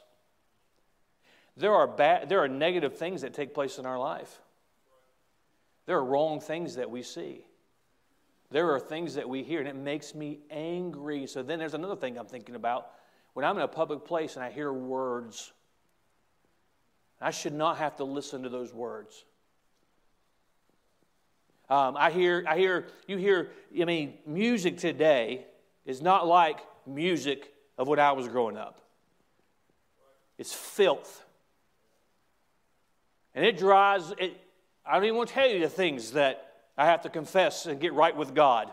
There 1.55 1.73
are, 1.73 1.85
bad, 1.85 2.29
there 2.29 2.39
are 2.39 2.47
negative 2.47 2.97
things 2.97 3.21
that 3.21 3.35
take 3.35 3.53
place 3.53 3.77
in 3.77 3.85
our 3.85 3.99
life. 3.99 4.41
There 5.85 5.97
are 5.97 6.03
wrong 6.03 6.39
things 6.39 6.75
that 6.75 6.89
we 6.89 7.03
see. 7.03 7.45
There 8.49 8.71
are 8.71 8.79
things 8.79 9.15
that 9.15 9.29
we 9.29 9.43
hear, 9.43 9.59
and 9.59 9.67
it 9.67 9.75
makes 9.75 10.15
me 10.15 10.39
angry. 10.49 11.27
So 11.27 11.43
then 11.43 11.59
there's 11.59 11.73
another 11.75 11.95
thing 11.95 12.17
I'm 12.17 12.25
thinking 12.25 12.55
about. 12.55 12.87
When 13.33 13.45
I'm 13.45 13.57
in 13.57 13.63
a 13.63 13.67
public 13.67 14.05
place 14.05 14.35
and 14.35 14.45
I 14.45 14.51
hear 14.51 14.71
words, 14.71 15.51
I 17.21 17.31
should 17.31 17.53
not 17.53 17.77
have 17.77 17.95
to 17.97 18.03
listen 18.03 18.43
to 18.43 18.49
those 18.49 18.73
words. 18.73 19.25
Um, 21.73 21.97
I 21.97 22.11
hear, 22.11 22.45
I 22.47 22.55
hear, 22.55 22.85
you 23.07 23.17
hear, 23.17 23.49
I 23.81 23.85
mean, 23.85 24.13
music 24.27 24.77
today 24.77 25.43
is 25.87 26.03
not 26.03 26.27
like 26.27 26.59
music 26.85 27.51
of 27.79 27.87
when 27.87 27.97
I 27.97 28.11
was 28.11 28.27
growing 28.27 28.57
up. 28.57 28.79
It's 30.37 30.53
filth. 30.53 31.25
And 33.33 33.43
it 33.43 33.57
drives, 33.57 34.13
it, 34.19 34.39
I 34.85 34.93
don't 34.93 35.05
even 35.05 35.17
want 35.17 35.29
to 35.29 35.33
tell 35.33 35.49
you 35.49 35.61
the 35.61 35.67
things 35.67 36.11
that 36.11 36.53
I 36.77 36.85
have 36.85 37.01
to 37.01 37.09
confess 37.09 37.65
and 37.65 37.79
get 37.79 37.93
right 37.93 38.15
with 38.15 38.35
God. 38.35 38.69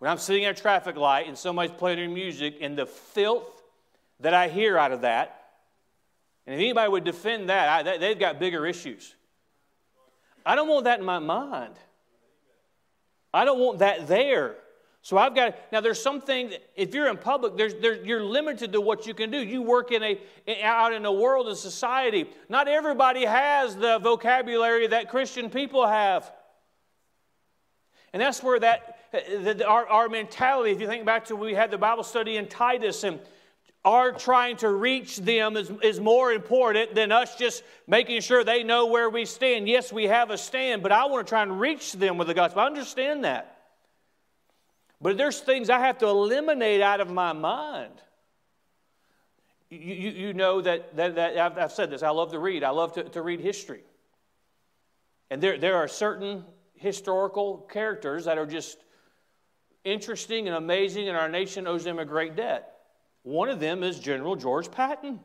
When 0.00 0.10
I'm 0.10 0.18
sitting 0.18 0.44
at 0.44 0.58
a 0.58 0.60
traffic 0.60 0.96
light 0.96 1.28
and 1.28 1.38
somebody's 1.38 1.76
playing 1.78 1.98
their 1.98 2.08
music 2.08 2.56
and 2.60 2.76
the 2.76 2.86
filth 2.86 3.62
that 4.18 4.34
I 4.34 4.48
hear 4.48 4.76
out 4.76 4.90
of 4.90 5.02
that, 5.02 5.50
and 6.48 6.54
if 6.56 6.60
anybody 6.60 6.90
would 6.90 7.04
defend 7.04 7.48
that, 7.48 7.86
I, 7.86 7.96
they've 7.96 8.18
got 8.18 8.40
bigger 8.40 8.66
issues. 8.66 9.14
I 10.44 10.56
don't 10.56 10.66
want 10.66 10.86
that 10.86 10.98
in 10.98 11.04
my 11.04 11.20
mind. 11.20 11.74
I 13.34 13.44
don't 13.44 13.58
want 13.58 13.80
that 13.80 14.06
there. 14.06 14.56
So 15.02 15.18
I've 15.18 15.34
got 15.34 15.56
now. 15.70 15.82
There's 15.82 16.00
something. 16.00 16.54
If 16.76 16.94
you're 16.94 17.08
in 17.08 17.18
public, 17.18 17.58
there's, 17.58 17.74
there's, 17.74 18.06
you're 18.06 18.24
limited 18.24 18.72
to 18.72 18.80
what 18.80 19.06
you 19.06 19.12
can 19.12 19.30
do. 19.30 19.38
You 19.38 19.60
work 19.60 19.92
in 19.92 20.02
a 20.02 20.18
out 20.62 20.94
in 20.94 21.04
a 21.04 21.12
world 21.12 21.46
of 21.48 21.58
society. 21.58 22.30
Not 22.48 22.68
everybody 22.68 23.26
has 23.26 23.76
the 23.76 23.98
vocabulary 23.98 24.86
that 24.86 25.10
Christian 25.10 25.50
people 25.50 25.86
have, 25.86 26.32
and 28.14 28.22
that's 28.22 28.42
where 28.42 28.58
that 28.60 28.98
the, 29.12 29.66
our, 29.66 29.86
our 29.86 30.08
mentality. 30.08 30.70
If 30.70 30.80
you 30.80 30.86
think 30.86 31.04
back 31.04 31.26
to 31.26 31.36
we 31.36 31.52
had 31.52 31.70
the 31.70 31.76
Bible 31.76 32.04
study 32.04 32.38
in 32.38 32.48
Titus, 32.48 33.04
and 33.04 33.20
our 33.84 34.12
trying 34.12 34.56
to 34.58 34.70
reach 34.70 35.18
them 35.18 35.56
is, 35.56 35.70
is 35.82 36.00
more 36.00 36.32
important 36.32 36.94
than 36.94 37.12
us 37.12 37.36
just 37.36 37.62
making 37.86 38.22
sure 38.22 38.42
they 38.42 38.62
know 38.62 38.86
where 38.86 39.10
we 39.10 39.26
stand. 39.26 39.68
Yes, 39.68 39.92
we 39.92 40.04
have 40.04 40.30
a 40.30 40.38
stand, 40.38 40.82
but 40.82 40.90
I 40.90 41.04
want 41.06 41.26
to 41.26 41.30
try 41.30 41.42
and 41.42 41.60
reach 41.60 41.92
them 41.92 42.16
with 42.16 42.28
the 42.28 42.34
gospel. 42.34 42.62
I 42.62 42.66
understand 42.66 43.24
that. 43.24 43.50
But 45.02 45.18
there's 45.18 45.38
things 45.38 45.68
I 45.68 45.80
have 45.80 45.98
to 45.98 46.06
eliminate 46.06 46.80
out 46.80 47.00
of 47.00 47.10
my 47.10 47.34
mind. 47.34 47.92
You, 49.68 49.78
you, 49.78 50.10
you 50.10 50.32
know 50.32 50.62
that, 50.62 50.96
that, 50.96 51.16
that 51.16 51.36
I've, 51.36 51.58
I've, 51.58 51.72
said 51.72 51.90
this. 51.90 52.02
I 52.02 52.10
love 52.10 52.32
to 52.32 52.38
read. 52.38 52.64
I 52.64 52.70
love 52.70 52.94
to, 52.94 53.04
to 53.04 53.20
read 53.20 53.40
history. 53.40 53.82
And 55.30 55.42
there, 55.42 55.58
there 55.58 55.76
are 55.76 55.88
certain 55.88 56.44
historical 56.74 57.68
characters 57.70 58.24
that 58.24 58.38
are 58.38 58.46
just 58.46 58.78
interesting 59.84 60.48
and 60.48 60.56
amazing, 60.56 61.08
and 61.08 61.18
our 61.18 61.28
nation 61.28 61.66
owes 61.66 61.84
them 61.84 61.98
a 61.98 62.04
great 62.06 62.34
debt. 62.34 62.74
One 63.24 63.48
of 63.48 63.58
them 63.58 63.82
is 63.82 63.98
General 63.98 64.36
George 64.36 64.70
Patton. 64.70 65.18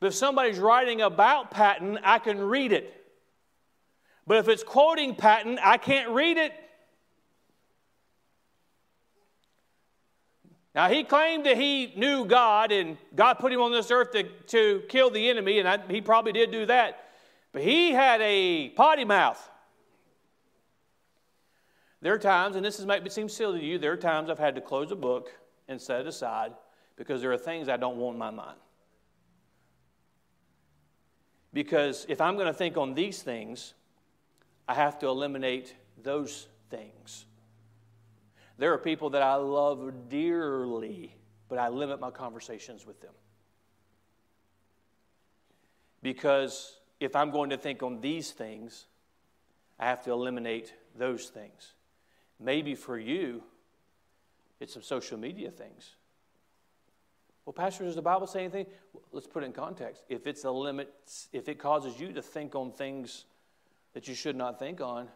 But 0.00 0.06
if 0.06 0.14
somebody's 0.14 0.58
writing 0.58 1.02
about 1.02 1.50
Patton, 1.50 1.98
I 2.04 2.20
can 2.20 2.40
read 2.40 2.72
it. 2.72 2.94
But 4.26 4.38
if 4.38 4.48
it's 4.48 4.62
quoting 4.62 5.16
Patton, 5.16 5.58
I 5.60 5.76
can't 5.76 6.10
read 6.10 6.36
it. 6.36 6.52
Now, 10.76 10.88
he 10.88 11.02
claimed 11.02 11.44
that 11.46 11.56
he 11.56 11.92
knew 11.96 12.24
God 12.24 12.70
and 12.70 12.96
God 13.16 13.34
put 13.34 13.52
him 13.52 13.60
on 13.60 13.72
this 13.72 13.90
earth 13.90 14.12
to, 14.12 14.22
to 14.22 14.82
kill 14.88 15.10
the 15.10 15.28
enemy, 15.28 15.58
and 15.58 15.68
I, 15.68 15.78
he 15.88 16.00
probably 16.00 16.30
did 16.30 16.52
do 16.52 16.66
that. 16.66 17.08
But 17.50 17.62
he 17.62 17.90
had 17.90 18.20
a 18.20 18.68
potty 18.70 19.04
mouth. 19.04 19.50
There 22.00 22.14
are 22.14 22.18
times, 22.18 22.54
and 22.54 22.64
this 22.64 22.78
is, 22.78 22.86
might 22.86 23.10
seem 23.10 23.28
silly 23.28 23.58
to 23.58 23.66
you, 23.66 23.78
there 23.78 23.90
are 23.90 23.96
times 23.96 24.30
I've 24.30 24.38
had 24.38 24.54
to 24.54 24.60
close 24.60 24.92
a 24.92 24.96
book 24.96 25.32
and 25.68 25.80
set 25.80 26.00
it 26.00 26.06
aside 26.06 26.52
because 26.96 27.20
there 27.20 27.32
are 27.32 27.38
things 27.38 27.68
I 27.68 27.76
don't 27.76 27.96
want 27.96 28.14
in 28.14 28.18
my 28.18 28.30
mind. 28.30 28.58
Because 31.52 32.04
if 32.08 32.20
I'm 32.20 32.34
going 32.34 32.46
to 32.46 32.52
think 32.52 32.76
on 32.76 32.94
these 32.94 33.22
things, 33.22 33.74
I 34.68 34.74
have 34.74 34.98
to 35.00 35.06
eliminate 35.06 35.74
those 36.02 36.48
things. 36.70 37.26
There 38.58 38.72
are 38.72 38.78
people 38.78 39.10
that 39.10 39.22
I 39.22 39.36
love 39.36 40.08
dearly, 40.08 41.14
but 41.48 41.58
I 41.58 41.68
limit 41.68 42.00
my 42.00 42.10
conversations 42.10 42.84
with 42.84 43.00
them. 43.00 43.14
Because 46.02 46.76
if 47.00 47.16
I'm 47.16 47.30
going 47.30 47.50
to 47.50 47.56
think 47.56 47.82
on 47.82 48.00
these 48.00 48.32
things, 48.32 48.86
I 49.78 49.86
have 49.86 50.02
to 50.04 50.10
eliminate 50.10 50.74
those 50.96 51.28
things. 51.28 51.74
Maybe 52.40 52.74
for 52.74 52.98
you, 52.98 53.42
it's 54.60 54.72
some 54.72 54.82
social 54.82 55.18
media 55.18 55.50
things. 55.50 55.94
Well, 57.44 57.52
Pastor, 57.52 57.84
does 57.84 57.94
the 57.94 58.02
Bible 58.02 58.26
say 58.26 58.40
anything? 58.40 58.66
Let's 59.10 59.26
put 59.26 59.42
it 59.42 59.46
in 59.46 59.52
context. 59.52 60.02
If 60.08 60.26
it's 60.26 60.44
a 60.44 60.50
limit, 60.50 60.92
if 61.32 61.48
it 61.48 61.58
causes 61.58 61.98
you 61.98 62.12
to 62.12 62.20
think 62.20 62.54
on 62.54 62.72
things 62.72 63.24
that 63.94 64.06
you 64.06 64.14
should 64.14 64.36
not 64.36 64.58
think 64.58 64.80
on, 64.80 65.08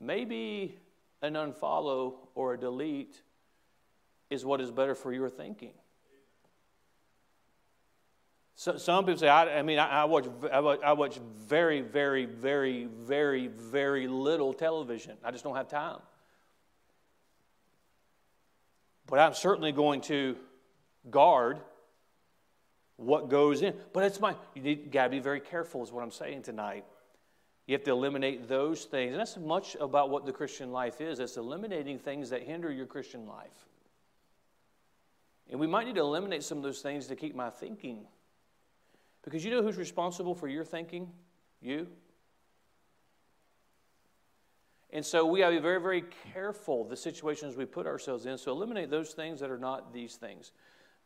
maybe 0.00 0.78
an 1.20 1.34
unfollow 1.34 2.14
or 2.34 2.54
a 2.54 2.58
delete 2.58 3.20
is 4.30 4.44
what 4.44 4.60
is 4.60 4.70
better 4.70 4.94
for 4.94 5.12
your 5.12 5.28
thinking. 5.28 5.72
So, 8.54 8.76
some 8.76 9.04
people 9.04 9.20
say, 9.20 9.28
I, 9.28 9.58
I 9.58 9.62
mean, 9.62 9.78
I, 9.78 10.02
I, 10.02 10.04
watch, 10.06 10.26
I, 10.50 10.60
watch, 10.60 10.80
I 10.82 10.92
watch 10.92 11.20
very, 11.46 11.80
very, 11.80 12.24
very, 12.24 12.86
very, 12.86 13.46
very 13.46 14.08
little 14.08 14.52
television. 14.52 15.16
I 15.22 15.30
just 15.30 15.44
don't 15.44 15.54
have 15.54 15.68
time. 15.68 16.00
But 19.08 19.18
I'm 19.18 19.34
certainly 19.34 19.72
going 19.72 20.02
to 20.02 20.36
guard 21.10 21.58
what 22.96 23.30
goes 23.30 23.62
in. 23.62 23.74
But 23.92 24.04
it's 24.04 24.20
my, 24.20 24.34
you 24.54 24.62
need, 24.62 24.92
got 24.92 25.04
to 25.04 25.10
be 25.10 25.18
very 25.18 25.40
careful, 25.40 25.82
is 25.82 25.90
what 25.90 26.02
I'm 26.02 26.10
saying 26.10 26.42
tonight. 26.42 26.84
You 27.66 27.74
have 27.74 27.84
to 27.84 27.90
eliminate 27.90 28.48
those 28.48 28.84
things. 28.84 29.12
And 29.12 29.20
that's 29.20 29.36
much 29.36 29.76
about 29.80 30.10
what 30.10 30.26
the 30.26 30.32
Christian 30.32 30.72
life 30.72 31.00
is 31.00 31.18
it's 31.20 31.36
eliminating 31.36 31.98
things 31.98 32.30
that 32.30 32.42
hinder 32.42 32.70
your 32.70 32.86
Christian 32.86 33.26
life. 33.26 33.66
And 35.50 35.58
we 35.58 35.66
might 35.66 35.86
need 35.86 35.94
to 35.94 36.02
eliminate 36.02 36.42
some 36.42 36.58
of 36.58 36.64
those 36.64 36.80
things 36.80 37.06
to 37.06 37.16
keep 37.16 37.34
my 37.34 37.50
thinking. 37.50 38.06
Because 39.22 39.44
you 39.44 39.50
know 39.50 39.62
who's 39.62 39.76
responsible 39.76 40.34
for 40.34 40.48
your 40.48 40.64
thinking? 40.64 41.10
You. 41.60 41.86
And 44.90 45.04
so 45.04 45.26
we 45.26 45.40
have 45.40 45.52
to 45.52 45.58
be 45.58 45.62
very, 45.62 45.80
very 45.80 46.04
careful 46.32 46.84
the 46.84 46.96
situations 46.96 47.56
we 47.56 47.66
put 47.66 47.86
ourselves 47.86 48.24
in. 48.24 48.38
So 48.38 48.52
eliminate 48.52 48.90
those 48.90 49.12
things 49.12 49.40
that 49.40 49.50
are 49.50 49.58
not 49.58 49.92
these 49.92 50.16
things. 50.16 50.52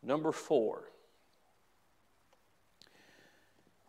Number 0.01 0.31
four. 0.31 0.89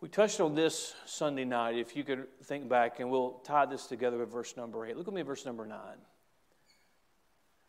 We 0.01 0.09
touched 0.09 0.41
on 0.41 0.53
this 0.53 0.93
Sunday 1.05 1.45
night. 1.45 1.77
If 1.77 1.95
you 1.95 2.03
could 2.03 2.27
think 2.43 2.67
back, 2.67 2.99
and 2.99 3.09
we'll 3.09 3.39
tie 3.43 3.65
this 3.65 3.87
together 3.87 4.17
with 4.17 4.31
verse 4.31 4.55
number 4.57 4.85
8. 4.85 4.97
Look 4.97 5.07
at 5.07 5.13
me 5.13 5.21
verse 5.21 5.45
number 5.45 5.65
9. 5.65 5.79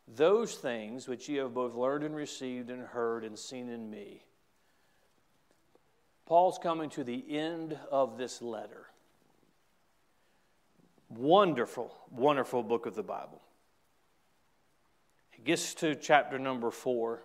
Those 0.09 0.55
things 0.57 1.09
which 1.09 1.29
ye 1.29 1.37
have 1.37 1.55
both 1.55 1.75
learned 1.75 2.05
and 2.05 2.15
received 2.15 2.71
and 2.71 2.83
heard 2.83 3.25
and 3.25 3.39
seen 3.39 3.69
in 3.69 3.89
me. 3.89 4.23
Paul's 6.27 6.59
coming 6.59 6.91
to 6.91 7.05
the 7.05 7.25
end 7.29 7.79
of 7.91 8.19
this 8.19 8.43
letter. 8.43 8.87
Wonderful, 11.09 11.95
wonderful 12.11 12.63
book 12.63 12.87
of 12.87 12.95
the 12.95 13.03
Bible. 13.03 13.41
It 15.35 15.45
gets 15.45 15.75
to 15.75 15.95
chapter 15.95 16.39
number 16.39 16.71
four. 16.71 17.23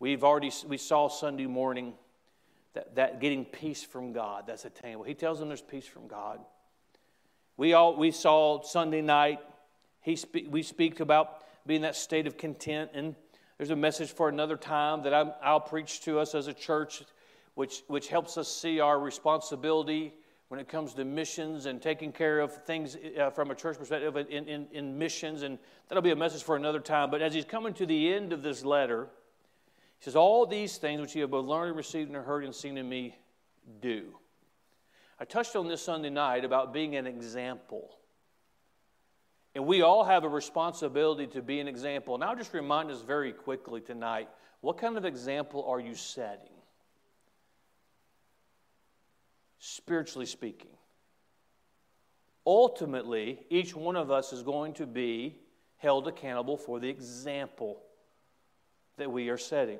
We've 0.00 0.22
already 0.22 0.52
we 0.66 0.76
saw 0.76 1.08
Sunday 1.08 1.46
morning 1.46 1.94
that, 2.74 2.94
that 2.96 3.20
getting 3.20 3.44
peace 3.44 3.82
from 3.82 4.12
God, 4.12 4.44
that's 4.46 4.64
attainable. 4.64 5.04
He 5.04 5.14
tells 5.14 5.38
them 5.38 5.48
there's 5.48 5.62
peace 5.62 5.86
from 5.86 6.08
God. 6.08 6.40
We, 7.56 7.72
all, 7.72 7.96
we 7.96 8.10
saw 8.10 8.62
Sunday 8.62 9.00
night, 9.00 9.40
he 10.00 10.14
spe- 10.14 10.48
we 10.48 10.62
speak 10.62 11.00
about 11.00 11.42
being 11.66 11.80
that 11.80 11.96
state 11.96 12.26
of 12.26 12.36
content, 12.36 12.90
and 12.94 13.14
there's 13.56 13.70
a 13.70 13.76
message 13.76 14.12
for 14.12 14.28
another 14.28 14.56
time 14.56 15.02
that 15.02 15.12
i 15.14 15.52
will 15.52 15.60
preach 15.60 16.02
to 16.02 16.20
us 16.20 16.34
as 16.34 16.46
a 16.46 16.54
church. 16.54 17.02
which, 17.54 17.82
which 17.88 18.06
helps 18.06 18.38
us 18.38 18.46
see 18.46 18.78
our 18.78 19.00
responsibility 19.00 20.12
when 20.48 20.58
it 20.58 20.68
comes 20.68 20.94
to 20.94 21.04
missions 21.04 21.66
and 21.66 21.80
taking 21.80 22.10
care 22.10 22.40
of 22.40 22.64
things 22.64 22.96
uh, 23.20 23.30
from 23.30 23.50
a 23.50 23.54
church 23.54 23.78
perspective 23.78 24.16
in, 24.16 24.48
in, 24.48 24.66
in 24.72 24.98
missions. 24.98 25.42
And 25.42 25.58
that'll 25.88 26.02
be 26.02 26.10
a 26.10 26.16
message 26.16 26.42
for 26.42 26.56
another 26.56 26.80
time. 26.80 27.10
But 27.10 27.20
as 27.20 27.34
he's 27.34 27.44
coming 27.44 27.74
to 27.74 27.86
the 27.86 28.12
end 28.12 28.32
of 28.32 28.42
this 28.42 28.64
letter, 28.64 29.08
he 29.98 30.04
says, 30.04 30.16
All 30.16 30.46
these 30.46 30.78
things 30.78 31.00
which 31.00 31.14
you 31.14 31.22
have 31.22 31.30
both 31.30 31.46
learned 31.46 31.68
and 31.68 31.76
received 31.76 32.10
and 32.10 32.24
heard 32.24 32.44
and 32.44 32.54
seen 32.54 32.78
in 32.78 32.88
me, 32.88 33.16
do. 33.80 34.14
I 35.20 35.24
touched 35.24 35.56
on 35.56 35.68
this 35.68 35.82
Sunday 35.82 36.10
night 36.10 36.44
about 36.44 36.72
being 36.72 36.96
an 36.96 37.06
example. 37.06 37.90
And 39.54 39.66
we 39.66 39.82
all 39.82 40.04
have 40.04 40.24
a 40.24 40.28
responsibility 40.28 41.26
to 41.28 41.42
be 41.42 41.58
an 41.58 41.68
example. 41.68 42.14
And 42.14 42.22
I'll 42.22 42.36
just 42.36 42.54
remind 42.54 42.90
us 42.90 43.02
very 43.02 43.32
quickly 43.32 43.80
tonight 43.80 44.28
what 44.60 44.78
kind 44.78 44.96
of 44.96 45.04
example 45.04 45.64
are 45.68 45.80
you 45.80 45.94
setting? 45.94 46.57
Spiritually 49.58 50.26
speaking. 50.26 50.70
Ultimately, 52.46 53.40
each 53.50 53.74
one 53.74 53.96
of 53.96 54.10
us 54.10 54.32
is 54.32 54.42
going 54.42 54.74
to 54.74 54.86
be 54.86 55.38
held 55.76 56.08
accountable 56.08 56.56
for 56.56 56.80
the 56.80 56.88
example 56.88 57.82
that 58.96 59.10
we 59.10 59.28
are 59.28 59.38
setting. 59.38 59.78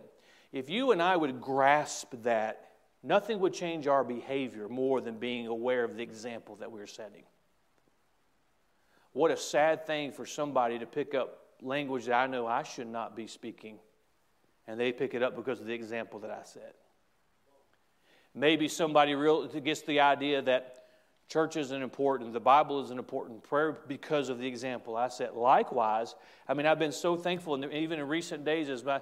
If 0.53 0.71
you 0.71 0.93
and 0.93 1.03
I 1.03 1.17
would 1.17 1.41
grasp 1.41 2.13
that, 2.23 2.71
nothing 3.03 3.41
would 3.41 3.53
change 3.53 3.87
our 3.87 4.05
behavior 4.05 4.69
more 4.69 5.01
than 5.01 5.19
being 5.19 5.47
aware 5.47 5.85
of 5.85 5.97
the 5.97 6.03
example 6.03 6.57
that 6.57 6.71
we're 6.71 6.87
setting. 6.87 7.25
What 9.13 9.31
a 9.31 9.37
sad 9.37 9.87
thing 9.87 10.13
for 10.13 10.27
somebody 10.27 10.79
to 10.79 10.87
pick 10.87 11.15
up 11.15 11.39
language 11.61 12.07
that 12.07 12.15
I 12.15 12.27
know 12.27 12.47
I 12.47 12.63
should 12.63 12.87
not 12.87 13.17
be 13.17 13.27
speaking, 13.27 13.79
and 14.67 14.79
they 14.79 14.93
pick 14.93 15.15
it 15.15 15.23
up 15.23 15.35
because 15.35 15.61
of 15.61 15.67
the 15.67 15.75
example 15.75 16.21
that 16.21 16.31
I 16.31 16.43
set. 16.45 16.77
Maybe 18.39 18.69
somebody 18.69 19.15
real, 19.15 19.47
gets 19.47 19.83
the 19.83 20.01
idea 20.01 20.43
that 20.43 20.85
church 21.29 21.57
isn't 21.57 21.83
important, 21.83 22.33
the 22.33 22.41
Bible 22.41 22.83
isn't 22.85 22.99
important, 22.99 23.43
prayer 23.43 23.79
because 23.87 24.29
of 24.29 24.39
the 24.39 24.47
example 24.47 24.97
I 24.97 25.09
set. 25.09 25.37
Likewise, 25.37 26.15
I 26.47 26.55
mean, 26.55 26.67
I've 26.67 26.79
been 26.79 26.93
so 26.93 27.17
thankful, 27.17 27.55
and 27.55 27.73
even 27.73 27.99
in 27.99 28.09
recent 28.09 28.45
days, 28.45 28.69
as 28.69 28.85
my, 28.85 29.01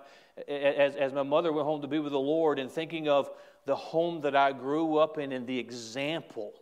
as, 0.49 0.97
as 0.97 1.13
my 1.13 1.23
mother 1.23 1.53
went 1.53 1.67
home 1.67 1.83
to 1.83 1.89
be 1.89 1.99
with 1.99 2.13
the 2.13 2.19
Lord, 2.19 2.59
and 2.59 2.71
thinking 2.71 3.09
of 3.09 3.31
the 3.65 3.77
home 3.77 4.23
that 4.23 4.35
I 4.35 4.53
grew 4.53 4.97
up 4.97 5.19
in 5.19 5.33
and 5.33 5.47
the 5.47 5.59
example 5.59 6.53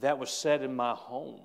that 0.00 0.18
was 0.18 0.30
set 0.30 0.62
in 0.62 0.76
my 0.76 0.92
home 0.92 1.40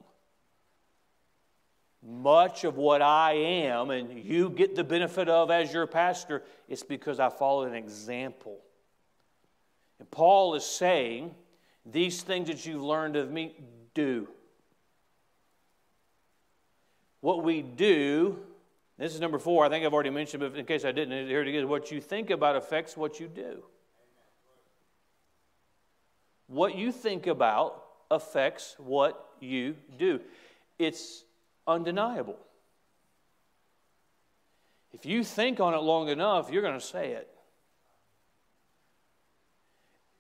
much 2.05 2.65
of 2.65 2.75
what 2.75 3.01
I 3.01 3.33
am 3.33 3.89
and 3.89 4.23
you 4.23 4.49
get 4.49 4.75
the 4.75 4.83
benefit 4.83 5.29
of 5.29 5.49
as 5.49 5.73
your 5.73 5.87
pastor, 5.87 6.43
it's 6.67 6.83
because 6.83 7.19
I 7.19 7.29
followed 7.29 7.69
an 7.69 7.75
example. 7.75 8.59
And 10.03 10.11
Paul 10.11 10.53
is 10.55 10.65
saying, 10.65 11.33
These 11.85 12.23
things 12.23 12.49
that 12.49 12.65
you've 12.65 12.83
learned 12.83 13.15
of 13.15 13.31
me, 13.31 13.55
do. 13.93 14.27
What 17.21 17.41
we 17.41 17.61
do, 17.61 18.37
this 18.97 19.13
is 19.13 19.21
number 19.21 19.39
four, 19.39 19.63
I 19.63 19.69
think 19.69 19.85
I've 19.85 19.93
already 19.93 20.09
mentioned, 20.09 20.41
but 20.41 20.59
in 20.59 20.65
case 20.65 20.83
I 20.83 20.91
didn't, 20.91 21.29
here 21.29 21.41
it 21.41 21.47
is 21.47 21.63
what 21.63 21.89
you 21.89 22.01
think 22.01 22.31
about 22.31 22.57
affects 22.57 22.97
what 22.97 23.21
you 23.21 23.29
do. 23.29 23.63
What 26.47 26.75
you 26.75 26.91
think 26.91 27.25
about 27.25 27.81
affects 28.11 28.75
what 28.77 29.25
you 29.39 29.77
do. 29.97 30.19
It's 30.77 31.23
undeniable. 31.65 32.39
If 34.91 35.05
you 35.05 35.23
think 35.23 35.61
on 35.61 35.73
it 35.73 35.77
long 35.77 36.09
enough, 36.09 36.51
you're 36.51 36.61
going 36.61 36.77
to 36.77 36.85
say 36.85 37.11
it. 37.11 37.29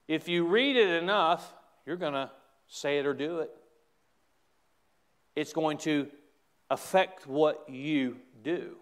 If 0.07 0.27
you 0.27 0.45
read 0.45 0.75
it 0.75 1.01
enough, 1.01 1.53
you're 1.85 1.97
going 1.97 2.13
to 2.13 2.29
say 2.67 2.99
it 2.99 3.05
or 3.05 3.13
do 3.13 3.39
it. 3.39 3.51
It's 5.35 5.53
going 5.53 5.77
to 5.79 6.07
affect 6.69 7.27
what 7.27 7.69
you 7.69 8.17
do. 8.43 8.75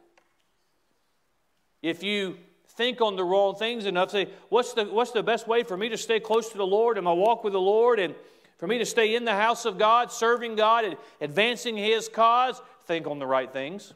If 1.81 2.03
you 2.03 2.37
think 2.69 3.01
on 3.01 3.15
the 3.15 3.23
wrong 3.23 3.55
things 3.55 3.85
enough, 3.85 4.11
say, 4.11 4.29
what's 4.49 4.73
the, 4.73 4.85
what's 4.85 5.11
the 5.11 5.23
best 5.23 5.47
way 5.47 5.63
for 5.63 5.75
me 5.75 5.89
to 5.89 5.97
stay 5.97 6.19
close 6.19 6.49
to 6.49 6.57
the 6.57 6.65
Lord 6.65 6.97
and 6.97 7.05
my 7.05 7.13
walk 7.13 7.43
with 7.43 7.53
the 7.53 7.61
Lord 7.61 7.99
and 7.99 8.15
for 8.57 8.67
me 8.67 8.77
to 8.77 8.85
stay 8.85 9.15
in 9.15 9.25
the 9.25 9.33
house 9.33 9.65
of 9.65 9.79
God, 9.79 10.11
serving 10.11 10.55
God, 10.55 10.85
and 10.85 10.95
advancing 11.19 11.75
His 11.75 12.07
cause, 12.07 12.61
think 12.85 13.07
on 13.07 13.17
the 13.17 13.25
right 13.25 13.51
things. 13.51 13.93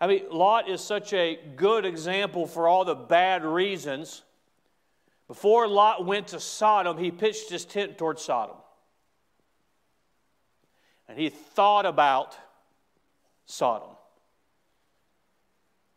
I 0.00 0.06
mean, 0.06 0.22
Lot 0.30 0.68
is 0.68 0.80
such 0.80 1.12
a 1.12 1.38
good 1.56 1.84
example 1.84 2.46
for 2.46 2.66
all 2.66 2.84
the 2.84 2.94
bad 2.94 3.44
reasons. 3.44 4.22
Before 5.28 5.68
Lot 5.68 6.06
went 6.06 6.28
to 6.28 6.40
Sodom, 6.40 6.96
he 6.96 7.10
pitched 7.10 7.50
his 7.50 7.64
tent 7.64 7.98
towards 7.98 8.22
Sodom. 8.22 8.56
And 11.06 11.18
he 11.18 11.28
thought 11.28 11.84
about 11.84 12.36
Sodom. 13.44 13.90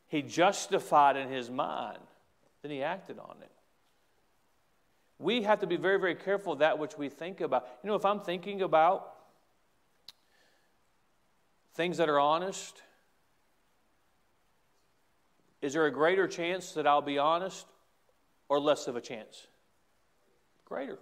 He 0.07 0.21
justified 0.21 1.15
in 1.15 1.29
his 1.29 1.49
mind, 1.49 1.99
then 2.61 2.71
he 2.71 2.83
acted 2.83 3.17
on 3.19 3.37
it. 3.41 3.49
We 5.17 5.43
have 5.43 5.61
to 5.61 5.67
be 5.67 5.77
very, 5.77 5.99
very 5.99 6.15
careful 6.15 6.53
of 6.53 6.59
that 6.59 6.77
which 6.77 6.97
we 6.97 7.07
think 7.07 7.39
about. 7.39 7.67
You 7.83 7.87
know, 7.87 7.95
if 7.95 8.03
I'm 8.03 8.19
thinking 8.19 8.61
about 8.61 9.13
things 11.75 11.97
that 11.97 12.09
are 12.09 12.19
honest, 12.19 12.81
is 15.63 15.73
there 15.73 15.85
a 15.85 15.91
greater 15.91 16.27
chance 16.27 16.73
that 16.73 16.85
I'll 16.85 17.01
be 17.01 17.17
honest 17.17 17.65
or 18.49 18.59
less 18.59 18.87
of 18.87 18.97
a 18.97 19.01
chance? 19.01 19.47
Greater. 20.65 20.99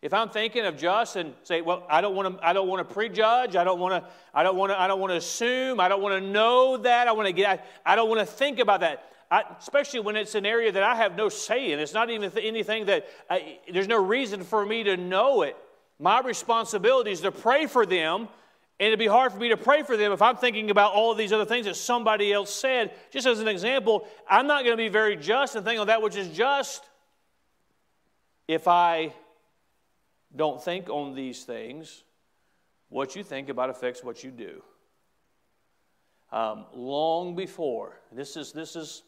If 0.00 0.14
I'm 0.14 0.30
thinking 0.30 0.64
of 0.64 0.76
just 0.76 1.16
and 1.16 1.34
say, 1.42 1.60
well, 1.60 1.86
I 1.90 2.00
don't 2.00 2.14
want 2.14 2.38
to, 2.38 2.46
I 2.46 2.54
don't 2.54 2.66
want 2.66 2.86
to 2.86 2.94
prejudge, 2.94 3.54
I 3.54 3.64
don't 3.64 3.80
want 3.80 4.02
to, 4.02 4.10
I 4.32 4.42
don't 4.42 4.56
want 4.56 4.72
to, 4.72 4.80
I 4.80 4.86
don't 4.86 4.98
want 4.98 5.12
to 5.12 5.16
assume, 5.16 5.78
I 5.78 5.88
don't 5.88 6.02
want 6.02 6.22
to 6.22 6.30
know 6.30 6.78
that, 6.78 7.06
I 7.06 7.12
want 7.12 7.26
to 7.26 7.32
get, 7.32 7.66
I 7.84 7.96
don't 7.96 8.08
want 8.08 8.20
to 8.20 8.26
think 8.26 8.58
about 8.58 8.80
that. 8.80 9.10
I, 9.30 9.42
especially 9.58 10.00
when 10.00 10.16
it's 10.16 10.34
an 10.34 10.46
area 10.46 10.72
that 10.72 10.82
I 10.82 10.94
have 10.94 11.16
no 11.16 11.28
say 11.28 11.72
in. 11.72 11.78
It's 11.78 11.94
not 11.94 12.08
even 12.08 12.30
anything 12.38 12.86
that 12.86 13.06
I, 13.28 13.58
there's 13.70 13.88
no 13.88 14.02
reason 14.02 14.42
for 14.42 14.64
me 14.64 14.84
to 14.84 14.96
know 14.96 15.42
it. 15.42 15.56
My 15.98 16.20
responsibility 16.20 17.10
is 17.10 17.20
to 17.22 17.32
pray 17.32 17.66
for 17.66 17.84
them, 17.84 18.28
and 18.80 18.88
it'd 18.88 18.98
be 18.98 19.06
hard 19.06 19.32
for 19.32 19.38
me 19.38 19.50
to 19.50 19.56
pray 19.56 19.82
for 19.82 19.96
them 19.96 20.10
if 20.10 20.20
I'm 20.20 20.36
thinking 20.36 20.70
about 20.70 20.92
all 20.92 21.12
of 21.12 21.18
these 21.18 21.32
other 21.32 21.44
things 21.44 21.66
that 21.66 21.76
somebody 21.76 22.32
else 22.32 22.52
said. 22.52 22.92
Just 23.12 23.26
as 23.26 23.40
an 23.40 23.46
example, 23.46 24.08
I'm 24.28 24.48
not 24.48 24.64
going 24.64 24.76
to 24.76 24.82
be 24.82 24.88
very 24.88 25.16
just 25.16 25.54
and 25.54 25.64
think 25.64 25.80
on 25.80 25.86
that 25.86 26.02
which 26.02 26.16
is 26.16 26.28
just 26.28 26.84
if 28.48 28.66
I 28.66 29.14
don't 30.34 30.62
think 30.62 30.90
on 30.90 31.14
these 31.14 31.44
things. 31.44 32.02
What 32.88 33.16
you 33.16 33.22
think 33.22 33.48
about 33.48 33.70
affects 33.70 34.02
what 34.02 34.22
you 34.24 34.30
do. 34.30 34.62
Um, 36.32 36.66
long 36.74 37.36
before 37.36 38.00
this 38.10 38.36
is 38.36 38.52
this 38.52 38.74
is 38.74 39.02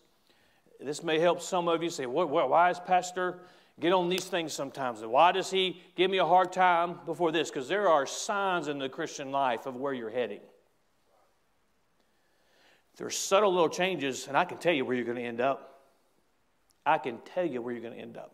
this 0.79 1.03
may 1.03 1.19
help 1.19 1.41
some 1.41 1.67
of 1.67 1.83
you 1.83 1.91
say, 1.91 2.07
well, 2.07 2.29
why 2.29 2.71
is 2.71 2.79
Pastor 2.79 3.41
get 3.81 3.93
on 3.93 4.09
these 4.09 4.25
things 4.25 4.53
sometimes? 4.53 5.01
Why 5.03 5.33
does 5.33 5.51
he 5.51 5.83
give 5.95 6.11
me 6.11 6.19
a 6.19 6.25
hard 6.25 6.53
time 6.53 6.99
before 7.05 7.33
this? 7.33 7.51
Because 7.51 7.69
there 7.69 7.89
are 7.89 8.07
signs 8.07 8.69
in 8.69 8.79
the 8.79 8.89
Christian 8.89 9.31
life 9.31 9.67
of 9.67 9.77
where 9.77 9.93
you're 9.93 10.11
heading. 10.11 10.41
There's 12.97 13.17
subtle 13.17 13.53
little 13.53 13.69
changes, 13.69 14.27
and 14.27 14.37
I 14.37 14.47
can 14.47 14.59
tell 14.59 14.73
you 14.73 14.85
where 14.85 14.97
you're 14.97 15.05
going 15.05 15.19
to 15.19 15.25
end 15.25 15.41
up. 15.41 15.83
I 16.87 16.99
can 16.99 17.19
tell 17.19 17.45
you 17.45 17.61
where 17.61 17.73
you're 17.73 17.83
going 17.83 17.95
to 17.95 18.01
end 18.01 18.17
up. 18.17 18.33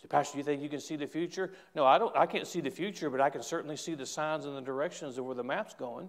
So, 0.00 0.08
Pastor, 0.08 0.38
you 0.38 0.44
think 0.44 0.62
you 0.62 0.68
can 0.68 0.80
see 0.80 0.96
the 0.96 1.06
future? 1.06 1.52
No, 1.74 1.84
I 1.84 1.98
don't. 1.98 2.16
I 2.16 2.26
can't 2.26 2.46
see 2.46 2.60
the 2.60 2.70
future, 2.70 3.10
but 3.10 3.20
I 3.20 3.30
can 3.30 3.42
certainly 3.42 3.76
see 3.76 3.94
the 3.94 4.06
signs 4.06 4.46
and 4.46 4.56
the 4.56 4.62
directions 4.62 5.18
of 5.18 5.26
where 5.26 5.34
the 5.34 5.44
map's 5.44 5.74
going. 5.74 6.08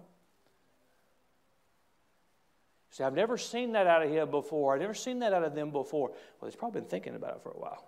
See, 2.94 3.02
I've 3.02 3.12
never 3.12 3.36
seen 3.36 3.72
that 3.72 3.88
out 3.88 4.04
of 4.04 4.08
him 4.08 4.30
before. 4.30 4.72
I've 4.72 4.80
never 4.80 4.94
seen 4.94 5.18
that 5.18 5.32
out 5.32 5.42
of 5.42 5.52
them 5.52 5.72
before. 5.72 6.10
Well, 6.10 6.48
he's 6.48 6.54
probably 6.54 6.80
been 6.80 6.88
thinking 6.88 7.16
about 7.16 7.34
it 7.34 7.42
for 7.42 7.50
a 7.50 7.58
while. 7.58 7.84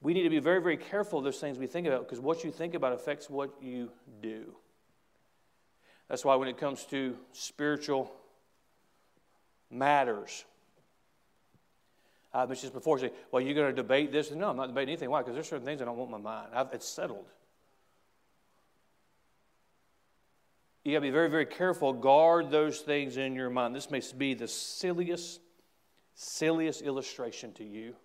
We 0.00 0.12
need 0.12 0.24
to 0.24 0.30
be 0.30 0.40
very, 0.40 0.60
very 0.60 0.76
careful 0.76 1.20
of 1.20 1.24
those 1.24 1.38
things 1.38 1.56
we 1.56 1.68
think 1.68 1.86
about 1.86 2.00
because 2.00 2.18
what 2.18 2.42
you 2.42 2.50
think 2.50 2.74
about 2.74 2.92
affects 2.92 3.30
what 3.30 3.50
you 3.62 3.92
do. 4.20 4.56
That's 6.08 6.24
why 6.24 6.34
when 6.34 6.48
it 6.48 6.58
comes 6.58 6.84
to 6.86 7.16
spiritual 7.30 8.12
matters, 9.70 10.44
I 12.34 12.44
mentioned 12.44 12.72
before. 12.72 12.98
Say, 12.98 13.12
well, 13.30 13.40
you're 13.40 13.54
going 13.54 13.70
to 13.70 13.82
debate 13.82 14.10
this? 14.10 14.32
No, 14.32 14.50
I'm 14.50 14.56
not 14.56 14.66
debating 14.66 14.94
anything. 14.94 15.10
Why? 15.10 15.20
Because 15.20 15.34
there's 15.34 15.48
certain 15.48 15.64
things 15.64 15.80
I 15.80 15.84
don't 15.84 15.96
want 15.96 16.08
in 16.08 16.22
my 16.24 16.30
mind. 16.30 16.48
I've, 16.52 16.72
it's 16.72 16.88
settled. 16.88 17.26
You 20.86 20.92
got 20.92 20.98
to 20.98 21.02
be 21.02 21.10
very, 21.10 21.28
very 21.28 21.46
careful. 21.46 21.92
Guard 21.92 22.52
those 22.52 22.78
things 22.78 23.16
in 23.16 23.34
your 23.34 23.50
mind. 23.50 23.74
This 23.74 23.90
may 23.90 24.00
be 24.16 24.34
the 24.34 24.46
silliest, 24.46 25.40
silliest 26.14 26.80
illustration 26.80 27.52
to 27.54 27.64
you. 27.64 27.96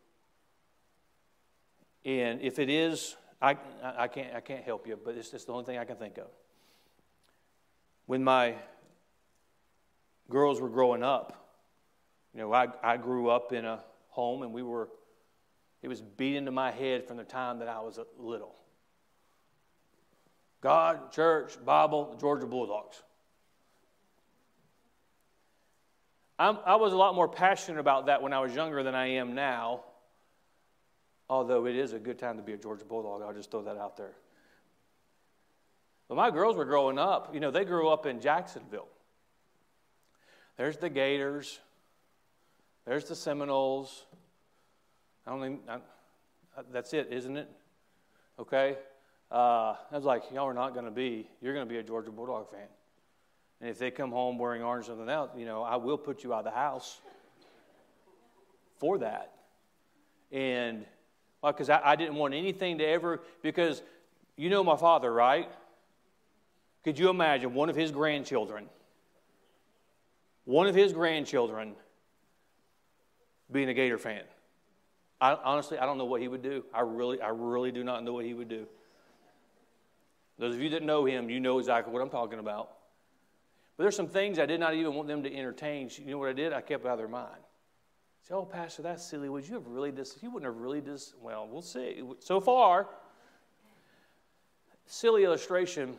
And 2.03 2.41
if 2.41 2.57
it 2.57 2.71
is, 2.71 3.17
I, 3.39 3.55
I, 3.83 4.07
can't, 4.07 4.33
I 4.33 4.39
can't 4.39 4.63
help 4.63 4.87
you, 4.87 4.97
but 4.97 5.13
it's, 5.15 5.29
the 5.29 5.51
only 5.51 5.63
thing 5.63 5.77
I 5.77 5.85
can 5.85 5.97
think 5.97 6.17
of. 6.17 6.31
When 8.07 8.23
my 8.23 8.55
girls 10.27 10.59
were 10.59 10.69
growing 10.69 11.03
up. 11.03 11.51
You 12.33 12.39
know, 12.39 12.51
I, 12.51 12.69
I 12.81 12.97
grew 12.97 13.29
up 13.29 13.53
in 13.53 13.63
a 13.63 13.83
home 14.07 14.41
and 14.41 14.51
we 14.51 14.63
were, 14.63 14.89
it 15.83 15.87
was 15.87 16.01
beat 16.01 16.35
into 16.35 16.49
my 16.49 16.71
head 16.71 17.07
from 17.07 17.17
the 17.17 17.25
time 17.25 17.59
that 17.59 17.67
I 17.67 17.79
was 17.81 17.99
little. 18.17 18.55
God, 20.61 21.11
church, 21.11 21.53
Bible, 21.65 22.11
the 22.11 22.17
Georgia 22.17 22.45
Bulldogs. 22.45 23.01
I'm, 26.37 26.57
i 26.65 26.75
was 26.75 26.93
a 26.93 26.97
lot 26.97 27.13
more 27.13 27.27
passionate 27.27 27.79
about 27.79 28.07
that 28.07 28.21
when 28.21 28.33
I 28.33 28.39
was 28.39 28.53
younger 28.53 28.81
than 28.83 28.95
I 28.95 29.07
am 29.07 29.35
now, 29.35 29.81
although 31.29 31.65
it 31.65 31.75
is 31.75 31.93
a 31.93 31.99
good 31.99 32.17
time 32.17 32.37
to 32.37 32.43
be 32.43 32.53
a 32.53 32.57
Georgia 32.57 32.85
Bulldog. 32.85 33.21
I'll 33.21 33.33
just 33.33 33.51
throw 33.51 33.63
that 33.63 33.77
out 33.77 33.97
there. 33.97 34.13
But 36.07 36.15
my 36.15 36.31
girls 36.31 36.57
were 36.57 36.65
growing 36.65 36.97
up, 36.97 37.33
you 37.33 37.39
know, 37.39 37.51
they 37.51 37.63
grew 37.63 37.89
up 37.89 38.05
in 38.05 38.19
Jacksonville. 38.19 38.87
There's 40.57 40.77
the 40.77 40.89
Gators, 40.89 41.59
there's 42.85 43.05
the 43.05 43.15
Seminoles. 43.15 44.05
I 45.25 45.31
don't 45.31 45.39
even, 45.39 45.59
I, 45.69 45.77
that's 46.71 46.93
it, 46.93 47.07
isn't 47.11 47.37
it? 47.37 47.49
Okay? 48.39 48.77
Uh, 49.31 49.75
I 49.89 49.95
was 49.95 50.03
like, 50.03 50.23
y'all 50.33 50.47
are 50.47 50.53
not 50.53 50.73
going 50.73 50.85
to 50.85 50.91
be, 50.91 51.27
you're 51.41 51.53
going 51.53 51.65
to 51.65 51.71
be 51.71 51.79
a 51.79 51.83
Georgia 51.83 52.11
Bulldog 52.11 52.51
fan. 52.51 52.67
And 53.61 53.69
if 53.69 53.79
they 53.79 53.91
come 53.91 54.11
home 54.11 54.37
wearing 54.37 54.61
orange 54.61 54.85
or 54.85 54.87
something 54.87 55.07
else, 55.07 55.31
you 55.37 55.45
know, 55.45 55.63
I 55.63 55.77
will 55.77 55.97
put 55.97 56.23
you 56.23 56.33
out 56.33 56.39
of 56.39 56.45
the 56.45 56.51
house 56.51 56.99
for 58.79 58.97
that. 58.97 59.31
And, 60.31 60.85
because 61.43 61.69
I, 61.69 61.81
I 61.83 61.95
didn't 61.95 62.15
want 62.15 62.33
anything 62.33 62.77
to 62.79 62.85
ever, 62.85 63.21
because 63.41 63.81
you 64.35 64.49
know 64.49 64.63
my 64.63 64.75
father, 64.75 65.11
right? 65.11 65.49
Could 66.83 66.99
you 66.99 67.09
imagine 67.09 67.53
one 67.53 67.69
of 67.69 67.75
his 67.75 67.91
grandchildren, 67.91 68.65
one 70.45 70.67
of 70.67 70.75
his 70.75 70.93
grandchildren 70.93 71.73
being 73.51 73.69
a 73.69 73.73
Gator 73.73 73.97
fan? 73.97 74.23
I, 75.19 75.35
honestly, 75.35 75.77
I 75.77 75.85
don't 75.85 75.97
know 75.97 76.05
what 76.05 76.21
he 76.21 76.27
would 76.27 76.41
do. 76.41 76.65
I 76.73 76.81
really, 76.81 77.21
I 77.21 77.29
really 77.29 77.71
do 77.71 77.83
not 77.83 78.03
know 78.03 78.13
what 78.13 78.25
he 78.25 78.33
would 78.33 78.49
do. 78.49 78.67
Those 80.41 80.55
of 80.55 80.61
you 80.61 80.69
that 80.69 80.81
know 80.81 81.05
him, 81.05 81.29
you 81.29 81.39
know 81.39 81.59
exactly 81.59 81.93
what 81.93 82.01
I'm 82.01 82.09
talking 82.09 82.39
about. 82.39 82.71
But 83.77 83.83
there's 83.83 83.95
some 83.95 84.07
things 84.07 84.39
I 84.39 84.47
did 84.47 84.59
not 84.59 84.73
even 84.73 84.95
want 84.95 85.07
them 85.07 85.21
to 85.21 85.31
entertain. 85.31 85.91
You 85.99 86.13
know 86.13 86.17
what 86.17 86.29
I 86.29 86.33
did? 86.33 86.51
I 86.51 86.61
kept 86.61 86.83
out 86.83 86.93
of 86.93 86.97
their 86.97 87.07
mind. 87.07 87.37
Say, 88.27 88.33
oh, 88.33 88.45
Pastor, 88.45 88.81
that's 88.81 89.05
silly. 89.05 89.29
Would 89.29 89.47
you 89.47 89.53
have 89.53 89.67
really 89.67 89.91
dis? 89.91 90.17
You 90.19 90.31
wouldn't 90.31 90.51
have 90.51 90.59
really 90.59 90.81
dis. 90.81 91.13
Well, 91.21 91.47
we'll 91.47 91.61
see. 91.61 92.01
So 92.17 92.41
far, 92.41 92.87
silly 94.87 95.25
illustration, 95.25 95.95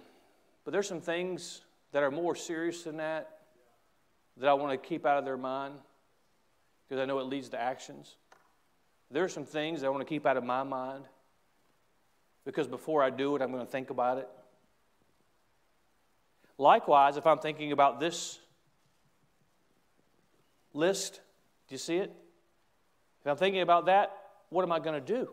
but 0.65 0.73
there's 0.73 0.89
some 0.89 1.01
things 1.01 1.61
that 1.93 2.03
are 2.03 2.11
more 2.11 2.35
serious 2.35 2.83
than 2.83 2.97
that 2.97 3.39
that 4.39 4.49
I 4.49 4.55
want 4.55 4.73
to 4.73 4.89
keep 4.89 5.07
out 5.07 5.19
of 5.19 5.25
their 5.25 5.37
mind 5.37 5.75
because 6.89 7.01
I 7.01 7.05
know 7.05 7.21
it 7.21 7.27
leads 7.27 7.49
to 7.51 7.61
actions. 7.61 8.17
There 9.09 9.23
are 9.23 9.29
some 9.29 9.45
things 9.45 9.83
that 9.83 9.87
I 9.87 9.91
want 9.91 10.01
to 10.01 10.09
keep 10.09 10.27
out 10.27 10.37
of 10.37 10.43
my 10.43 10.65
mind 10.65 11.05
because 12.45 12.67
before 12.67 13.03
I 13.03 13.11
do 13.11 13.37
it, 13.37 13.43
I'm 13.43 13.53
going 13.53 13.65
to 13.65 13.71
think 13.71 13.91
about 13.91 14.19
it. 14.19 14.29
Likewise, 16.59 17.17
if 17.17 17.27
I'm 17.27 17.39
thinking 17.39 17.73
about 17.73 18.01
this 18.01 18.39
list, 20.75 21.21
do 21.69 21.75
you 21.75 21.79
see 21.79 21.97
it? 21.97 22.13
If 23.21 23.27
I'm 23.27 23.37
thinking 23.37 23.63
about 23.63 23.87
that, 23.87 24.17
what 24.51 24.63
am 24.63 24.73
I 24.73 24.79
going 24.79 24.95
to 24.95 25.01
do? 25.01 25.31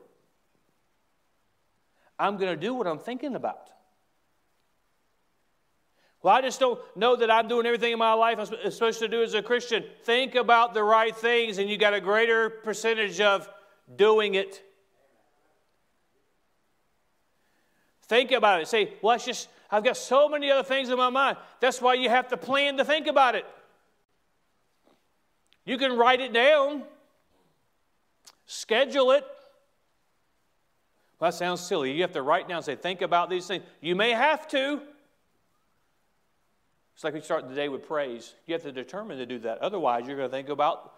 I'm 2.17 2.37
going 2.37 2.51
to 2.51 2.59
do 2.59 2.73
what 2.73 2.87
I'm 2.87 2.99
thinking 2.99 3.35
about. 3.35 3.69
Well, 6.21 6.35
I 6.35 6.41
just 6.41 6.59
don't 6.59 6.79
know 6.97 7.15
that 7.15 7.31
I'm 7.31 7.47
doing 7.47 7.65
everything 7.65 7.93
in 7.93 7.99
my 7.99 8.13
life 8.13 8.37
I'm 8.39 8.71
supposed 8.71 8.99
to 8.99 9.07
do 9.07 9.23
as 9.23 9.33
a 9.33 9.41
Christian. 9.41 9.85
Think 10.03 10.35
about 10.35 10.73
the 10.73 10.83
right 10.83 11.15
things, 11.15 11.59
and 11.59 11.69
you 11.69 11.77
got 11.77 11.93
a 11.93 12.01
greater 12.01 12.49
percentage 12.49 13.21
of 13.21 13.47
doing 13.95 14.35
it. 14.35 14.61
Think 18.09 18.31
about 18.31 18.61
it. 18.61 18.67
Say, 18.67 18.95
well, 19.03 19.15
it's 19.15 19.25
just, 19.25 19.47
I've 19.69 19.83
got 19.83 19.95
so 19.95 20.27
many 20.27 20.49
other 20.49 20.67
things 20.67 20.89
in 20.89 20.97
my 20.97 21.11
mind. 21.11 21.37
That's 21.61 21.79
why 21.79 21.93
you 21.93 22.09
have 22.09 22.27
to 22.29 22.37
plan 22.37 22.77
to 22.77 22.83
think 22.83 23.05
about 23.05 23.35
it. 23.35 23.45
You 25.63 25.77
can 25.77 25.95
write 25.95 26.19
it 26.19 26.33
down, 26.33 26.83
schedule 28.47 29.11
it. 29.11 29.23
Well, 31.19 31.29
that 31.29 31.37
sounds 31.37 31.61
silly. 31.61 31.91
You 31.91 32.01
have 32.01 32.13
to 32.13 32.23
write 32.23 32.49
down, 32.49 32.63
say, 32.63 32.75
think 32.75 33.03
about 33.03 33.29
these 33.29 33.45
things. 33.45 33.63
You 33.79 33.95
may 33.95 34.11
have 34.11 34.47
to. 34.49 34.81
It's 36.95 37.03
like 37.03 37.13
we 37.13 37.21
start 37.21 37.47
the 37.47 37.55
day 37.55 37.69
with 37.69 37.87
praise. 37.87 38.33
You 38.47 38.53
have 38.53 38.63
to 38.63 38.71
determine 38.71 39.19
to 39.19 39.25
do 39.27 39.37
that. 39.39 39.59
Otherwise, 39.59 40.07
you're 40.07 40.17
going 40.17 40.29
to 40.29 40.35
think 40.35 40.49
about 40.49 40.93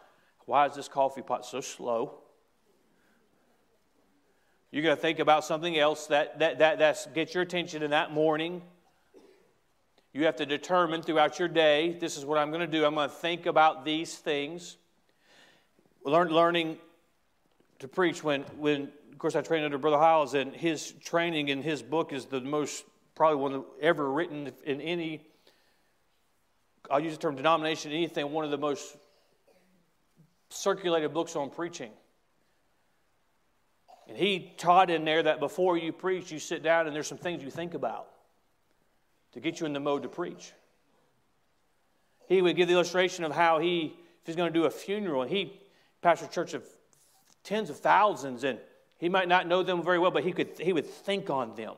why 0.45 0.65
is 0.65 0.75
this 0.75 0.87
coffee 0.87 1.21
pot 1.21 1.45
so 1.45 1.59
slow? 1.59 2.19
You're 4.71 4.83
going 4.83 4.95
to 4.95 5.01
think 5.01 5.19
about 5.19 5.43
something 5.43 5.77
else 5.77 6.07
that, 6.07 6.39
that, 6.39 6.59
that 6.59 6.79
that's, 6.79 7.05
gets 7.07 7.33
your 7.33 7.43
attention 7.43 7.83
in 7.83 7.91
that 7.91 8.13
morning. 8.13 8.61
You 10.13 10.25
have 10.25 10.37
to 10.37 10.45
determine 10.45 11.01
throughout 11.03 11.39
your 11.39 11.49
day 11.49 11.97
this 11.99 12.17
is 12.17 12.23
what 12.25 12.37
I'm 12.37 12.51
going 12.51 12.61
to 12.61 12.67
do. 12.67 12.85
I'm 12.85 12.95
going 12.95 13.09
to 13.09 13.15
think 13.15 13.47
about 13.47 13.83
these 13.83 14.15
things. 14.15 14.77
Learn, 16.05 16.29
learning 16.29 16.77
to 17.79 17.87
preach 17.89 18.23
when, 18.23 18.43
when, 18.57 18.83
of 19.11 19.17
course, 19.17 19.35
I 19.35 19.41
trained 19.41 19.65
under 19.65 19.77
Brother 19.77 19.97
Hyles, 19.97 20.35
and 20.35 20.55
his 20.55 20.93
training 21.03 21.49
in 21.49 21.61
his 21.61 21.81
book 21.81 22.13
is 22.13 22.25
the 22.25 22.39
most, 22.39 22.85
probably 23.13 23.37
one 23.37 23.65
ever 23.81 24.09
written 24.09 24.51
in 24.63 24.79
any, 24.79 25.21
I'll 26.89 26.99
use 26.99 27.13
the 27.13 27.19
term 27.19 27.35
denomination, 27.35 27.91
anything, 27.91 28.31
one 28.31 28.45
of 28.45 28.51
the 28.51 28.57
most 28.57 28.97
circulated 30.49 31.13
books 31.13 31.35
on 31.35 31.49
preaching. 31.49 31.91
And 34.11 34.19
he 34.19 34.51
taught 34.57 34.89
in 34.89 35.05
there 35.05 35.23
that 35.23 35.39
before 35.39 35.77
you 35.77 35.93
preach, 35.93 36.33
you 36.33 36.39
sit 36.39 36.61
down 36.61 36.85
and 36.85 36.93
there's 36.93 37.07
some 37.07 37.17
things 37.17 37.41
you 37.41 37.49
think 37.49 37.75
about 37.75 38.09
to 39.31 39.39
get 39.39 39.61
you 39.61 39.65
in 39.65 39.71
the 39.71 39.79
mode 39.79 40.03
to 40.03 40.09
preach. 40.09 40.51
He 42.27 42.41
would 42.41 42.57
give 42.57 42.67
the 42.67 42.73
illustration 42.73 43.23
of 43.23 43.31
how 43.31 43.59
he, 43.59 43.85
if 43.85 44.25
he's 44.25 44.35
going 44.35 44.51
to 44.51 44.59
do 44.59 44.65
a 44.65 44.69
funeral, 44.69 45.21
and 45.21 45.31
he 45.31 45.61
pastored 46.03 46.25
a 46.25 46.29
church 46.29 46.53
of 46.53 46.65
tens 47.45 47.69
of 47.69 47.79
thousands, 47.79 48.43
and 48.43 48.59
he 48.97 49.07
might 49.07 49.29
not 49.29 49.47
know 49.47 49.63
them 49.63 49.81
very 49.81 49.97
well, 49.97 50.11
but 50.11 50.25
he, 50.25 50.33
could, 50.33 50.59
he 50.59 50.73
would 50.73 50.87
think 50.87 51.29
on 51.29 51.55
them. 51.55 51.75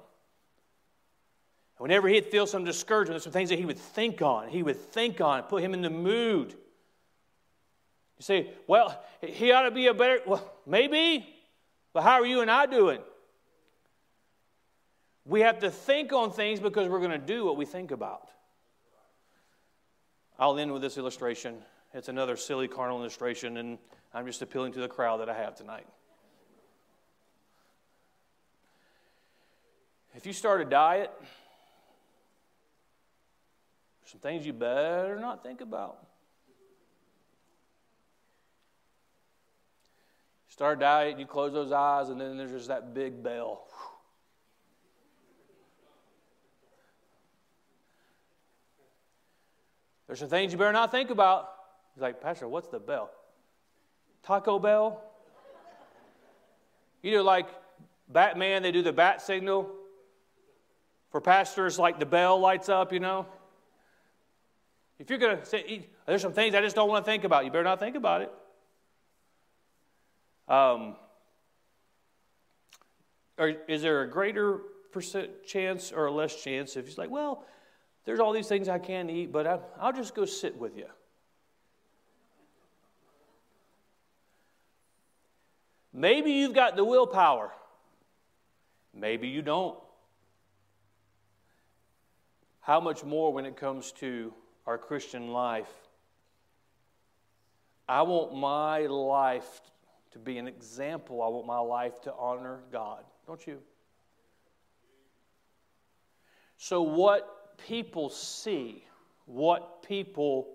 Whenever 1.78 2.08
he'd 2.08 2.26
feel 2.26 2.48
some 2.48 2.64
discouragement, 2.64 3.14
there's 3.14 3.24
some 3.26 3.32
things 3.32 3.50
that 3.50 3.60
he 3.60 3.66
would 3.66 3.78
think 3.78 4.24
on. 4.24 4.48
He 4.48 4.64
would 4.64 4.78
think 4.78 5.22
on, 5.22 5.44
put 5.44 5.62
him 5.62 5.76
in 5.76 5.84
the 5.84 5.92
mood. 5.92 6.50
You 8.18 8.22
say, 8.22 8.50
well, 8.66 9.04
he 9.22 9.52
ought 9.52 9.64
to 9.64 9.72
be 9.72 9.86
a 9.86 9.94
better, 9.94 10.20
well, 10.26 10.52
maybe, 10.66 11.30
but 11.94 12.02
how 12.04 12.14
are 12.14 12.26
you 12.26 12.42
and 12.42 12.52
I 12.52 12.66
doing? 12.66 13.00
We 15.26 15.42
have 15.42 15.60
to 15.60 15.72
think 15.72 16.12
on 16.12 16.32
things 16.32 16.60
because 16.60 16.90
we're 16.90 17.00
going 17.00 17.12
to 17.12 17.18
do 17.18 17.46
what 17.46 17.56
we 17.56 17.66
think 17.66 17.92
about. 17.92 18.28
I'll 20.38 20.58
end 20.58 20.74
with 20.74 20.82
this 20.82 20.98
illustration. 20.98 21.56
It's 21.94 22.10
another 22.10 22.36
silly 22.36 22.68
carnal 22.68 23.00
illustration, 23.00 23.58
and 23.58 23.78
I'm 24.14 24.26
just 24.26 24.42
appealing 24.42 24.74
to 24.74 24.80
the 24.80 24.88
crowd 24.88 25.22
that 25.22 25.30
I 25.30 25.36
have 25.36 25.56
tonight. 25.56 25.86
If 30.16 30.26
you 30.26 30.34
start 30.34 30.62
a 30.62 30.66
diet, 30.66 31.12
some 34.06 34.20
things 34.20 34.46
you 34.46 34.54
better 34.54 35.20
not 35.20 35.44
think 35.44 35.62
about. 35.62 36.06
Start 40.54 40.80
diet, 40.80 41.18
you 41.18 41.26
close 41.26 41.52
those 41.52 41.72
eyes, 41.72 42.10
and 42.10 42.22
then 42.22 42.38
there's 42.38 42.52
just 42.52 42.68
that 42.68 42.94
big 42.94 43.24
bell. 43.24 43.66
There's 50.06 50.20
some 50.20 50.30
things 50.30 50.52
you 50.52 50.60
better 50.60 50.72
not 50.72 50.92
think 50.92 51.10
about. 51.10 51.50
He's 51.96 52.04
like, 52.04 52.22
Pastor, 52.22 52.48
what's 52.48 52.68
the 52.68 52.78
bell? 52.78 53.10
Taco 54.22 54.60
Bell? 54.60 55.04
You 57.02 57.14
know, 57.14 57.24
like 57.24 57.48
Batman, 58.08 58.62
they 58.62 58.72
do 58.72 58.84
the 58.84 58.94
bat 58.94 59.24
signal. 59.24 59.72
For 61.10 61.20
pastors, 61.20 61.80
like 61.80 61.98
the 61.98 62.06
bell 62.06 62.40
lights 62.40 62.70
up, 62.70 62.94
you 62.94 63.00
know. 63.00 63.26
If 65.00 65.10
you're 65.10 65.18
going 65.18 65.40
to 65.40 65.46
say, 65.48 65.88
there's 66.06 66.22
some 66.22 66.34
things 66.34 66.54
I 66.54 66.62
just 66.62 66.76
don't 66.76 66.90
want 66.90 67.04
to 67.04 67.12
think 67.12 67.24
about, 67.24 67.44
you 67.44 67.50
better 67.50 67.64
not 67.64 67.80
think 67.80 67.96
about 67.96 68.22
it. 68.22 68.32
Um, 70.48 70.96
or 73.38 73.54
is 73.68 73.82
there 73.82 74.02
a 74.02 74.10
greater 74.10 74.60
percent 74.92 75.46
chance 75.46 75.92
or 75.92 76.06
a 76.06 76.12
less 76.12 76.42
chance 76.42 76.76
if 76.78 76.86
he's 76.86 76.98
like, 76.98 77.10
well, 77.10 77.46
there's 78.06 78.20
all 78.20 78.34
these 78.34 78.48
things 78.48 78.68
I 78.70 78.80
can't 78.80 79.10
eat, 79.10 79.32
but 79.32 79.48
I, 79.48 79.60
I'll 79.80 79.94
just 79.94 80.14
go 80.14 80.26
sit 80.26 80.58
with 80.58 80.78
you. 80.78 80.86
Maybe 85.94 86.32
you've 86.32 86.54
got 86.54 86.76
the 86.76 86.84
willpower. 86.84 87.52
Maybe 88.94 89.28
you 89.28 89.42
don't. 89.42 89.78
How 92.62 92.80
much 92.80 93.04
more 93.04 93.32
when 93.32 93.46
it 93.46 93.56
comes 93.56 93.92
to 93.94 94.34
our 94.66 94.78
Christian 94.78 95.32
life 95.32 95.72
I 97.88 98.02
want 98.04 98.36
my 98.36 98.86
life 98.86 99.62
to 100.14 100.20
be 100.20 100.38
an 100.38 100.48
example. 100.48 101.22
I 101.22 101.28
want 101.28 101.46
my 101.46 101.60
life 101.60 102.02
to 102.02 102.14
honor 102.18 102.60
God. 102.72 103.04
Don't 103.28 103.46
you? 103.46 103.60
So, 106.58 106.82
what 106.82 107.58
people 107.68 108.10
see, 108.10 108.86
what 109.26 109.84
people 109.84 110.54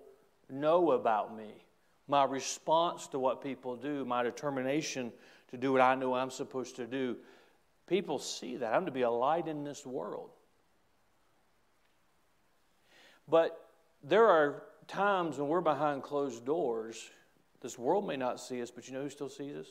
know 0.49 0.91
about 0.91 1.35
me, 1.35 1.65
my 2.07 2.23
response 2.23 3.07
to 3.09 3.19
what 3.19 3.43
people 3.43 3.75
do, 3.75 4.05
my 4.05 4.23
determination 4.23 5.11
to 5.51 5.57
do 5.57 5.71
what 5.71 5.81
I 5.81 5.95
know 5.95 6.13
I'm 6.15 6.31
supposed 6.31 6.75
to 6.77 6.87
do, 6.87 7.17
people 7.87 8.17
see 8.17 8.57
that. 8.57 8.73
I'm 8.73 8.85
to 8.85 8.91
be 8.91 9.01
a 9.01 9.09
light 9.09 9.47
in 9.47 9.63
this 9.63 9.85
world. 9.85 10.29
But 13.27 13.69
there 14.03 14.27
are 14.27 14.63
times 14.87 15.37
when 15.37 15.47
we're 15.47 15.61
behind 15.61 16.01
closed 16.01 16.45
doors, 16.45 17.11
this 17.61 17.77
world 17.77 18.07
may 18.07 18.15
not 18.15 18.39
see 18.39 18.61
us, 18.61 18.71
but 18.71 18.87
you 18.87 18.93
know 18.93 19.03
who 19.03 19.09
still 19.09 19.29
sees 19.29 19.55
us? 19.55 19.67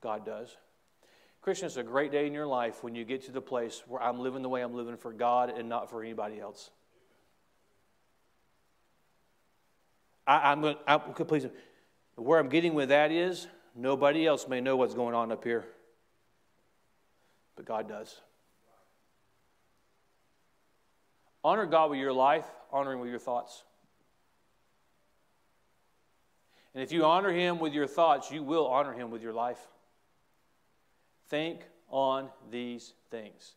God 0.00 0.24
does. 0.24 0.56
Christian, 1.42 1.66
it's 1.66 1.76
a 1.76 1.82
great 1.82 2.12
day 2.12 2.26
in 2.26 2.32
your 2.32 2.46
life 2.46 2.84
when 2.84 2.94
you 2.94 3.04
get 3.04 3.24
to 3.24 3.32
the 3.32 3.40
place 3.40 3.82
where 3.88 4.02
I'm 4.02 4.20
living 4.20 4.42
the 4.42 4.48
way 4.48 4.60
I'm 4.60 4.74
living 4.74 4.96
for 4.96 5.12
God 5.12 5.50
and 5.50 5.68
not 5.68 5.88
for 5.88 6.02
anybody 6.02 6.38
else. 6.38 6.70
I, 10.26 10.52
am 10.52 10.60
going 10.60 10.76
to 11.16 11.24
please. 11.24 11.46
Where 12.14 12.38
I'm 12.38 12.50
getting 12.50 12.74
with 12.74 12.90
that 12.90 13.10
is 13.10 13.48
nobody 13.74 14.26
else 14.26 14.46
may 14.46 14.60
know 14.60 14.76
what's 14.76 14.94
going 14.94 15.14
on 15.14 15.32
up 15.32 15.42
here, 15.42 15.66
but 17.56 17.64
God 17.64 17.88
does. 17.88 18.20
Honor 21.42 21.66
God 21.66 21.90
with 21.90 21.98
your 21.98 22.12
life, 22.12 22.44
honor 22.70 22.92
Him 22.92 23.00
with 23.00 23.08
your 23.08 23.18
thoughts. 23.18 23.64
And 26.74 26.82
if 26.82 26.92
you 26.92 27.04
honor 27.04 27.32
Him 27.32 27.58
with 27.58 27.72
your 27.72 27.86
thoughts, 27.86 28.30
you 28.30 28.42
will 28.42 28.66
honor 28.66 28.92
Him 28.92 29.10
with 29.10 29.22
your 29.22 29.32
life. 29.32 29.58
Think 31.28 31.60
on 31.88 32.28
these 32.50 32.92
things. 33.10 33.54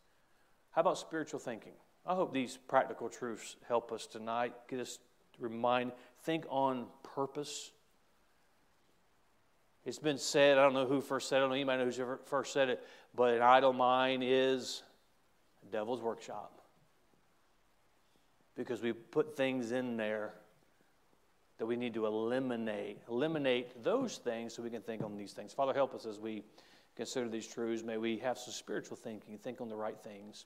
How 0.71 0.81
about 0.81 0.97
spiritual 0.97 1.39
thinking? 1.39 1.73
I 2.05 2.15
hope 2.15 2.33
these 2.33 2.57
practical 2.67 3.09
truths 3.09 3.55
help 3.67 3.91
us 3.91 4.07
tonight. 4.07 4.53
Get 4.67 4.79
us 4.79 4.97
to 5.35 5.43
remind, 5.43 5.91
think 6.23 6.45
on 6.49 6.87
purpose. 7.15 7.71
It's 9.85 9.99
been 9.99 10.17
said, 10.17 10.57
I 10.57 10.63
don't 10.63 10.73
know 10.73 10.85
who 10.85 11.01
first 11.01 11.29
said 11.29 11.37
it, 11.37 11.39
I 11.39 11.41
don't 11.41 11.49
know 11.49 11.55
anybody 11.55 11.83
knows 11.83 11.97
who 11.97 12.17
first 12.25 12.53
said 12.53 12.69
it, 12.69 12.83
but 13.15 13.33
an 13.33 13.41
idle 13.41 13.73
mind 13.73 14.23
is 14.25 14.81
a 15.61 15.71
devil's 15.71 16.01
workshop. 16.01 16.61
Because 18.55 18.81
we 18.81 18.93
put 18.93 19.35
things 19.35 19.71
in 19.71 19.97
there 19.97 20.33
that 21.57 21.65
we 21.65 21.75
need 21.75 21.93
to 21.93 22.05
eliminate. 22.05 22.99
Eliminate 23.09 23.83
those 23.83 24.17
things 24.17 24.53
so 24.53 24.63
we 24.63 24.69
can 24.69 24.81
think 24.81 25.03
on 25.03 25.15
these 25.15 25.33
things. 25.33 25.53
Father, 25.53 25.73
help 25.73 25.93
us 25.93 26.05
as 26.05 26.19
we 26.19 26.43
consider 26.95 27.29
these 27.29 27.47
truths. 27.47 27.83
May 27.83 27.97
we 27.97 28.17
have 28.17 28.37
some 28.37 28.53
spiritual 28.53 28.97
thinking, 28.97 29.37
think 29.37 29.61
on 29.61 29.69
the 29.69 29.75
right 29.75 29.97
things. 30.03 30.45